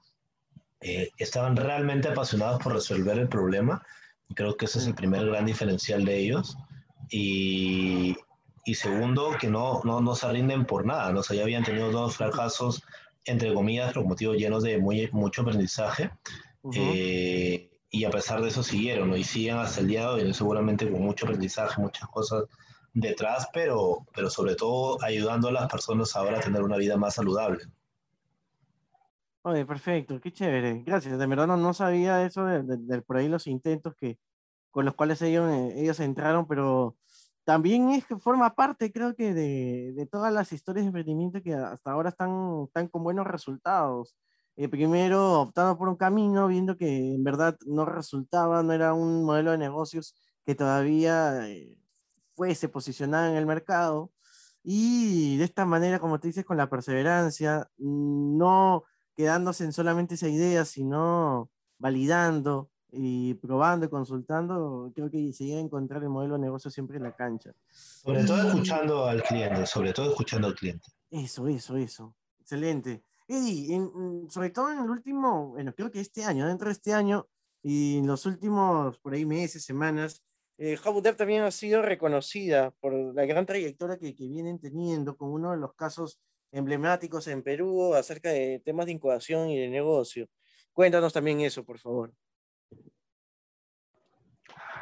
eh, 0.80 1.10
estaban 1.16 1.56
realmente 1.56 2.08
apasionados 2.08 2.62
por 2.62 2.72
resolver 2.72 3.18
el 3.18 3.28
problema, 3.28 3.82
y 4.28 4.34
creo 4.34 4.56
que 4.56 4.66
ese 4.66 4.78
es 4.78 4.86
el 4.86 4.94
primer 4.94 5.26
gran 5.26 5.46
diferencial 5.46 6.04
de 6.04 6.18
ellos, 6.18 6.56
y, 7.10 8.16
y 8.64 8.74
segundo, 8.74 9.36
que 9.40 9.48
no, 9.48 9.80
no, 9.84 10.00
no 10.00 10.14
se 10.14 10.30
rinden 10.30 10.64
por 10.64 10.86
nada, 10.86 11.12
¿no? 11.12 11.20
O 11.20 11.22
sea, 11.22 11.36
ya 11.36 11.42
habían 11.42 11.64
tenido 11.64 11.90
dos 11.90 12.16
fracasos 12.16 12.82
entre 13.24 13.54
comillas, 13.54 13.94
los 13.94 14.04
motivos 14.04 14.36
llenos 14.36 14.62
de 14.62 14.78
muy, 14.78 15.08
mucho 15.12 15.42
aprendizaje. 15.42 16.10
Eh, 16.74 17.70
y 17.90 18.04
a 18.04 18.10
pesar 18.10 18.40
de 18.40 18.48
eso 18.48 18.62
siguieron, 18.62 19.10
¿no? 19.10 19.16
Y 19.16 19.24
siguen 19.24 19.56
hasta 19.56 19.80
el 19.80 19.88
día 19.88 20.02
de 20.02 20.06
hoy, 20.06 20.34
seguramente 20.34 20.90
con 20.90 21.02
mucho 21.02 21.26
aprendizaje, 21.26 21.80
muchas 21.80 22.08
cosas 22.08 22.44
detrás, 22.94 23.48
pero, 23.52 24.06
pero 24.14 24.30
sobre 24.30 24.54
todo 24.54 25.02
ayudando 25.02 25.48
a 25.48 25.52
las 25.52 25.70
personas 25.70 26.14
ahora 26.14 26.38
a 26.38 26.42
tener 26.42 26.62
una 26.62 26.76
vida 26.76 26.96
más 26.96 27.14
saludable. 27.14 27.64
Oye, 29.42 29.66
perfecto, 29.66 30.20
qué 30.20 30.32
chévere. 30.32 30.82
Gracias. 30.84 31.18
De 31.18 31.26
verdad 31.26 31.46
no, 31.46 31.56
no 31.56 31.74
sabía 31.74 32.24
eso 32.24 32.44
de, 32.44 32.62
de, 32.62 33.02
por 33.02 33.16
ahí 33.16 33.28
los 33.28 33.46
intentos 33.46 33.94
que, 33.96 34.18
con 34.70 34.84
los 34.84 34.94
cuales 34.94 35.20
ellos, 35.22 35.50
eh, 35.50 35.74
ellos 35.76 35.98
entraron, 36.00 36.46
pero 36.46 36.96
también 37.44 37.90
es 37.90 38.06
que 38.06 38.16
forma 38.16 38.54
parte, 38.54 38.92
creo 38.92 39.14
que, 39.14 39.34
de, 39.34 39.92
de, 39.94 40.06
todas 40.06 40.32
las 40.32 40.52
historias 40.52 40.84
de 40.84 40.88
emprendimiento 40.88 41.42
que 41.42 41.54
hasta 41.54 41.90
ahora 41.92 42.10
están, 42.10 42.64
están 42.66 42.88
con 42.88 43.02
buenos 43.02 43.26
resultados. 43.26 44.16
Eh, 44.56 44.68
primero, 44.68 45.40
optando 45.40 45.78
por 45.78 45.88
un 45.88 45.96
camino, 45.96 46.46
viendo 46.46 46.76
que 46.76 47.14
en 47.14 47.24
verdad 47.24 47.56
no 47.66 47.84
resultaba, 47.84 48.62
no 48.62 48.72
era 48.72 48.92
un 48.94 49.24
modelo 49.24 49.50
de 49.52 49.58
negocios 49.58 50.14
que 50.44 50.54
todavía 50.54 51.48
eh, 51.48 51.78
fuese 52.36 52.68
posicionado 52.68 53.30
en 53.30 53.36
el 53.36 53.46
mercado. 53.46 54.12
Y 54.62 55.38
de 55.38 55.44
esta 55.44 55.64
manera, 55.64 55.98
como 56.00 56.20
te 56.20 56.28
dices, 56.28 56.44
con 56.44 56.56
la 56.56 56.70
perseverancia, 56.70 57.68
no 57.78 58.84
quedándose 59.16 59.64
en 59.64 59.72
solamente 59.72 60.14
esa 60.14 60.28
idea, 60.28 60.64
sino 60.64 61.50
validando, 61.78 62.70
y 62.92 63.34
probando 63.34 63.88
consultando, 63.88 64.92
creo 64.94 65.10
que 65.10 65.32
se 65.32 65.44
llega 65.44 65.58
a 65.58 65.62
encontrar 65.62 66.02
el 66.02 66.10
modelo 66.10 66.34
de 66.34 66.40
negocio 66.40 66.70
siempre 66.70 66.98
en 66.98 67.04
la 67.04 67.16
cancha. 67.16 67.52
Sobre 67.70 68.24
todo 68.24 68.48
escuchando 68.48 69.06
al 69.06 69.22
cliente, 69.22 69.64
sobre 69.66 69.92
todo 69.92 70.10
escuchando 70.10 70.48
al 70.48 70.54
cliente. 70.54 70.88
Eso, 71.10 71.48
eso, 71.48 71.76
eso. 71.76 72.14
Excelente. 72.40 73.02
Eddie, 73.26 73.80
sobre 74.28 74.50
todo 74.50 74.70
en 74.70 74.80
el 74.80 74.90
último, 74.90 75.48
bueno, 75.48 75.72
creo 75.74 75.90
que 75.90 76.00
este 76.00 76.24
año, 76.24 76.46
dentro 76.46 76.66
de 76.66 76.72
este 76.72 76.92
año 76.92 77.26
y 77.62 77.98
en 77.98 78.06
los 78.06 78.26
últimos, 78.26 78.98
por 78.98 79.14
ahí, 79.14 79.24
meses, 79.24 79.64
semanas, 79.64 80.22
eh, 80.58 80.78
también 81.16 81.44
ha 81.44 81.50
sido 81.50 81.80
reconocida 81.80 82.72
por 82.80 82.92
la 82.92 83.24
gran 83.24 83.46
trayectoria 83.46 83.96
que, 83.96 84.14
que 84.14 84.28
vienen 84.28 84.58
teniendo 84.58 85.16
como 85.16 85.32
uno 85.32 85.52
de 85.52 85.56
los 85.56 85.74
casos 85.74 86.20
emblemáticos 86.50 87.26
en 87.28 87.42
Perú 87.42 87.94
acerca 87.94 88.28
de 88.28 88.60
temas 88.64 88.86
de 88.86 88.92
incubación 88.92 89.48
y 89.48 89.58
de 89.58 89.68
negocio. 89.68 90.28
Cuéntanos 90.72 91.12
también 91.12 91.40
eso, 91.40 91.64
por 91.64 91.78
favor. 91.78 92.12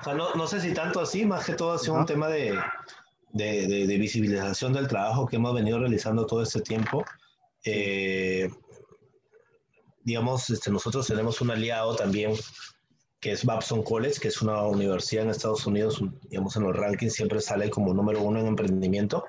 O 0.00 0.04
sea, 0.04 0.14
no, 0.14 0.34
no, 0.34 0.46
sé 0.46 0.60
si 0.60 0.72
tanto 0.72 1.00
así, 1.00 1.26
más 1.26 1.44
que 1.44 1.54
todo 1.54 1.72
ha 1.72 1.78
sido 1.78 1.94
un 1.94 2.06
tema 2.06 2.28
de, 2.28 2.58
de, 3.32 3.86
de, 3.86 3.98
visibilización 3.98 4.72
del 4.72 4.88
trabajo 4.88 5.26
que 5.26 5.36
hemos 5.36 5.54
venido 5.54 5.78
realizando 5.78 6.26
todo 6.26 6.42
este 6.42 6.60
tiempo. 6.60 7.04
Eh, 7.64 8.48
digamos, 10.02 10.48
este, 10.50 10.70
nosotros 10.70 11.06
tenemos 11.06 11.40
un 11.40 11.50
aliado 11.50 11.94
también 11.94 12.34
que 13.20 13.32
es 13.32 13.44
Babson 13.44 13.82
College, 13.82 14.18
que 14.18 14.28
es 14.28 14.40
una 14.40 14.62
universidad 14.62 15.24
en 15.24 15.30
Estados 15.30 15.66
Unidos, 15.66 16.02
digamos, 16.30 16.56
en 16.56 16.62
los 16.62 16.74
rankings 16.74 17.12
siempre 17.12 17.40
sale 17.40 17.68
como 17.68 17.92
número 17.92 18.22
uno 18.22 18.40
en 18.40 18.46
emprendimiento. 18.46 19.26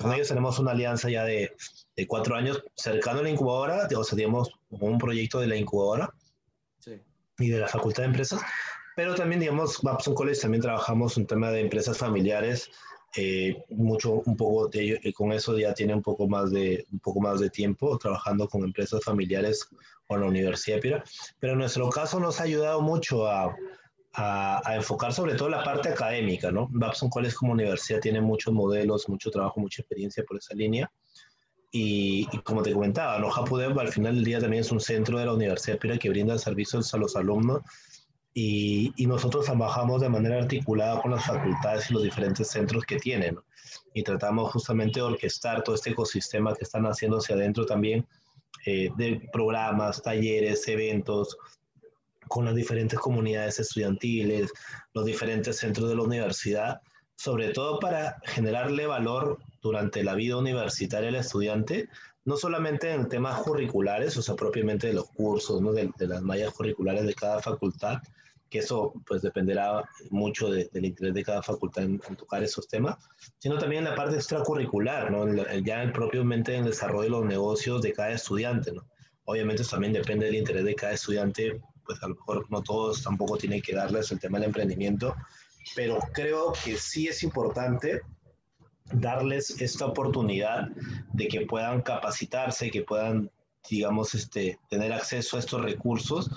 Con 0.00 0.14
ellos 0.14 0.28
tenemos 0.28 0.58
una 0.58 0.70
alianza 0.70 1.10
ya 1.10 1.22
de, 1.24 1.54
de, 1.96 2.06
cuatro 2.06 2.34
años 2.34 2.64
cercano 2.74 3.20
a 3.20 3.22
la 3.22 3.28
incubadora, 3.28 3.88
o 3.94 4.04
sea, 4.04 4.16
digamos, 4.16 4.50
un 4.70 4.96
proyecto 4.96 5.38
de 5.38 5.48
la 5.48 5.56
incubadora 5.56 6.14
sí. 6.78 6.98
y 7.38 7.48
de 7.50 7.60
la 7.60 7.68
Facultad 7.68 8.04
de 8.04 8.08
Empresas, 8.08 8.40
pero 8.96 9.14
también, 9.14 9.40
digamos, 9.40 9.82
Babson 9.82 10.14
College 10.14 10.40
también 10.40 10.62
trabajamos 10.62 11.18
un 11.18 11.26
tema 11.26 11.50
de 11.50 11.60
empresas 11.60 11.98
familiares, 11.98 12.70
eh, 13.14 13.62
mucho, 13.68 14.22
un 14.24 14.36
poco 14.38 14.68
de 14.68 14.82
ello, 14.82 14.96
y 15.02 15.12
con 15.12 15.32
eso 15.32 15.56
ya 15.58 15.74
tiene 15.74 15.94
un 15.94 16.00
poco 16.00 16.26
más 16.26 16.50
de, 16.50 16.86
un 16.90 17.00
poco 17.00 17.20
más 17.20 17.38
de 17.40 17.50
tiempo 17.50 17.98
trabajando 17.98 18.48
con 18.48 18.64
empresas 18.64 19.04
familiares 19.04 19.68
con 20.06 20.22
la 20.22 20.26
Universidad 20.26 20.76
de 20.76 20.80
Pira. 20.82 21.04
Pero 21.38 21.52
en 21.52 21.58
nuestro 21.58 21.90
caso 21.90 22.18
nos 22.18 22.40
ha 22.40 22.44
ayudado 22.44 22.80
mucho 22.80 23.26
a, 23.26 23.54
a, 24.14 24.62
a, 24.64 24.76
enfocar 24.76 25.12
sobre 25.12 25.34
todo 25.34 25.50
la 25.50 25.62
parte 25.62 25.90
académica, 25.90 26.50
¿no? 26.50 26.66
Babson 26.70 27.10
College 27.10 27.36
como 27.36 27.52
universidad 27.52 28.00
tiene 28.00 28.22
muchos 28.22 28.54
modelos, 28.54 29.10
mucho 29.10 29.30
trabajo, 29.30 29.60
mucha 29.60 29.82
experiencia 29.82 30.24
por 30.24 30.38
esa 30.38 30.54
línea. 30.54 30.90
Y, 31.70 32.26
y, 32.32 32.38
como 32.38 32.62
te 32.62 32.72
comentaba, 32.72 33.18
¿no? 33.18 33.30
Hapudev 33.30 33.78
al 33.78 33.92
final 33.92 34.14
del 34.14 34.24
día 34.24 34.40
también 34.40 34.62
es 34.62 34.72
un 34.72 34.80
centro 34.80 35.18
de 35.18 35.26
la 35.26 35.34
Universidad 35.34 35.74
de 35.74 35.80
Pira 35.80 35.98
que 35.98 36.08
brinda 36.08 36.38
servicios 36.38 36.94
a 36.94 36.96
los 36.96 37.14
alumnos 37.14 37.60
y, 38.38 38.92
y, 38.96 39.06
nosotros 39.06 39.46
trabajamos 39.46 40.02
de 40.02 40.10
manera 40.10 40.36
articulada 40.36 41.00
con 41.00 41.12
las 41.12 41.24
facultades 41.24 41.90
y 41.90 41.94
los 41.94 42.02
diferentes 42.02 42.46
centros 42.48 42.84
que 42.84 42.98
tienen. 42.98 43.38
Y 43.94 44.02
tratamos 44.02 44.52
justamente 44.52 45.00
de 45.00 45.06
orquestar 45.06 45.64
todo 45.64 45.74
este 45.74 45.92
ecosistema 45.92 46.54
que 46.54 46.64
están 46.64 46.84
haciendo 46.84 47.16
hacia 47.16 47.34
adentro 47.34 47.64
también 47.64 48.06
eh, 48.66 48.90
de 48.98 49.26
programas, 49.32 50.02
talleres, 50.02 50.68
eventos 50.68 51.38
con 52.28 52.44
las 52.44 52.54
diferentes 52.54 52.98
comunidades 52.98 53.58
estudiantiles, 53.58 54.52
los 54.92 55.06
diferentes 55.06 55.56
centros 55.56 55.88
de 55.88 55.96
la 55.96 56.02
universidad, 56.02 56.82
sobre 57.16 57.54
todo 57.54 57.78
para 57.78 58.18
generarle 58.24 58.86
valor 58.86 59.38
durante 59.62 60.04
la 60.04 60.14
vida 60.14 60.36
universitaria 60.36 61.08
al 61.08 61.14
estudiante, 61.14 61.88
no 62.26 62.36
solamente 62.36 62.92
en 62.92 63.08
temas 63.08 63.40
curriculares, 63.40 64.14
o 64.18 64.20
sea, 64.20 64.34
propiamente 64.34 64.88
de 64.88 64.92
los 64.92 65.08
cursos, 65.08 65.62
¿no? 65.62 65.72
de, 65.72 65.90
de 65.96 66.06
las 66.06 66.20
mallas 66.20 66.52
curriculares 66.52 67.06
de 67.06 67.14
cada 67.14 67.40
facultad, 67.40 68.02
que 68.50 68.58
eso 68.58 68.92
pues 69.06 69.22
dependerá 69.22 69.82
mucho 70.10 70.50
del 70.50 70.84
interés 70.84 71.14
de 71.14 71.24
cada 71.24 71.42
facultad 71.42 71.84
en, 71.84 71.98
tocar 71.98 72.42
esos 72.42 72.68
temas, 72.68 72.96
sino 73.38 73.58
también 73.58 73.84
la 73.84 73.94
parte 73.94 74.16
extracurricular, 74.16 75.10
¿no? 75.10 75.26
ya 75.64 75.90
propiamente 75.92 76.54
en 76.54 76.60
el 76.60 76.70
desarrollo 76.70 77.02
de 77.02 77.10
los 77.10 77.24
negocios 77.24 77.82
de 77.82 77.92
cada 77.92 78.12
estudiante, 78.12 78.72
¿no? 78.72 78.86
Obviamente 79.24 79.62
eso 79.62 79.72
también 79.72 79.92
depende 79.92 80.26
del 80.26 80.36
interés 80.36 80.64
de 80.64 80.74
cada 80.76 80.92
estudiante, 80.92 81.60
pues 81.84 82.00
a 82.02 82.08
lo 82.08 82.14
mejor 82.14 82.46
no 82.50 82.62
todos 82.62 83.02
tampoco 83.02 83.36
tienen 83.36 83.60
que 83.60 83.74
darles 83.74 84.12
el 84.12 84.20
tema 84.20 84.38
del 84.38 84.48
emprendimiento, 84.48 85.16
pero 85.74 85.98
creo 86.12 86.52
que 86.64 86.76
sí 86.76 87.08
es 87.08 87.24
importante 87.24 88.02
darles 88.92 89.60
esta 89.60 89.86
oportunidad 89.86 90.68
de 91.12 91.26
que 91.26 91.40
puedan 91.40 91.82
capacitarse, 91.82 92.70
que 92.70 92.82
puedan, 92.82 93.32
digamos, 93.68 94.14
este, 94.14 94.60
tener 94.70 94.92
acceso 94.92 95.36
a 95.36 95.40
estos 95.40 95.60
recursos 95.60 96.30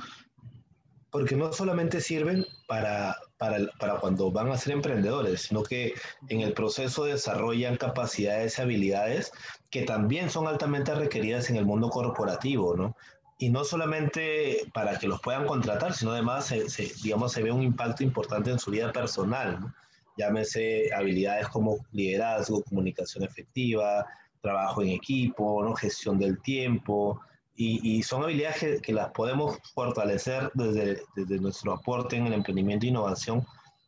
porque 1.12 1.36
no 1.36 1.52
solamente 1.54 2.02
sirven 2.02 2.46
para, 2.68 3.16
para, 3.38 3.58
para, 3.80 4.00
cuando 4.00 4.32
van 4.32 4.52
a 4.52 4.58
ser 4.58 4.74
emprendedores, 4.74 5.42
sino 5.44 5.64
que 5.64 5.94
en 6.28 6.42
el 6.42 6.54
proceso 6.54 7.06
desarrollan 7.06 7.78
capacidades 7.78 8.58
y 8.58 8.62
habilidades 8.62 9.32
que 9.70 9.84
también 9.84 10.30
son 10.30 10.48
altamente 10.48 10.94
requeridas 10.94 11.50
en 11.50 11.56
el 11.56 11.66
mundo 11.66 11.90
corporativo, 11.90 12.76
¿no? 12.76 12.96
Y 13.38 13.50
no 13.50 13.64
solamente 13.64 14.70
para 14.74 15.00
que 15.00 15.08
los 15.08 15.22
puedan 15.22 15.46
contratar, 15.46 15.94
sino 15.94 16.12
además, 16.12 16.46
se, 16.46 16.92
digamos, 17.04 17.32
se 17.32 17.42
ve 17.42 17.52
un 17.52 17.64
impacto 17.64 18.04
importante 18.04 18.52
en 18.52 18.60
su 18.60 18.72
vida 18.72 18.92
personal, 18.92 19.60
¿no? 19.62 19.74
Llámese 20.18 20.94
habilidades 20.94 21.48
como 21.48 21.78
liderazgo, 21.94 22.62
comunicación 22.64 23.24
efectiva, 23.24 24.06
trabajo 24.42 24.82
en 24.82 24.90
equipo, 24.90 25.64
¿no? 25.64 25.74
gestión 25.76 26.20
del 26.20 26.42
tiempo, 26.42 27.22
y, 27.62 28.02
son 28.04 28.24
habilidades 28.24 28.82
que, 28.82 28.94
las 28.94 29.12
podemos 29.12 29.58
fortalecer 29.74 30.50
desde, 30.54 31.02
desde 31.14 31.40
nuestro 31.40 31.74
aporte 31.74 32.16
en 32.16 32.28
el 32.28 32.34
emprendimiento 32.34 32.86
e 32.86 32.90
innovación 32.90 33.46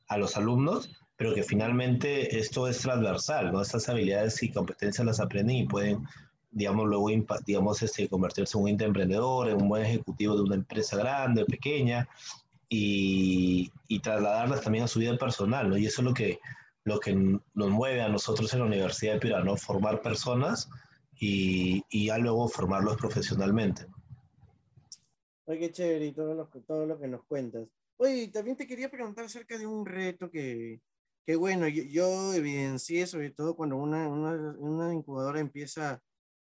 a 0.10 0.18
los 0.18 0.36
alumnos, 0.36 0.90
pero 1.16 1.34
que 1.34 1.42
finalmente 1.42 2.38
esto 2.38 2.68
es 2.68 2.80
transversal, 2.80 3.54
¿no? 3.54 3.62
Estas 3.62 3.88
habilidades 3.88 4.44
y 4.44 4.52
competencias 4.52 5.06
las 5.06 5.22
aprenden 5.22 5.56
y 5.56 5.68
pueden, 5.68 6.06
digamos, 6.52 6.86
luego, 6.86 7.08
digamos, 7.46 7.82
este, 7.82 8.10
convertirse 8.10 8.58
en 8.58 8.64
un 8.66 8.82
emprendedor, 8.82 9.48
en 9.48 9.62
un 9.62 9.70
buen 9.70 9.86
ejecutivo 9.86 10.36
de 10.36 10.42
una 10.42 10.56
empresa 10.56 10.98
grande 10.98 11.46
pequeña, 11.46 12.10
y, 12.68 13.72
y, 13.88 14.00
trasladarlas 14.00 14.62
también 14.62 14.84
a 14.84 14.88
su 14.90 15.00
vida 15.00 15.18
personal, 15.18 15.70
¿no? 15.70 15.78
Y 15.78 15.86
eso 15.86 16.02
es 16.02 16.06
lo 16.06 16.14
que, 16.14 16.40
lo 16.84 17.00
que 17.00 17.14
nos 17.14 17.70
mueve 17.70 18.02
a 18.02 18.10
nosotros 18.10 18.54
en 18.54 18.60
la 18.60 18.66
Universidad 18.66 19.14
de 19.14 19.20
Piura, 19.22 19.44
¿no? 19.46 19.56
Formar 19.56 20.02
personas 20.02 20.70
y, 21.22 21.86
y 21.90 22.08
ya 22.08 22.18
luego 22.18 22.50
formarlos 22.50 22.98
profesionalmente. 22.98 23.86
Ay, 25.46 25.60
qué 25.60 25.72
chévere 25.72 26.08
y 26.08 26.14
todo 26.14 26.34
lo, 26.34 26.48
todo 26.48 26.88
lo 26.88 27.00
que 27.00 27.08
nos 27.08 27.24
cuentas. 27.26 27.68
Oye, 27.98 28.30
también 28.30 28.58
te 28.58 28.66
quería 28.66 28.90
preguntar 28.90 29.26
acerca 29.26 29.56
de 29.60 29.68
un 29.68 29.86
reto 29.86 30.32
que, 30.32 30.82
que 31.24 31.36
bueno, 31.36 31.68
yo, 31.68 31.84
yo, 31.84 32.34
evidencié 32.34 33.06
sobre 33.06 33.30
todo 33.30 33.56
cuando 33.56 33.76
una, 33.76 34.10
una, 34.10 34.32
una 34.58 34.94
incubadora 34.96 35.40
empieza, 35.40 36.02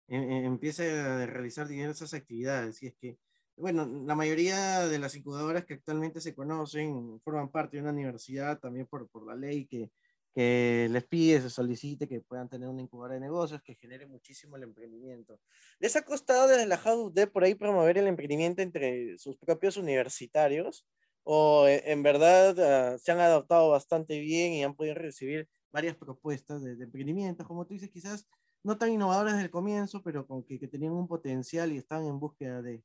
em, 0.07 0.23
em, 0.23 0.45
empieza 0.45 1.21
a 1.21 1.25
realizar 1.27 1.67
diversas 1.67 2.15
actividades. 2.15 2.81
Y 2.81 2.87
es 2.87 2.95
que, 2.95 3.19
bueno, 3.55 3.85
la 3.85 4.15
mayoría 4.15 4.87
de 4.87 4.97
las 4.97 5.15
incubadoras 5.15 5.65
que 5.65 5.75
actualmente 5.75 6.19
se 6.19 6.33
conocen 6.33 7.19
forman 7.23 7.51
parte 7.51 7.77
de 7.77 7.83
una 7.83 7.91
universidad 7.91 8.59
también 8.59 8.87
por, 8.87 9.07
por 9.09 9.27
la 9.27 9.35
ley 9.35 9.67
que, 9.67 9.91
que 10.33 10.87
les 10.89 11.05
pide, 11.05 11.41
se 11.41 11.49
solicite 11.49 12.07
que 12.07 12.21
puedan 12.21 12.49
tener 12.49 12.67
una 12.67 12.81
incubadora 12.81 13.15
de 13.15 13.19
negocios 13.19 13.61
que 13.61 13.75
genere 13.75 14.07
muchísimo 14.07 14.57
el 14.57 14.63
emprendimiento. 14.63 15.39
¿Les 15.79 15.95
ha 15.95 16.03
costado 16.03 16.47
desde 16.47 16.65
la 16.65 16.81
de 17.11 17.27
por 17.27 17.43
ahí 17.43 17.53
promover 17.53 17.97
el 17.99 18.07
emprendimiento 18.07 18.61
entre 18.61 19.17
sus 19.19 19.37
propios 19.37 19.77
universitarios? 19.77 20.85
¿O 21.23 21.67
eh, 21.67 21.83
en 21.85 22.03
verdad 22.03 22.59
ah, 22.59 22.97
se 22.97 23.11
han 23.11 23.19
adaptado 23.19 23.69
bastante 23.69 24.19
bien 24.19 24.53
y 24.53 24.63
han 24.63 24.75
podido 24.75 24.95
recibir 24.95 25.47
varias 25.71 25.95
propuestas 25.95 26.63
de, 26.63 26.71
emprendimiento? 26.83 27.45
Como 27.45 27.65
tú 27.65 27.75
dices, 27.75 27.89
quizás 27.91 28.27
no 28.63 28.77
tan 28.77 28.91
innovadoras 28.91 29.33
desde 29.33 29.45
el 29.45 29.51
comienzo, 29.51 30.01
pero 30.01 30.25
con 30.25 30.43
que, 30.43 30.59
que 30.59 30.67
tenían 30.67 30.93
un 30.93 31.07
potencial 31.07 31.71
y 31.71 31.77
estaban 31.77 32.07
en 32.07 32.19
búsqueda 32.19 32.61
de... 32.61 32.83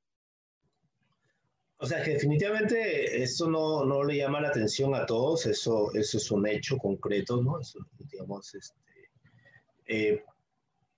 O 1.81 1.87
sea, 1.87 2.03
que 2.03 2.15
definitivamente 2.15 3.23
esto 3.23 3.49
no, 3.49 3.85
no, 3.85 4.03
le 4.03 4.17
llama 4.17 4.41
la 4.41 4.49
atención 4.49 4.95
a 4.95 5.07
todos, 5.07 5.47
eso, 5.47 5.93
eso 5.95 6.17
es 6.17 6.31
un 6.31 6.47
hecho 6.47 6.77
concreto, 6.77 7.41
¿no? 7.41 7.61
Eso, 7.61 7.79
digamos, 8.11 8.53
este, 8.55 8.77
eh, 9.87 10.25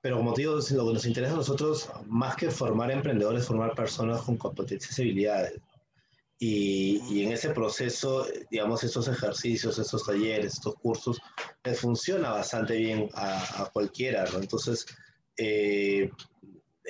pero 0.01 0.17
como 0.17 0.33
te 0.33 0.43
digo, 0.43 0.55
lo 0.55 0.87
que 0.87 0.93
nos 0.95 1.07
interesa 1.07 1.35
a 1.35 1.37
nosotros, 1.37 1.91
más 2.07 2.35
que 2.37 2.51
formar 2.51 2.91
emprendedores, 2.91 3.47
formar 3.47 3.75
personas 3.75 4.23
con 4.23 4.39
competencias 4.39 4.99
y 4.99 5.03
habilidades. 5.03 5.61
Y, 6.39 7.03
y, 7.11 7.25
en 7.25 7.33
ese 7.33 7.51
proceso, 7.51 8.27
digamos, 8.51 8.83
estos 8.83 9.09
ejercicios, 9.09 9.79
estos 9.79 10.07
talleres, 10.07 10.55
estos 10.55 10.75
cursos, 10.77 11.21
les 11.63 11.79
funciona 11.79 12.31
bastante 12.31 12.79
bien 12.79 13.11
a, 13.13 13.63
a 13.63 13.71
cualquiera, 13.71 14.25
¿no? 14.33 14.39
Entonces, 14.39 14.87
eh, 15.37 16.11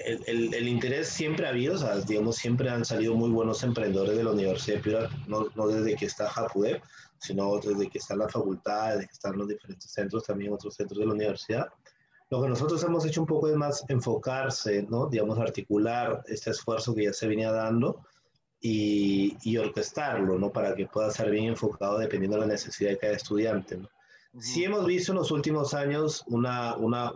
el, 0.05 0.55
el, 0.55 0.69
interés 0.69 1.09
siempre 1.09 1.47
ha 1.47 1.51
habido, 1.51 1.75
o 1.75 1.79
sea, 1.79 1.97
digamos, 1.97 2.37
siempre 2.37 2.71
han 2.71 2.85
salido 2.85 3.15
muy 3.15 3.31
buenos 3.31 3.63
emprendedores 3.63 4.17
de 4.17 4.25
la 4.25 4.31
Universidad 4.31 4.77
de 4.77 4.83
Piura, 4.83 5.11
no, 5.27 5.47
no 5.55 5.69
desde 5.69 5.97
que 5.97 6.07
está 6.07 6.29
Japudep, 6.29 6.83
sino 7.19 7.59
desde 7.59 7.89
que 7.89 7.99
está 7.99 8.17
la 8.17 8.29
facultad, 8.29 8.95
desde 8.95 9.07
que 9.07 9.13
están 9.13 9.37
los 9.37 9.49
diferentes 9.49 9.91
centros, 9.91 10.25
también 10.25 10.53
otros 10.53 10.75
centros 10.75 10.99
de 10.99 11.07
la 11.07 11.13
universidad. 11.13 11.69
Lo 12.31 12.41
que 12.41 12.49
nosotros 12.49 12.83
hemos 12.85 13.05
hecho 13.05 13.21
un 13.21 13.27
poco 13.27 13.49
es 13.49 13.57
más 13.57 13.85
enfocarse, 13.89 14.87
¿no? 14.89 15.07
Digamos, 15.07 15.39
articular 15.39 16.23
este 16.29 16.51
esfuerzo 16.51 16.95
que 16.95 17.05
ya 17.05 17.13
se 17.13 17.27
venía 17.27 17.51
dando 17.51 18.05
y, 18.61 19.37
y 19.43 19.57
orquestarlo, 19.57 20.39
¿no? 20.39 20.51
Para 20.51 20.75
que 20.75 20.87
pueda 20.87 21.11
ser 21.11 21.31
bien 21.31 21.47
enfocado 21.47 21.99
dependiendo 21.99 22.37
de 22.37 22.43
la 22.43 22.53
necesidad 22.53 22.91
de 22.91 22.99
cada 22.99 23.15
estudiante, 23.15 23.77
¿no? 23.77 23.89
Sí 24.39 24.63
hemos 24.63 24.87
visto 24.87 25.11
en 25.11 25.19
los 25.19 25.33
últimos 25.33 25.75
años 25.75 26.23
una, 26.29 26.77
una 26.77 27.13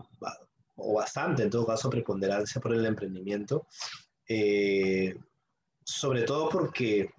o 0.76 0.94
bastante 0.94 1.42
en 1.42 1.50
todo 1.50 1.66
caso, 1.66 1.90
preponderancia 1.90 2.60
por 2.60 2.74
el 2.74 2.84
emprendimiento, 2.86 3.66
eh, 4.28 5.16
sobre 5.84 6.22
todo 6.22 6.48
porque, 6.48 7.10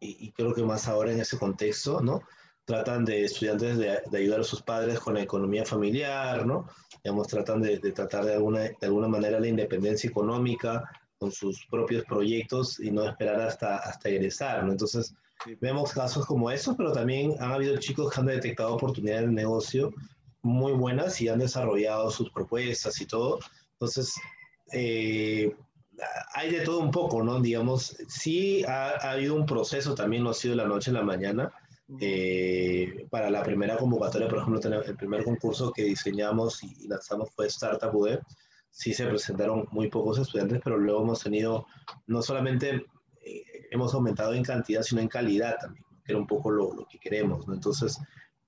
y, 0.00 0.30
creo 0.32 0.54
que 0.54 0.62
más 0.62 0.86
ahora 0.86 1.12
en 1.12 1.20
ese 1.20 1.38
contexto, 1.38 2.00
¿no? 2.00 2.22
Tratan 2.64 3.04
de 3.04 3.24
estudiantes 3.24 3.78
de, 3.78 4.02
ayudar 4.16 4.40
a 4.40 4.44
sus 4.44 4.62
padres 4.62 5.00
con 5.00 5.14
la 5.14 5.22
economía 5.22 5.64
familiar, 5.64 6.46
¿no? 6.46 6.68
Digamos, 7.02 7.26
tratan 7.28 7.62
de, 7.62 7.78
tratar 7.78 8.24
de 8.26 8.34
alguna, 8.34 8.60
de 8.60 8.76
alguna 8.82 9.08
manera 9.08 9.40
la 9.40 9.48
independencia 9.48 10.10
económica 10.10 10.84
con 11.18 11.32
sus 11.32 11.66
propios 11.66 12.04
proyectos 12.04 12.78
y 12.78 12.90
no 12.90 13.08
esperar 13.08 13.40
hasta, 13.40 13.78
hasta 13.78 14.08
egresar, 14.10 14.64
¿no? 14.64 14.72
Entonces, 14.72 15.14
vemos 15.60 15.92
casos 15.92 16.26
como 16.26 16.50
esos, 16.50 16.76
pero 16.76 16.92
también 16.92 17.34
han 17.40 17.52
habido 17.52 17.76
chicos 17.78 18.12
que 18.12 18.20
han 18.20 18.26
detectado 18.26 18.74
oportunidades 18.74 19.26
de 19.26 19.32
negocio 19.32 19.90
muy 20.48 20.72
buenas 20.72 21.20
y 21.20 21.28
han 21.28 21.38
desarrollado 21.38 22.10
sus 22.10 22.30
propuestas 22.30 23.00
y 23.00 23.06
todo. 23.06 23.38
Entonces, 23.72 24.14
eh, 24.72 25.54
hay 26.34 26.50
de 26.50 26.60
todo 26.60 26.80
un 26.80 26.90
poco, 26.90 27.22
¿no? 27.22 27.40
Digamos, 27.40 27.96
sí 28.08 28.64
ha, 28.64 28.90
habido 29.10 29.34
un 29.34 29.46
proceso, 29.46 29.94
también 29.94 30.24
no 30.24 30.30
ha 30.30 30.34
sido 30.34 30.54
la 30.54 30.66
noche 30.66 30.90
a 30.90 30.94
la 30.94 31.02
mañana. 31.02 31.52
Eh, 32.00 33.06
para 33.08 33.30
la 33.30 33.42
primera 33.42 33.78
convocatoria, 33.78 34.28
por 34.28 34.40
ejemplo, 34.40 34.82
el 34.82 34.96
primer 34.96 35.24
concurso 35.24 35.72
que 35.72 35.84
diseñamos 35.84 36.62
y 36.62 36.86
lanzamos 36.86 37.30
fue 37.34 37.46
Startup 37.46 37.94
Web. 37.94 38.22
Sí 38.70 38.92
se 38.92 39.06
presentaron 39.06 39.66
muy 39.70 39.88
pocos 39.88 40.18
estudiantes, 40.18 40.60
pero 40.62 40.76
luego 40.76 41.02
hemos 41.02 41.22
tenido, 41.22 41.66
no 42.06 42.20
solamente 42.20 42.84
eh, 43.24 43.42
hemos 43.70 43.94
aumentado 43.94 44.34
en 44.34 44.44
cantidad, 44.44 44.82
sino 44.82 45.00
en 45.00 45.08
calidad 45.08 45.56
también, 45.60 45.84
que 46.04 46.12
era 46.12 46.18
un 46.18 46.26
poco 46.26 46.50
lo, 46.50 46.74
lo 46.74 46.86
que 46.86 46.98
queremos, 46.98 47.48
¿no? 47.48 47.54
Entonces, 47.54 47.98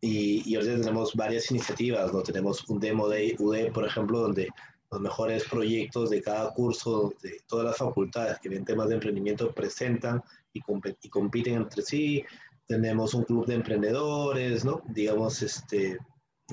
y, 0.00 0.50
y 0.50 0.56
ahorita 0.56 0.80
tenemos 0.80 1.14
varias 1.14 1.50
iniciativas, 1.50 2.12
¿no? 2.12 2.22
Tenemos 2.22 2.68
un 2.68 2.80
demo 2.80 3.08
de 3.08 3.36
UD, 3.38 3.72
por 3.72 3.84
ejemplo, 3.86 4.20
donde 4.20 4.48
los 4.90 5.00
mejores 5.00 5.44
proyectos 5.44 6.10
de 6.10 6.22
cada 6.22 6.52
curso 6.52 7.12
de 7.22 7.40
todas 7.46 7.66
las 7.66 7.76
facultades 7.76 8.38
que 8.40 8.48
ven 8.48 8.64
temas 8.64 8.88
de 8.88 8.94
emprendimiento 8.94 9.52
presentan 9.52 10.22
y, 10.52 10.60
y 11.02 11.08
compiten 11.08 11.54
entre 11.54 11.82
sí. 11.82 12.24
Tenemos 12.66 13.14
un 13.14 13.24
club 13.24 13.46
de 13.46 13.54
emprendedores, 13.54 14.64
¿no? 14.64 14.82
Digamos, 14.88 15.42
este, 15.42 15.98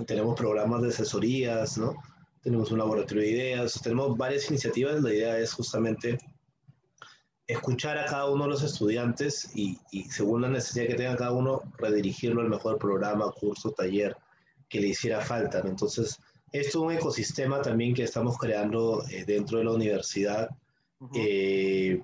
tenemos 0.05 0.35
programas 0.35 0.81
de 0.81 0.89
asesorías, 0.89 1.77
¿no? 1.77 1.95
Tenemos 2.41 2.71
un 2.71 2.79
laboratorio 2.79 3.23
de 3.23 3.29
ideas, 3.29 3.79
tenemos 3.81 4.17
varias 4.17 4.49
iniciativas. 4.49 5.01
La 5.01 5.13
idea 5.13 5.39
es 5.39 5.53
justamente 5.53 6.17
escuchar 7.47 7.97
a 7.97 8.05
cada 8.05 8.29
uno 8.29 8.43
de 8.43 8.49
los 8.49 8.63
estudiantes 8.63 9.49
y, 9.55 9.79
según 10.09 10.41
la 10.41 10.49
necesidad 10.49 10.87
que 10.87 10.95
tenga 10.95 11.15
cada 11.15 11.31
uno, 11.31 11.61
redirigirlo 11.77 12.41
al 12.41 12.49
mejor 12.49 12.77
programa, 12.77 13.31
curso, 13.31 13.71
taller 13.71 14.15
que 14.69 14.81
le 14.81 14.87
hiciera 14.87 15.21
falta. 15.21 15.59
Entonces, 15.59 16.19
esto 16.51 16.69
es 16.69 16.75
un 16.75 16.91
ecosistema 16.91 17.61
también 17.61 17.93
que 17.93 18.03
estamos 18.03 18.37
creando 18.37 19.03
eh, 19.09 19.23
dentro 19.25 19.59
de 19.59 19.63
la 19.63 19.71
universidad, 19.71 20.49
eh, 21.13 22.01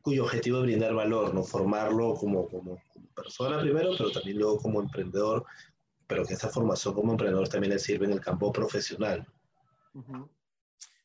cuyo 0.00 0.24
objetivo 0.24 0.58
es 0.58 0.64
brindar 0.64 0.94
valor, 0.94 1.34
¿no? 1.34 1.42
formarlo 1.42 2.14
como, 2.14 2.48
como, 2.48 2.80
persona 3.14 3.60
primero, 3.60 3.92
pero 3.96 4.10
también 4.10 4.38
luego 4.38 4.58
como 4.58 4.80
emprendedor, 4.80 5.44
pero 6.06 6.24
que 6.24 6.34
esa 6.34 6.50
formación 6.50 6.94
como 6.94 7.12
emprendedor 7.12 7.48
también 7.48 7.72
le 7.72 7.78
sirve 7.78 8.04
en 8.06 8.12
el 8.12 8.20
campo 8.20 8.52
profesional. 8.52 9.26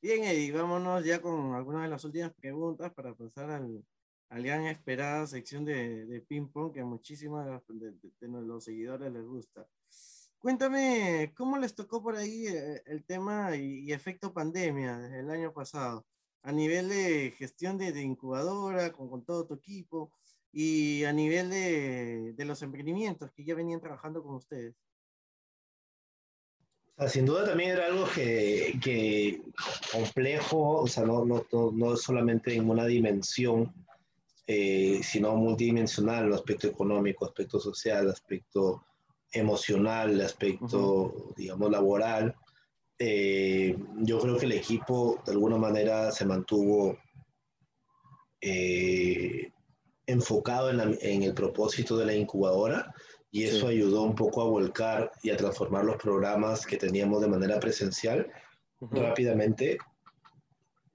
Bien, 0.01 0.23
Eddie, 0.23 0.51
vámonos 0.51 1.05
ya 1.05 1.21
con 1.21 1.53
algunas 1.53 1.83
de 1.83 1.89
las 1.89 2.03
últimas 2.03 2.33
preguntas 2.33 2.91
para 2.91 3.13
pasar 3.13 3.51
al, 3.51 3.85
a 4.29 4.39
la 4.39 4.43
gran 4.43 4.65
esperada 4.65 5.27
sección 5.27 5.63
de, 5.63 6.07
de 6.07 6.21
ping-pong 6.21 6.73
que 6.73 6.79
a 6.79 6.85
muchísimos 6.85 7.45
de, 7.67 7.93
de, 8.19 8.27
los 8.27 8.63
seguidores 8.63 9.13
les 9.13 9.23
gusta. 9.23 9.67
Cuéntame, 10.39 11.31
¿cómo 11.37 11.55
les 11.59 11.75
tocó 11.75 12.01
por 12.01 12.15
ahí 12.15 12.47
eh, 12.47 12.81
el 12.87 13.03
tema 13.05 13.55
y, 13.55 13.93
efecto 13.93 14.33
pandemia 14.33 14.97
desde 14.97 15.19
el 15.19 15.29
año 15.29 15.53
pasado? 15.53 16.07
A 16.41 16.51
nivel 16.51 16.89
de 16.89 17.35
gestión 17.37 17.77
de, 17.77 18.01
incubadora, 18.01 18.91
con, 18.91 19.07
con, 19.07 19.23
todo 19.23 19.45
tu 19.45 19.53
equipo, 19.53 20.11
y 20.51 21.03
a 21.03 21.13
nivel 21.13 21.51
de, 21.51 22.33
de 22.33 22.45
los 22.45 22.63
emprendimientos 22.63 23.31
que 23.33 23.43
ya 23.43 23.53
venían 23.53 23.79
trabajando 23.79 24.23
con 24.23 24.33
ustedes. 24.33 24.75
Sin 27.07 27.25
duda 27.25 27.45
también 27.45 27.71
era 27.71 27.87
algo 27.87 28.05
que, 28.13 28.79
que 28.83 29.41
complejo, 29.91 30.81
o 30.81 30.87
sea, 30.87 31.03
no, 31.03 31.25
no, 31.25 31.45
no, 31.73 31.97
solamente 31.97 32.53
en 32.55 32.69
una 32.69 32.85
dimensión, 32.85 33.73
eh, 34.45 34.99
sino 35.03 35.35
multidimensional, 35.35 36.25
el 36.25 36.33
aspecto 36.33 36.67
económico, 36.67 37.25
aspecto 37.25 37.59
social, 37.59 38.09
aspecto 38.09 38.85
emocional, 39.31 40.19
aspecto, 40.21 41.33
digamos, 41.35 41.71
laboral. 41.71 42.35
Eh, 42.99 43.75
yo 43.97 44.19
creo 44.19 44.37
que 44.37 44.45
el 44.45 44.51
equipo 44.51 45.21
de 45.25 45.31
alguna 45.31 45.57
manera 45.57 46.11
se 46.11 46.25
mantuvo 46.25 46.97
eh, 48.41 49.51
enfocado 50.05 50.69
en, 50.69 51.23
el 51.23 51.33
propósito 51.33 51.97
de 51.97 52.05
la 52.05 52.13
incubadora 52.13 52.93
y 53.32 53.43
eso 53.43 53.67
ayudó 53.67 54.03
un 54.03 54.15
poco 54.15 54.41
a 54.41 54.45
volcar 54.45 55.11
y 55.23 55.29
a 55.29 55.38
transformar 55.38 55.86
los 55.86 55.95
programas 55.95 56.65
que 56.65 56.77
teníamos 56.77 57.21
de 57.21 57.29
manera 57.29 57.59
presencial 57.59 58.27
rápidamente 58.82 59.77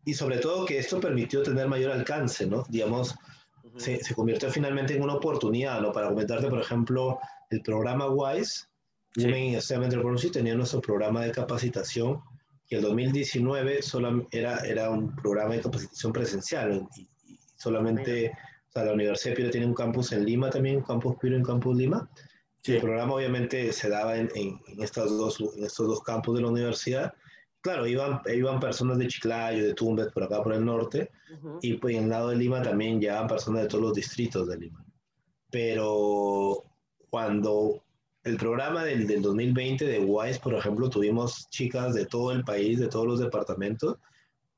y 0.05 0.15
sobre 0.15 0.39
todo 0.39 0.67
que 0.67 0.79
esto 0.79 1.01
permitió 1.01 1.43
tener 1.43 1.67
mayor 1.67 1.93
alcance, 1.93 2.47
¿no? 2.47 2.65
Digamos, 2.69 3.15
se, 3.77 4.03
se, 4.03 4.15
convirtió 4.15 4.51
finalmente 4.51 4.95
en 4.95 5.03
una 5.03 5.15
oportunidad, 5.15 5.81
¿no? 5.81 5.93
Para 5.93 6.09
comentarte, 6.09 6.49
por 6.49 6.61
ejemplo, 6.61 7.19
el 7.51 7.61
programa 7.63 8.09
WISE, 8.09 8.67
sí. 9.17 9.29
In 9.29 10.33
tenía 10.33 10.55
nuestro 10.55 10.81
programa 10.81 11.25
de 11.25 11.33
capacitación, 11.33 12.21
que 12.69 12.77
el 12.77 12.83
2019 12.83 13.83
solo 13.83 14.27
era, 14.31 14.59
era 14.61 14.91
un 14.91 15.15
programa 15.17 15.55
de 15.55 15.63
capacitación 15.63 16.13
presencial 16.13 16.87
y, 16.97 17.09
solamente, 17.57 18.31
o 18.31 18.35
sea, 18.77 18.85
la 18.87 18.93
Universidad 18.93 19.33
de 19.33 19.37
Piura 19.37 19.51
tiene 19.51 19.67
un 19.67 19.75
campus 19.75 20.13
en 20.13 20.25
Lima 20.25 20.51
también, 20.51 20.77
un 20.77 20.83
campus 20.83 21.17
Piura 21.21 21.37
en 21.37 21.43
Campus 21.43 21.77
Lima. 21.77 22.09
Sí. 22.63 22.75
El 22.75 22.83
programa 22.83 23.15
obviamente 23.15 23.73
se 23.73 23.89
daba 23.89 24.17
en, 24.17 24.29
en, 24.35 24.61
en, 24.67 24.83
estos 24.83 25.17
dos, 25.17 25.41
en 25.57 25.65
estos 25.65 25.87
dos 25.87 26.03
campus 26.03 26.37
de 26.37 26.43
la 26.43 26.49
universidad 26.49 27.15
claro, 27.67 27.85
iban, 27.85 28.21
iban 28.33 28.61
personas 28.61 28.97
de 28.97 29.09
Chiclayo, 29.09 29.65
de 29.65 29.75
Tumbes, 29.75 30.13
por 30.13 30.23
acá 30.23 30.41
por 30.41 30.53
el 30.53 30.65
norte, 30.65 31.11
uh 31.33 31.35
-huh. 31.35 31.59
y 31.63 31.75
pues 31.75 31.97
en 31.97 32.05
el 32.05 32.11
lado 32.11 32.29
de 32.29 32.37
Lima 32.37 32.63
también 32.63 33.01
llegaban 33.01 33.27
personas 33.27 33.63
de 33.63 33.69
todos 33.69 33.83
los 33.83 33.93
distritos 33.93 34.47
de 34.47 34.57
Lima. 34.57 34.85
Pero 35.51 36.63
cuando 37.11 37.83
el 38.23 38.37
programa 38.37 38.85
del, 38.85 39.09
del 39.09 39.21
2020 39.21 39.85
de 39.85 39.99
WISE, 39.99 40.39
por 40.39 40.55
ejemplo, 40.55 40.89
tuvimos 40.89 41.49
chicas 41.51 41.93
de 41.95 42.07
todo 42.07 42.31
el 42.31 42.45
país, 42.45 42.79
de 42.79 42.87
todos 42.87 43.07
los 43.07 43.19
departamentos, 43.19 43.97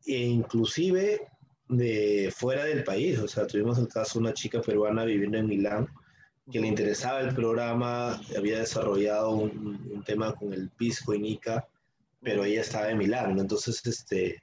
e 0.04 0.18
inclusive 0.18 1.22
de 1.68 2.32
fuera 2.34 2.64
del 2.64 2.84
país. 2.84 3.18
O 3.18 3.28
sea, 3.28 3.46
tuvimos 3.46 3.78
el 3.78 3.88
caso 3.88 4.18
de 4.18 4.24
una 4.26 4.34
chica 4.34 4.60
peruana 4.60 5.04
viviendo 5.04 5.38
en 5.38 5.46
Milán, 5.46 5.88
que 6.50 6.60
le 6.60 6.66
interesaba 6.66 7.20
el 7.20 7.34
programa, 7.34 8.20
había 8.36 8.60
desarrollado 8.60 9.30
un, 9.30 9.90
un 9.92 10.04
tema 10.04 10.34
con 10.34 10.52
el 10.52 10.70
Pisco 10.70 11.14
y 11.14 11.18
Nica, 11.18 11.66
pero 12.22 12.44
ella 12.44 12.62
estaba 12.62 12.90
en 12.90 12.98
Milán, 12.98 13.36
¿no? 13.36 13.42
Entonces, 13.42 13.84
este, 13.86 14.42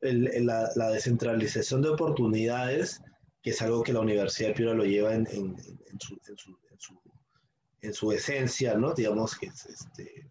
el, 0.00 0.28
el, 0.28 0.46
la, 0.46 0.70
la, 0.76 0.90
descentralización 0.90 1.82
de 1.82 1.90
oportunidades, 1.90 3.02
que 3.42 3.50
es 3.50 3.62
algo 3.62 3.82
que 3.82 3.92
la 3.92 4.00
Universidad 4.00 4.48
de 4.48 4.54
Piura 4.54 4.74
lo 4.74 4.84
lleva 4.84 5.14
en, 5.14 5.26
en, 5.30 5.56
en, 5.90 6.00
su, 6.00 6.18
su, 6.36 6.56
su, 6.78 7.00
en, 7.82 7.92
su, 7.92 8.12
esencia, 8.12 8.74
¿no? 8.74 8.94
Digamos 8.94 9.36
que 9.36 9.46
es, 9.46 9.66
este, 9.66 10.26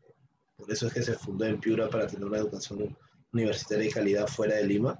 por 0.57 0.71
eso 0.71 0.87
es 0.87 0.93
que 0.93 1.03
se 1.03 1.13
fundó 1.13 1.45
en 1.45 1.59
Piura 1.59 1.89
para 1.89 2.07
tener 2.07 2.25
una 2.25 2.39
educación 2.39 2.97
universitaria 3.33 3.85
de 3.85 3.91
calidad 3.91 4.27
fuera 4.27 4.55
de 4.55 4.63
Lima. 4.65 4.99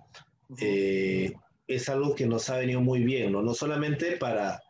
Eh, 0.59 1.33
es 1.67 1.89
algo 1.89 2.15
que 2.15 2.25
nos 2.25 2.49
ha 2.49 2.57
venido 2.57 2.81
muy 2.81 3.03
bien, 3.03 3.31
¿no? 3.31 3.41
No 3.41 3.53
solamente 3.53 4.17
para, 4.17 4.61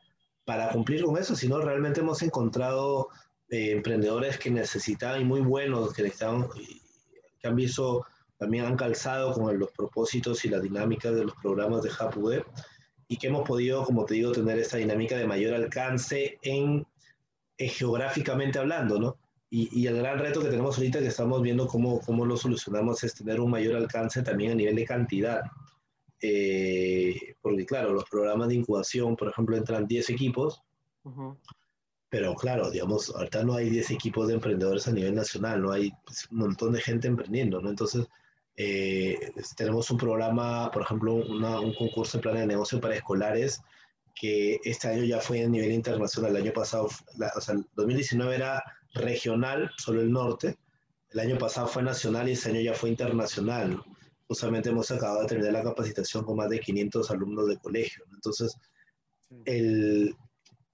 para 0.44 0.70
cumplir 0.70 1.04
con 1.04 1.18
eso, 1.18 1.36
sino 1.36 1.60
realmente 1.62 2.02
hemos 2.02 2.22
encontrado 2.22 3.10
eh, 3.50 3.72
emprendedores 3.72 4.38
que 4.38 4.52
necesitaban 4.52 5.22
y 5.22 5.26
muy 5.26 5.42
buenos, 5.42 5.94
que 5.94 6.04
necesitaban, 6.04 6.50
que 7.40 7.48
han 7.48 7.56
visto, 7.56 8.06
también 8.38 8.66
han 8.66 8.76
calzado 8.76 9.34
con 9.34 9.58
los 9.58 9.72
propósitos 9.72 10.44
y 10.46 10.50
las 10.50 10.62
dinámicas 10.62 11.16
de 11.16 11.24
los 11.24 11.36
programas 11.42 11.82
de 11.84 11.90
HubWeb 11.90 12.46
y 13.08 13.18
que 13.18 13.28
hemos 13.28 13.48
podido, 13.48 13.84
como 13.84 14.06
te 14.06 14.16
digo, 14.16 14.32
tener 14.32 14.60
esta 14.60 14.78
dinámica 14.78 15.18
de 15.18 15.26
mayor 15.26 15.56
alcance 15.56 16.38
en, 16.44 16.86
en 17.58 17.70
geográficamente 17.70 18.60
hablando, 18.60 19.00
¿no? 19.00 19.18
Y, 19.52 19.82
y, 19.82 19.88
el 19.88 19.98
gran 19.98 20.20
reto 20.20 20.42
que 20.42 20.50
tenemos 20.50 20.78
ahorita 20.78 21.00
que 21.00 21.08
estamos 21.08 21.42
viendo 21.42 21.68
cómo, 21.68 22.00
cómo 22.02 22.24
lo 22.24 22.38
solucionamos 22.38 23.04
es 23.04 23.16
tener 23.16 23.40
un 23.40 23.50
mayor 23.50 23.76
alcance 23.76 24.22
también 24.22 24.52
a 24.52 24.56
nivel 24.56 24.76
de 24.76 24.86
cantidad. 24.86 25.42
Eh, 26.22 27.16
porque 27.42 27.66
claro, 27.66 27.94
los 27.94 28.08
programas 28.10 28.50
de 28.50 28.56
incubación, 28.56 29.16
por 29.16 29.30
ejemplo, 29.30 29.58
entran 29.58 29.88
10 29.88 30.10
equipos, 30.12 30.62
uh 31.04 31.10
-huh 31.10 31.38
pero 32.10 32.34
claro, 32.36 32.72
digamos, 32.72 33.14
ahorita 33.16 33.44
no 33.44 33.54
hay 33.54 33.70
10 33.70 33.92
equipos 33.92 34.28
de 34.28 34.34
emprendedores 34.34 34.88
a 34.88 34.92
nivel 34.92 35.14
nacional, 35.14 35.62
no 35.62 35.72
hay 35.72 35.92
pues, 36.06 36.28
un 36.32 36.40
montón 36.40 36.74
de 36.74 36.82
gente 36.82 37.08
emprendiendo, 37.08 37.62
¿no? 37.62 37.70
Entonces, 37.70 38.08
eh, 38.56 39.32
tenemos 39.56 39.90
un 39.92 39.98
programa, 39.98 40.72
por 40.72 40.82
ejemplo, 40.82 41.14
una, 41.16 41.60
un 41.60 41.74
concurso 41.76 42.18
de 42.18 42.22
plan 42.24 42.36
de 42.36 42.48
negocio 42.48 42.82
para 42.82 42.96
escolares 42.96 43.62
que 44.16 44.60
este 44.64 44.88
año 44.90 45.04
ya 45.04 45.20
fue 45.20 45.44
a 45.44 45.48
nivel 45.48 45.72
internacional. 45.72 46.36
El 46.36 46.44
año 46.44 46.54
pasado, 46.54 46.90
la, 47.18 47.32
o 47.36 47.42
sea, 47.42 47.56
el 47.56 47.66
2019 47.76 48.36
era 48.36 48.64
regional, 48.94 49.72
solo 49.78 50.02
el 50.02 50.12
norte. 50.12 50.58
El 51.10 51.20
año 51.20 51.38
pasado 51.38 51.68
fue 51.68 51.84
nacional 51.84 52.30
y 52.30 52.34
este 52.34 52.50
año 52.50 52.62
ya 52.62 52.74
fue 52.74 52.90
internacional. 52.90 53.72
¿no? 53.72 53.86
Justamente 54.28 54.70
hemos 54.70 54.92
acabado 54.92 55.22
de 55.22 55.28
terminar 55.28 55.54
la 55.54 55.64
capacitación 55.64 56.24
con 56.24 56.38
más 56.38 56.50
de 56.50 56.60
500 56.60 57.10
alumnos 57.12 57.48
de 57.48 57.58
colegio. 57.58 58.04
¿no? 58.08 58.16
Entonces, 58.16 58.56
el, 59.46 60.16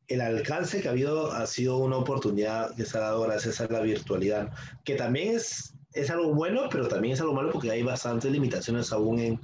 el 0.08 0.22
alcance 0.22 0.82
que 0.82 0.88
ha 0.88 0.92
habido 0.92 1.32
ha 1.32 1.46
sido 1.48 1.78
una 1.78 1.98
oportunidad 1.98 2.76
que 2.76 2.86
se 2.86 2.98
ha 2.98 3.02
dado 3.02 3.22
gracias 3.22 3.62
a 3.62 3.68
la 3.68 3.82
virtualidad, 3.82 4.52
que 4.84 4.96
también 4.96 5.36
es, 5.36 5.74
es 5.94 6.10
algo 6.10 6.34
bueno, 6.34 6.68
pero 6.70 6.88
también 6.88 7.14
es 7.14 7.22
algo 7.22 7.34
malo 7.34 7.52
porque 7.52 7.72
hay 7.72 7.84
bastantes 7.84 8.32
limitaciones 8.32 8.92
aún 8.92 9.20
en, 9.20 9.40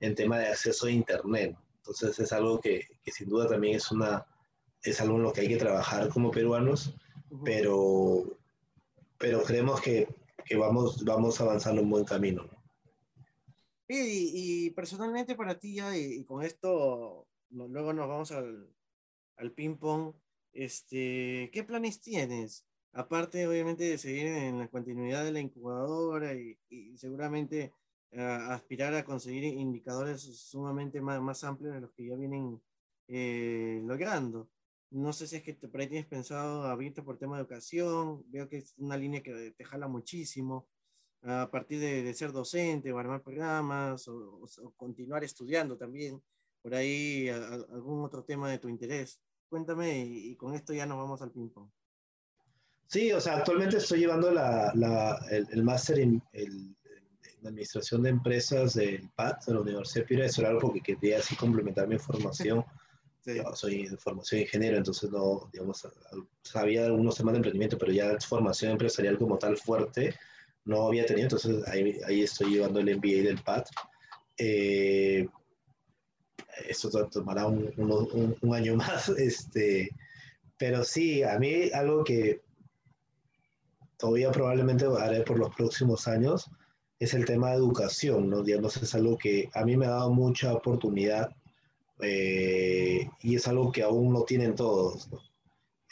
en 0.00 0.14
tema 0.14 0.38
de 0.38 0.48
acceso 0.48 0.86
a 0.86 0.90
Internet. 0.90 1.56
Entonces 1.78 2.18
es 2.18 2.32
algo 2.32 2.60
que, 2.60 2.86
que, 3.02 3.10
sin 3.10 3.28
duda 3.28 3.48
también 3.48 3.76
es, 3.76 3.90
una, 3.90 4.24
es 4.82 5.00
algo 5.00 5.16
en 5.16 5.22
lo 5.22 5.32
que 5.32 5.42
hay 5.42 5.48
que 5.48 5.56
trabajar 5.56 6.08
como 6.08 6.30
peruanos, 6.30 6.94
pero, 7.44 8.38
pero 9.18 9.42
creemos 9.42 9.80
que, 9.80 10.08
que 10.44 10.56
vamos, 10.56 11.04
vamos 11.04 11.40
avanzando 11.40 11.82
un 11.82 11.90
buen 11.90 12.04
camino. 12.04 12.48
Y, 13.88 14.66
y 14.66 14.70
personalmente 14.70 15.34
para 15.34 15.58
ti 15.58 15.74
ya, 15.74 15.96
y, 15.96 16.20
y 16.20 16.24
con 16.24 16.42
esto 16.42 17.26
luego 17.50 17.92
nos 17.92 18.08
vamos 18.08 18.32
al, 18.32 18.68
al 19.36 19.52
ping-pong, 19.52 20.14
este, 20.52 21.50
¿qué 21.52 21.64
planes 21.64 22.00
tienes? 22.00 22.66
Aparte, 22.92 23.46
obviamente, 23.46 23.84
de 23.84 23.98
seguir 23.98 24.26
en 24.26 24.58
la 24.58 24.68
continuidad 24.68 25.24
de 25.24 25.32
la 25.32 25.40
incubadora 25.40 26.34
y, 26.34 26.58
y 26.68 26.96
seguramente 26.98 27.72
uh, 28.12 28.50
aspirar 28.50 28.94
a 28.94 29.04
conseguir 29.04 29.44
indicadores 29.44 30.20
sumamente 30.20 31.00
más, 31.00 31.20
más, 31.20 31.42
amplios 31.44 31.74
de 31.74 31.80
los 31.80 31.92
que 31.92 32.06
ya 32.06 32.16
vienen 32.16 32.60
eh, 33.08 33.80
logrando. 33.84 34.48
No 34.92 35.12
sé 35.12 35.26
si 35.26 35.36
es 35.36 35.42
que 35.42 35.54
te, 35.54 35.68
por 35.68 35.80
ahí 35.80 35.88
tienes 35.88 36.06
pensado 36.06 36.64
abrirte 36.64 37.02
por 37.02 37.18
tema 37.18 37.36
de 37.36 37.42
educación, 37.42 38.22
veo 38.30 38.48
que 38.48 38.58
es 38.58 38.74
una 38.78 38.96
línea 38.96 39.22
que 39.22 39.52
te 39.56 39.64
jala 39.64 39.88
muchísimo, 39.88 40.68
a 41.22 41.50
partir 41.50 41.80
de, 41.80 42.02
de 42.02 42.14
ser 42.14 42.32
docente 42.32 42.92
o 42.92 42.98
armar 42.98 43.22
programas 43.22 44.06
o, 44.08 44.14
o, 44.14 44.44
o 44.44 44.70
continuar 44.72 45.24
estudiando 45.24 45.76
también 45.76 46.20
por 46.60 46.74
ahí 46.74 47.28
a, 47.28 47.36
a 47.36 47.54
algún 47.54 48.04
otro 48.04 48.24
tema 48.24 48.50
de 48.50 48.58
tu 48.58 48.68
interés. 48.68 49.20
Cuéntame 49.48 50.04
y, 50.04 50.30
y 50.30 50.36
con 50.36 50.54
esto 50.54 50.72
ya 50.72 50.86
nos 50.86 50.98
vamos 50.98 51.22
al 51.22 51.30
ping-pong. 51.30 51.70
Sí, 52.86 53.12
o 53.12 53.20
sea, 53.20 53.38
actualmente 53.38 53.78
estoy 53.78 54.00
llevando 54.00 54.30
la, 54.30 54.72
la, 54.74 55.16
el, 55.30 55.46
el 55.50 55.64
máster 55.64 56.00
en, 56.00 56.22
en, 56.32 56.76
Administración 57.44 58.04
de 58.04 58.10
Empresas 58.10 58.74
del 58.74 59.10
PAT, 59.16 59.46
de 59.46 59.54
la 59.54 59.60
Universidad 59.60 60.04
de 60.04 60.08
Piura, 60.08 60.26
eso 60.26 60.42
era 60.42 60.50
algo 60.50 60.72
que 60.72 60.80
quería 60.80 61.18
así 61.18 61.34
complementar 61.34 61.88
mi 61.88 61.98
formación. 61.98 62.64
Sí. 63.24 63.36
Yo 63.36 63.54
soy 63.54 63.86
de 63.86 63.96
formación 63.96 64.40
ingeniero, 64.40 64.76
entonces 64.76 65.08
no, 65.10 65.48
digamos, 65.52 65.86
sabía 66.42 66.86
algunos 66.86 67.16
temas 67.16 67.34
de 67.34 67.38
emprendimiento, 67.38 67.78
pero 67.78 67.92
ya 67.92 68.18
formación 68.18 68.72
empresarial 68.72 69.16
como 69.16 69.38
tal 69.38 69.56
fuerte 69.56 70.14
no 70.64 70.86
había 70.88 71.06
tenido, 71.06 71.26
entonces 71.26 71.66
ahí, 71.68 71.98
ahí 72.06 72.22
estoy 72.22 72.54
llevando 72.54 72.80
el 72.80 72.96
MBA 72.96 73.22
del 73.22 73.40
PAT. 73.42 73.68
Eh, 74.38 75.28
esto 76.68 76.90
tomará 77.06 77.46
un, 77.46 77.72
un, 77.76 78.36
un, 78.40 78.54
año 78.54 78.74
más, 78.76 79.08
este, 79.10 79.90
pero 80.58 80.82
sí, 80.82 81.22
a 81.22 81.38
mí 81.38 81.70
algo 81.72 82.02
que 82.02 82.42
todavía 83.98 84.32
probablemente 84.32 84.84
haré 84.98 85.22
por 85.22 85.38
los 85.38 85.54
próximos 85.54 86.08
años 86.08 86.50
es 86.98 87.14
el 87.14 87.24
tema 87.24 87.50
de 87.50 87.56
educación, 87.56 88.28
¿no? 88.28 88.42
Digamos, 88.42 88.76
es 88.76 88.94
algo 88.94 89.16
que 89.16 89.48
a 89.54 89.64
mí 89.64 89.76
me 89.76 89.86
ha 89.86 89.90
dado 89.90 90.10
mucha 90.12 90.52
oportunidad 90.52 91.34
eh, 92.02 93.08
y 93.20 93.36
es 93.36 93.46
algo 93.48 93.70
que 93.70 93.82
aún 93.82 94.12
no 94.12 94.22
tienen 94.24 94.54
todos, 94.54 95.08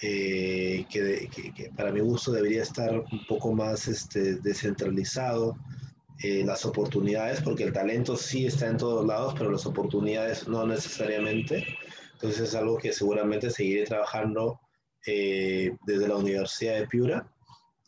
eh, 0.02 0.84
que, 0.90 1.28
que, 1.28 1.70
para 1.70 1.92
mi 1.92 2.00
gusto 2.00 2.32
debería 2.32 2.62
estar 2.62 2.98
un 2.98 3.26
poco 3.28 3.52
más 3.52 3.86
este, 3.86 4.36
descentralizado 4.36 5.56
eh, 6.22 6.42
las 6.44 6.66
oportunidades, 6.66 7.40
porque 7.42 7.64
el 7.64 7.72
talento 7.72 8.16
sí 8.16 8.46
está 8.46 8.66
en 8.66 8.76
todos 8.76 9.06
lados, 9.06 9.34
pero 9.38 9.50
las 9.50 9.66
oportunidades 9.66 10.48
no 10.48 10.66
necesariamente. 10.66 11.64
Entonces 12.14 12.40
es 12.40 12.54
algo 12.54 12.76
que 12.76 12.92
seguramente 12.92 13.50
seguiré 13.50 13.84
trabajando 13.84 14.61
desde 15.06 16.08
la 16.08 16.16
Universidad 16.16 16.74
de 16.74 16.86
Piura 16.86 17.26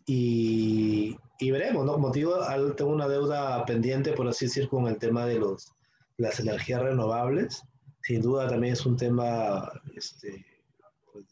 y, 0.07 1.15
y 1.39 1.51
veremos, 1.51 1.85
¿no? 1.85 1.99
Motivo, 1.99 2.37
tengo 2.77 2.93
una 2.93 3.09
deuda 3.09 3.65
pendiente, 3.67 4.13
por 4.13 4.29
así 4.29 4.47
decir, 4.47 4.69
con 4.69 4.87
el 4.87 4.97
tema 4.97 5.27
de 5.27 5.39
los, 5.39 5.73
las 6.17 6.41
energías 6.41 6.83
renovables. 6.83 7.65
Sin 8.03 8.21
duda 8.21 8.49
también 8.49 8.73
es 8.73 8.85
un 8.85 8.97
tema 8.97 9.71
este, 9.95 10.45
pues 11.13 11.25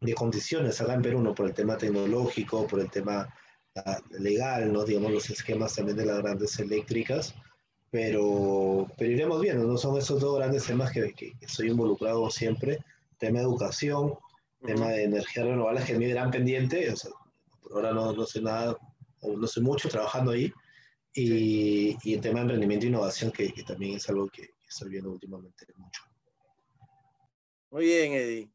de, 0.00 0.14
condiciones 0.14 0.80
acá 0.80 0.94
en 0.94 1.02
Perú, 1.02 1.22
¿no? 1.22 1.34
Por 1.34 1.46
el 1.46 1.54
tema 1.54 1.78
tecnológico, 1.78 2.66
por 2.66 2.80
el 2.80 2.90
tema 2.90 3.32
ah, 3.76 3.98
legal, 4.10 4.72
¿no? 4.72 4.84
Digamos, 4.84 5.12
los 5.12 5.30
esquemas 5.30 5.74
también 5.74 5.96
de 5.96 6.04
las 6.04 6.18
grandes 6.18 6.58
eléctricas. 6.58 7.34
Pero, 7.90 8.86
pero 8.98 9.10
iremos 9.10 9.40
viendo, 9.40 9.66
¿no? 9.66 9.78
Son 9.78 9.96
esos 9.96 10.20
dos 10.20 10.36
grandes 10.36 10.66
temas 10.66 10.92
que, 10.92 11.14
que, 11.14 11.32
estoy 11.40 11.70
involucrado 11.70 12.28
siempre. 12.30 12.78
Tema 13.18 13.38
de 13.38 13.44
educación, 13.44 14.14
tema 14.62 14.88
de 14.88 15.04
energías 15.04 15.46
renovables, 15.46 15.84
que 15.84 15.92
es 15.92 15.98
mi 15.98 16.08
gran 16.08 16.30
pendiente. 16.30 16.90
O 16.90 16.96
sea, 16.96 17.12
ahora 17.72 17.92
no, 17.92 18.12
no 18.12 18.26
sé 18.26 18.42
nada, 18.42 18.76
o 19.22 19.36
no 19.36 19.46
sé 19.46 19.62
mucho 19.62 19.88
trabajando 19.88 20.32
ahí, 20.32 20.52
y, 21.14 21.96
y 22.02 22.14
el 22.14 22.20
tema 22.20 22.40
de 22.40 22.42
emprendimiento 22.42 22.84
e 22.84 22.88
innovación, 22.90 23.30
que, 23.30 23.50
que 23.54 23.62
también 23.62 23.96
es 23.96 24.08
algo 24.10 24.28
que, 24.28 24.55
estoy 24.68 24.90
viendo 24.90 25.10
últimamente 25.10 25.66
mucho. 25.76 26.02
Muy 27.70 27.84
bien, 27.84 28.12
Eddie. 28.12 28.50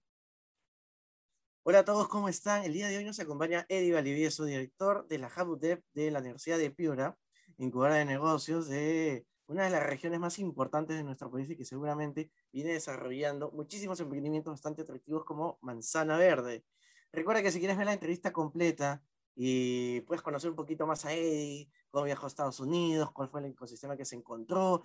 Hola 1.63 1.79
a 1.79 1.85
todos, 1.85 2.07
¿cómo 2.07 2.27
están? 2.27 2.63
El 2.63 2.73
día 2.73 2.87
de 2.87 2.97
hoy 2.97 3.03
nos 3.03 3.19
acompaña 3.19 3.65
Eddie 3.69 3.93
Valivieso, 3.93 4.45
director 4.45 5.07
de 5.07 5.19
la 5.19 5.27
HubDev 5.27 5.83
de 5.93 6.09
la 6.09 6.19
Universidad 6.19 6.57
de 6.57 6.71
Piura, 6.71 7.17
incubadora 7.57 7.95
de 7.95 8.05
negocios 8.05 8.67
de 8.67 9.27
una 9.45 9.65
de 9.65 9.69
las 9.69 9.83
regiones 9.83 10.19
más 10.19 10.39
importantes 10.39 10.97
de 10.97 11.03
nuestro 11.03 11.29
país 11.29 11.49
y 11.49 11.55
que 11.55 11.65
seguramente 11.65 12.31
viene 12.51 12.73
desarrollando 12.73 13.51
muchísimos 13.51 13.99
emprendimientos 13.99 14.53
bastante 14.53 14.81
atractivos 14.81 15.23
como 15.23 15.59
Manzana 15.61 16.17
Verde. 16.17 16.63
Recuerda 17.11 17.43
que 17.43 17.51
si 17.51 17.59
quieres 17.59 17.77
ver 17.77 17.85
la 17.85 17.93
entrevista 17.93 18.31
completa 18.31 19.03
y 19.35 20.01
puedes 20.01 20.21
conocer 20.21 20.49
un 20.49 20.55
poquito 20.55 20.85
más 20.85 21.05
a 21.05 21.13
Eddie, 21.13 21.69
cómo 21.89 22.05
viajó 22.05 22.25
a 22.25 22.27
Estados 22.27 22.59
Unidos, 22.59 23.11
cuál 23.11 23.29
fue 23.29 23.41
el 23.41 23.47
ecosistema 23.47 23.97
que 23.97 24.05
se 24.05 24.15
encontró, 24.15 24.83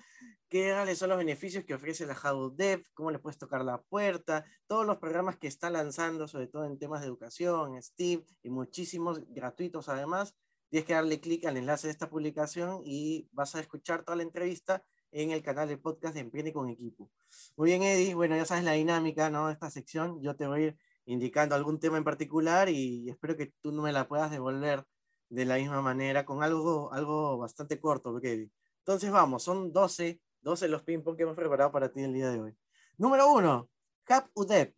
qué 0.48 0.74
son 0.94 1.08
los 1.08 1.18
beneficios 1.18 1.64
que 1.64 1.74
ofrece 1.74 2.06
la 2.06 2.14
Hub 2.14 2.54
Dev, 2.56 2.82
cómo 2.94 3.10
le 3.10 3.18
puedes 3.18 3.38
tocar 3.38 3.64
la 3.64 3.82
puerta, 3.82 4.44
todos 4.66 4.86
los 4.86 4.98
programas 4.98 5.36
que 5.36 5.46
está 5.48 5.70
lanzando, 5.70 6.28
sobre 6.28 6.48
todo 6.48 6.64
en 6.64 6.78
temas 6.78 7.00
de 7.00 7.06
educación, 7.06 7.80
Steve, 7.82 8.24
y 8.42 8.50
muchísimos 8.50 9.20
gratuitos 9.28 9.88
además. 9.88 10.34
Tienes 10.68 10.86
que 10.86 10.94
darle 10.94 11.20
clic 11.20 11.46
al 11.46 11.56
enlace 11.56 11.86
de 11.86 11.92
esta 11.92 12.10
publicación 12.10 12.82
y 12.84 13.28
vas 13.32 13.54
a 13.54 13.60
escuchar 13.60 14.02
toda 14.02 14.16
la 14.16 14.24
entrevista 14.24 14.82
en 15.12 15.30
el 15.30 15.42
canal 15.42 15.68
de 15.68 15.78
podcast 15.78 16.14
de 16.14 16.20
Emprende 16.20 16.52
con 16.52 16.68
Equipo. 16.68 17.10
Muy 17.56 17.70
bien, 17.70 17.82
Eddie. 17.82 18.14
Bueno, 18.14 18.36
ya 18.36 18.44
sabes 18.44 18.64
la 18.64 18.72
dinámica 18.72 19.30
¿no? 19.30 19.48
esta 19.48 19.70
sección. 19.70 20.20
Yo 20.20 20.34
te 20.34 20.46
voy 20.46 20.60
a 20.60 20.66
ir 20.66 20.78
indicando 21.06 21.54
algún 21.54 21.78
tema 21.80 21.96
en 21.96 22.04
particular 22.04 22.68
y 22.68 23.08
espero 23.08 23.36
que 23.36 23.52
tú 23.62 23.72
no 23.72 23.82
me 23.82 23.92
la 23.92 24.06
puedas 24.06 24.30
devolver 24.30 24.84
de 25.28 25.44
la 25.44 25.56
misma 25.56 25.80
manera 25.80 26.24
con 26.24 26.42
algo, 26.42 26.92
algo 26.92 27.38
bastante 27.38 27.80
corto, 27.80 28.20
Kevin. 28.20 28.52
Entonces 28.78 29.10
vamos, 29.10 29.42
son 29.42 29.72
12, 29.72 30.20
12 30.42 30.68
los 30.68 30.82
ping-pong 30.82 31.16
que 31.16 31.22
hemos 31.22 31.36
preparado 31.36 31.72
para 31.72 31.90
ti 31.90 32.02
el 32.02 32.12
día 32.12 32.30
de 32.30 32.40
hoy. 32.40 32.56
Número 32.98 33.30
uno, 33.30 33.68
Cap 34.04 34.28
UDEP. 34.34 34.74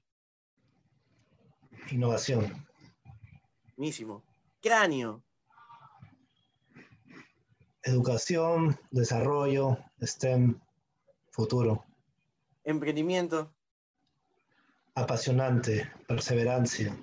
Innovación. 1.90 2.66
Buenísimo. 3.76 4.24
Cráneo. 4.60 5.22
Educación, 7.82 8.78
desarrollo, 8.90 9.78
STEM, 10.02 10.60
futuro. 11.30 11.86
Emprendimiento 12.64 13.54
apasionante, 14.99 15.90
perseverancia. 16.07 16.96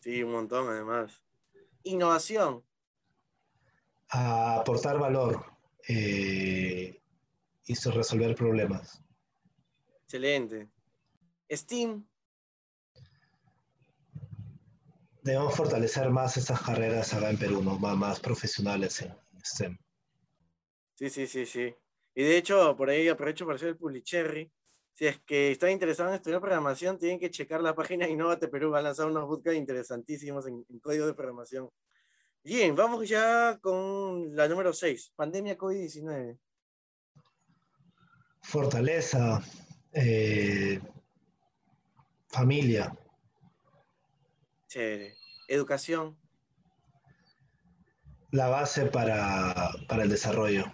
Sí, 0.00 0.22
un 0.22 0.32
montón 0.32 0.68
además. 0.68 1.22
Innovación. 1.82 2.62
aportar 4.08 4.98
valor 4.98 5.44
eh, 5.88 7.00
y 7.66 7.74
resolver 7.90 8.34
problemas. 8.34 9.02
Excelente. 10.04 10.68
Steam. 11.50 12.06
Debemos 15.22 15.56
fortalecer 15.56 16.08
más 16.10 16.36
estas 16.36 16.60
carreras 16.62 17.12
acá 17.12 17.30
en 17.30 17.38
Perú, 17.38 17.62
¿no? 17.62 17.76
más, 17.78 18.20
profesionales 18.20 19.02
en 19.02 19.12
STEM. 19.44 19.76
Sí, 20.94 21.10
sí, 21.10 21.26
sí, 21.26 21.46
sí. 21.46 21.74
Y 22.14 22.22
de 22.22 22.36
hecho, 22.36 22.76
por 22.76 22.88
ahí 22.88 23.08
aprovecho 23.08 23.44
para 23.44 23.56
hacer 23.56 23.70
el 23.70 23.76
Pulicherry 23.76 24.50
si 24.96 25.06
es 25.06 25.20
que 25.20 25.50
están 25.50 25.72
interesados 25.72 26.10
en 26.10 26.16
estudiar 26.16 26.40
programación, 26.40 26.98
tienen 26.98 27.20
que 27.20 27.30
checar 27.30 27.60
la 27.60 27.74
página 27.74 28.08
Innovate 28.08 28.48
Perú, 28.48 28.70
va 28.70 28.78
a 28.78 28.82
lanzar 28.82 29.06
unos 29.06 29.26
bootcamps 29.26 29.58
interesantísimos 29.58 30.46
en, 30.46 30.64
código 30.80 31.06
de 31.06 31.12
programación. 31.12 31.68
Bien, 32.42 32.74
vamos 32.74 33.06
ya 33.06 33.58
con 33.60 34.34
la 34.34 34.48
número 34.48 34.72
6, 34.72 35.12
pandemia 35.14 35.58
COVID-19. 35.58 36.38
Fortaleza, 38.40 39.42
eh, 39.92 40.80
familia. 42.28 42.96
Chévere. 44.68 45.14
Educación. 45.48 46.16
La 48.30 48.48
base 48.48 48.86
para, 48.86 49.72
para 49.88 50.04
el 50.04 50.08
desarrollo. 50.08 50.64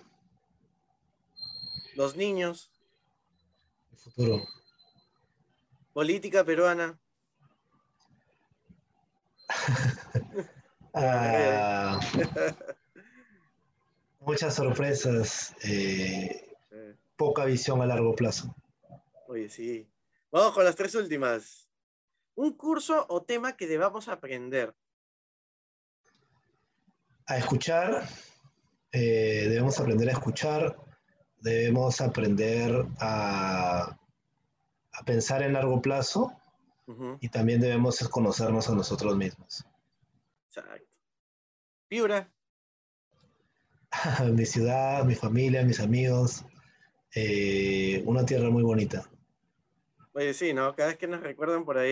Los 1.97 2.17
niños 2.17 2.72
futuro. 4.03 4.47
Política 5.93 6.45
peruana. 6.45 6.99
Ah, 10.95 11.99
muchas 14.21 14.55
sorpresas, 14.55 15.55
eh, 15.65 16.55
poca 17.17 17.47
visión 17.47 17.81
a 17.81 17.87
largo 17.87 18.15
plazo. 18.15 18.55
Oye, 19.27 19.49
sí. 19.49 19.89
Vamos 20.31 20.53
con 20.53 20.65
las 20.65 20.77
tres 20.77 20.95
últimas. 20.95 21.69
Un 22.35 22.57
curso 22.57 23.07
o 23.09 23.23
tema 23.23 23.57
que 23.57 23.67
debamos 23.67 24.09
aprender. 24.09 24.75
A 27.27 27.39
escuchar, 27.39 28.07
eh, 28.91 29.47
debemos 29.49 29.79
aprender 29.81 30.09
a 30.09 30.13
escuchar, 30.13 30.77
debemos 31.43 32.01
aprender 32.01 32.87
a, 33.01 33.99
pensar 35.05 35.43
en 35.43 35.55
largo 35.55 35.83
plazo 35.83 36.33
y 37.21 37.29
también 37.29 37.61
debemos 37.61 37.99
conocernos 38.09 38.69
a 38.69 38.75
nosotros 38.75 39.17
mismos. 39.17 39.65
Exacto. 40.49 40.97
Piura. 41.89 42.31
mi 44.33 44.45
ciudad, 44.47 45.05
mi 45.05 45.15
familia, 45.15 45.65
mis 45.65 45.81
amigos, 45.81 46.45
eh, 47.15 48.03
una 48.07 48.25
tierra 48.25 48.51
muy 48.51 48.63
bonita. 48.63 49.05
Oye, 50.13 50.35
sí, 50.35 50.53
¿no? 50.53 50.75
Cada 50.77 50.91
vez 50.91 50.99
que 50.99 51.07
nos 51.07 51.23
recuerdan 51.23 51.65
por 51.65 51.79
ahí, 51.79 51.91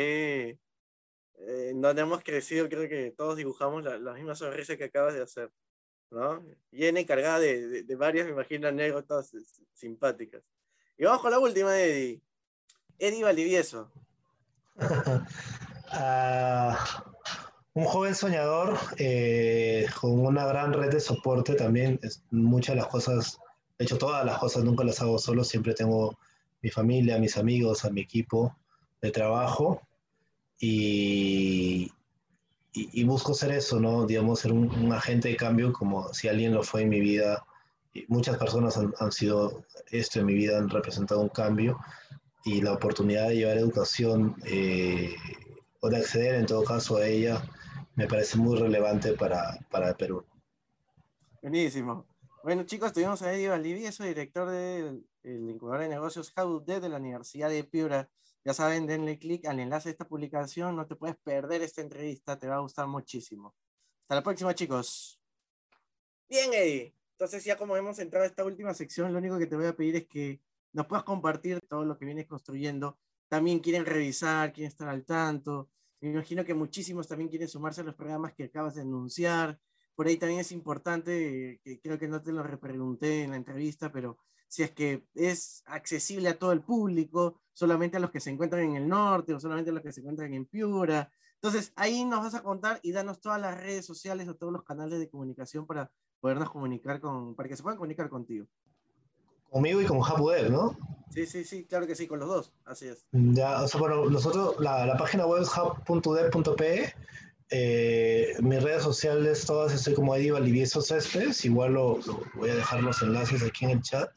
eh, 1.39 1.73
donde 1.75 2.03
hemos 2.03 2.23
crecido, 2.23 2.69
creo 2.69 2.89
que 2.89 3.13
todos 3.17 3.37
dibujamos 3.37 3.83
la, 3.83 3.99
la 3.99 4.13
misma 4.13 4.35
sonrisa 4.35 4.77
que 4.77 4.85
acabas 4.85 5.15
de 5.15 5.23
hacer. 5.23 5.51
¿No? 6.11 6.45
Y 6.73 7.05
cargada 7.05 7.39
de, 7.39 7.83
de, 7.83 7.97
varias, 7.97 8.27
me 8.27 8.33
imagino, 8.33 8.69
anécdotas 8.69 9.33
simpáticas. 9.75 10.43
Y 10.99 11.05
vamos 11.05 11.23
con 11.23 11.31
la 11.31 11.39
última, 11.39 11.79
Eddie. 11.79 12.21
Eddie 12.99 13.25
Valivieso. 13.25 13.91
Ah, 15.93 16.79
un 17.75 17.85
joven 17.85 18.15
soñador 18.15 18.79
eh, 18.97 19.89
con 20.01 20.21
una 20.25 20.47
gran 20.47 20.73
red 20.73 20.93
de 20.93 21.01
soporte 21.01 21.57
también. 21.57 21.99
muchas 22.31 22.77
de 22.77 22.83
las 22.83 22.89
cosas, 22.89 23.41
de 23.77 23.87
hecho 23.87 23.99
todas 23.99 24.25
las 24.25 24.39
cosas 24.39 24.63
nunca 24.63 24.85
las 24.85 25.01
hago 25.01 25.19
solo, 25.19 25.43
siempre 25.43 25.75
tengo 25.75 26.17
mi 26.63 26.71
familia, 26.71 27.19
mis 27.19 27.37
amigos, 27.37 27.85
a 27.85 27.91
mi 27.91 28.03
equipo 28.03 28.57
de 29.03 29.11
trabajo. 29.11 29.83
Y, 30.61 31.91
y, 32.73 33.05
busco 33.05 33.35
ser 33.35 33.53
eso, 33.53 33.81
¿no? 33.81 34.07
Digamos, 34.07 34.41
ser 34.41 34.53
un, 34.53 34.93
agente 34.93 35.29
de 35.29 35.37
cambio 35.37 35.73
como 35.73 36.13
si 36.15 36.29
alguien 36.29 36.55
lo 36.55 36.63
fue 36.63 36.83
en 36.83 36.89
mi 36.89 37.01
vida. 37.01 37.45
Y 37.93 38.05
muchas 38.09 38.37
personas 38.39 38.77
han, 38.77 38.95
han, 39.01 39.11
sido 39.11 39.65
esto 39.91 40.21
en 40.21 40.27
mi 40.27 40.35
vida, 40.35 40.59
han 40.59 40.69
representado 40.69 41.21
un 41.21 41.29
cambio 41.29 41.79
y 42.45 42.63
la 42.63 42.73
oportunidad 42.73 43.29
de 43.29 43.37
llevar 43.37 43.59
educación 43.59 44.37
eh, 44.45 45.15
o 45.81 45.91
de 45.91 45.97
acceder 45.97 46.37
en 46.37 46.47
todo 46.47 46.65
caso 46.65 46.97
a 46.97 47.07
ella 47.07 47.43
me 47.97 48.07
parece 48.07 48.39
muy 48.39 48.59
relevante 48.59 49.13
para, 49.13 49.59
para 49.71 49.95
Perú. 49.95 50.25
Buenísimo. 51.43 52.07
Bueno, 52.43 52.63
chicos, 52.65 52.93
tuvimos 52.93 53.21
a 53.23 53.33
Eddie 53.33 53.49
Valdivieso, 53.49 54.05
director 54.05 54.49
del 54.49 55.05
incubador 55.23 55.83
de 55.83 55.89
negocios 55.89 56.33
HowD 56.35 56.81
de 56.81 56.89
la 56.89 56.97
Universidad 56.97 57.51
de 57.51 57.65
Piura. 57.65 58.09
Ya 58.45 58.55
saben, 58.55 58.87
denle 58.87 59.19
clic 59.19 59.47
al 59.47 59.61
enlace 59.61 59.89
de 59.89 59.93
esta 59.93 60.09
publicación. 60.09 60.77
No 60.77 60.87
te 60.87 60.97
puedes 60.97 61.17
perder 61.19 61.63
esta 61.63 61.83
entrevista, 61.83 62.39
te 62.39 62.49
va 62.49 62.57
a 62.57 62.61
gustar 62.61 62.87
muchísimo. 62.87 63.55
Hasta 64.03 64.15
la 64.15 64.23
próxima, 64.23 64.55
chicos. 64.55 65.21
Bien, 66.29 66.53
Eddie. 66.55 66.95
Entonces, 67.13 67.45
ya 67.45 67.57
como 67.57 67.77
hemos 67.77 67.99
entrado 67.99 68.25
a 68.25 68.29
esta 68.29 68.45
última 68.45 68.73
sección, 68.73 69.13
lo 69.13 69.19
único 69.19 69.39
que 69.39 69.47
te 69.47 69.57
voy 69.57 69.67
a 69.67 69.77
pedir 69.77 69.97
es 69.97 70.09
que 70.09 70.41
nos 70.73 70.87
puedas 70.87 71.05
compartir 71.05 71.61
todo 71.69 71.85
lo 71.85 71.99
que 71.99 72.07
vienes 72.07 72.27
construyendo. 72.27 72.99
También 73.29 73.59
quieren 73.61 73.85
revisar, 73.85 74.53
quieren 74.53 74.71
estar 74.71 74.89
al 74.89 75.05
tanto. 75.05 75.71
Me 76.01 76.09
imagino 76.11 76.45
que 76.45 76.55
muchísimos 76.55 77.07
también 77.07 77.29
quieren 77.29 77.49
sumarse 77.49 77.83
a 77.83 77.85
los 77.85 77.95
programas 77.95 78.33
que 78.33 78.45
acabas 78.45 78.75
de 78.75 78.83
anunciar 78.83 79.61
por 80.01 80.07
ahí 80.07 80.17
también 80.17 80.41
es 80.41 80.51
importante, 80.51 81.61
que 81.63 81.79
creo 81.79 81.99
que 81.99 82.09
no 82.09 82.23
te 82.23 82.33
lo 82.33 82.43
repregunté 82.43 83.23
en 83.23 83.33
la 83.33 83.37
entrevista, 83.37 83.93
pero 83.93 84.17
si 84.49 84.63
es 84.63 84.71
que 84.71 85.05
es 85.15 85.63
accesible 85.67 86.31
a 86.31 86.39
todo 86.39 86.53
el 86.53 86.63
público, 86.63 87.43
solamente 87.53 87.99
a 87.99 88.01
los 88.01 88.11
que 88.11 88.19
se 88.19 88.31
encuentran 88.31 88.63
en 88.63 88.77
el 88.77 88.89
norte 88.89 89.35
o 89.35 89.39
solamente 89.39 89.69
a 89.69 89.75
los 89.75 89.83
que 89.83 89.93
se 89.93 90.01
encuentran 90.01 90.33
en 90.33 90.47
Piura. 90.47 91.13
Entonces, 91.35 91.75
ahí 91.77 92.07
nos 92.07 92.21
vas 92.21 92.35
a 92.35 92.43
contar 92.43 92.81
y 92.83 92.93
danos 92.93 93.21
todas 93.21 93.39
las 93.43 93.55
redes 93.59 93.85
sociales 93.85 94.27
o 94.27 94.37
todos 94.37 94.55
los 94.55 94.65
canales 94.65 94.99
de 95.01 95.11
comunicación 95.11 95.67
para 95.67 95.93
podernos 96.19 96.49
comunicar 96.49 96.99
con, 96.99 97.35
para 97.35 97.51
que 97.51 97.57
se 97.57 97.63
puedan 97.63 97.77
comunicar 97.77 98.09
contigo. 98.09 98.47
Conmigo 99.51 99.83
y 99.83 99.85
con 99.85 99.99
HubWeb, 99.99 100.51
¿no? 100.51 100.79
Sí, 101.11 101.27
sí, 101.27 101.45
sí, 101.45 101.67
claro 101.67 101.87
que 101.87 101.95
sí, 101.95 102.07
con 102.07 102.21
los 102.21 102.29
dos, 102.29 102.55
así 102.65 102.89
es. 102.89 103.05
Ya, 103.13 103.61
o 103.61 103.69
sea, 103.69 103.79
bueno, 103.79 104.09
nosotros, 104.09 104.59
la, 104.61 104.87
la 104.87 104.97
página 104.97 105.27
web 105.27 105.43
es 105.43 105.51
hub.dev.pe 105.55 106.95
eh, 107.51 108.37
mis 108.41 108.63
redes 108.63 108.83
sociales, 108.83 109.45
todas 109.45 109.75
estoy 109.75 109.95
como 109.95 110.15
Eddie 110.15 110.31
Valdivieso 110.31 110.81
Céspedes, 110.81 111.45
igual 111.45 111.75
lo, 111.75 111.99
voy 112.35 112.51
a 112.51 112.55
dejar 112.55 112.83
los 112.83 113.03
enlaces 113.03 113.43
aquí 113.43 113.65
en 113.65 113.73
el 113.73 113.83
chat. 113.83 114.11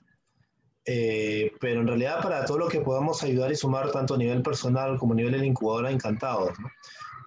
Eh, 0.85 1.51
pero 1.61 1.79
en 1.79 1.87
realidad 1.87 2.21
para 2.21 2.43
todo 2.43 2.57
lo 2.57 2.67
que 2.67 2.81
podamos 2.81 3.23
ayudar 3.23 3.51
y 3.51 3.55
sumar 3.55 3.91
tanto 3.91 4.15
a 4.15 4.17
nivel 4.17 4.43
personal 4.43 4.97
como 4.97 5.13
a 5.13 5.15
nivel 5.15 5.31
de 5.31 5.37
la 5.39 5.45
incubadora, 5.45 5.89
encantados. 5.89 6.51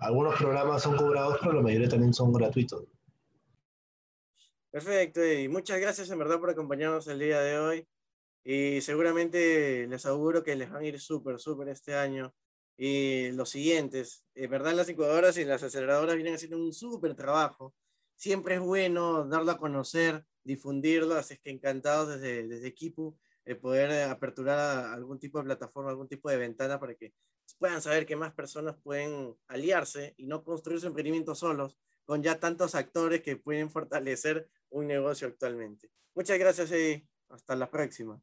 Algunos 0.00 0.36
programas 0.36 0.82
son 0.82 0.96
cobrados, 0.96 1.38
pero 1.40 1.54
la 1.54 1.62
mayoría 1.62 1.88
también 1.88 2.12
son 2.12 2.32
gratuitos. 2.32 2.84
Perfecto, 4.70 5.24
y 5.24 5.48
muchas 5.48 5.80
gracias 5.80 6.10
en 6.10 6.18
verdad 6.18 6.38
por 6.38 6.50
acompañarnos 6.50 7.08
el 7.08 7.18
día 7.18 7.40
de 7.40 7.58
hoy. 7.58 7.88
Y 8.44 8.80
seguramente 8.82 9.86
les 9.88 10.06
auguro 10.06 10.44
que 10.44 10.54
les 10.54 10.70
van 10.70 10.82
a 10.82 10.86
ir 10.86 11.00
súper, 11.00 11.40
súper 11.40 11.68
este 11.68 11.96
año 11.96 12.32
y 12.76 13.30
los 13.32 13.50
siguientes. 13.50 14.24
En 14.34 14.50
verdad, 14.50 14.74
las 14.74 14.88
incubadoras 14.88 15.36
y 15.38 15.44
las 15.44 15.62
aceleradoras 15.62 16.16
vienen 16.16 16.34
haciendo 16.34 16.58
un 16.58 16.72
súper 16.72 17.14
trabajo. 17.14 17.74
Siempre 18.16 18.56
es 18.56 18.60
bueno 18.60 19.26
darlo 19.26 19.52
a 19.52 19.58
conocer, 19.58 20.24
difundirlo, 20.44 21.14
así 21.14 21.34
es 21.34 21.40
que 21.40 21.50
encantados 21.50 22.08
desde, 22.08 22.46
desde 22.46 22.68
Equipo 22.68 23.18
eh, 23.44 23.54
poder 23.54 24.08
aperturar 24.10 24.92
algún 24.92 25.18
tipo 25.18 25.38
de 25.38 25.44
plataforma, 25.44 25.90
algún 25.90 26.08
tipo 26.08 26.28
de 26.28 26.36
ventana 26.36 26.80
para 26.80 26.94
que 26.94 27.14
puedan 27.58 27.80
saber 27.80 28.04
que 28.04 28.16
más 28.16 28.32
personas 28.34 28.76
pueden 28.82 29.36
aliarse 29.46 30.14
y 30.16 30.26
no 30.26 30.42
construir 30.42 30.80
su 30.80 30.88
emprendimiento 30.88 31.34
solos, 31.34 31.78
con 32.04 32.22
ya 32.22 32.40
tantos 32.40 32.74
actores 32.74 33.22
que 33.22 33.36
pueden 33.36 33.70
fortalecer 33.70 34.48
un 34.70 34.86
negocio 34.86 35.28
actualmente. 35.28 35.90
Muchas 36.14 36.38
gracias, 36.38 36.70
Eddie. 36.72 37.06
Hasta 37.28 37.54
la 37.54 37.70
próxima. 37.70 38.20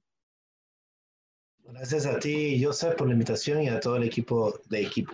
Gracias 1.66 2.06
a 2.06 2.20
ti, 2.20 2.62
Joseph, 2.64 2.96
por 2.96 3.08
la 3.08 3.14
invitación 3.14 3.64
y 3.64 3.70
a 3.70 3.80
todo 3.80 3.96
el 3.96 4.04
equipo 4.04 4.60
de 4.70 4.82
equipo. 4.82 5.14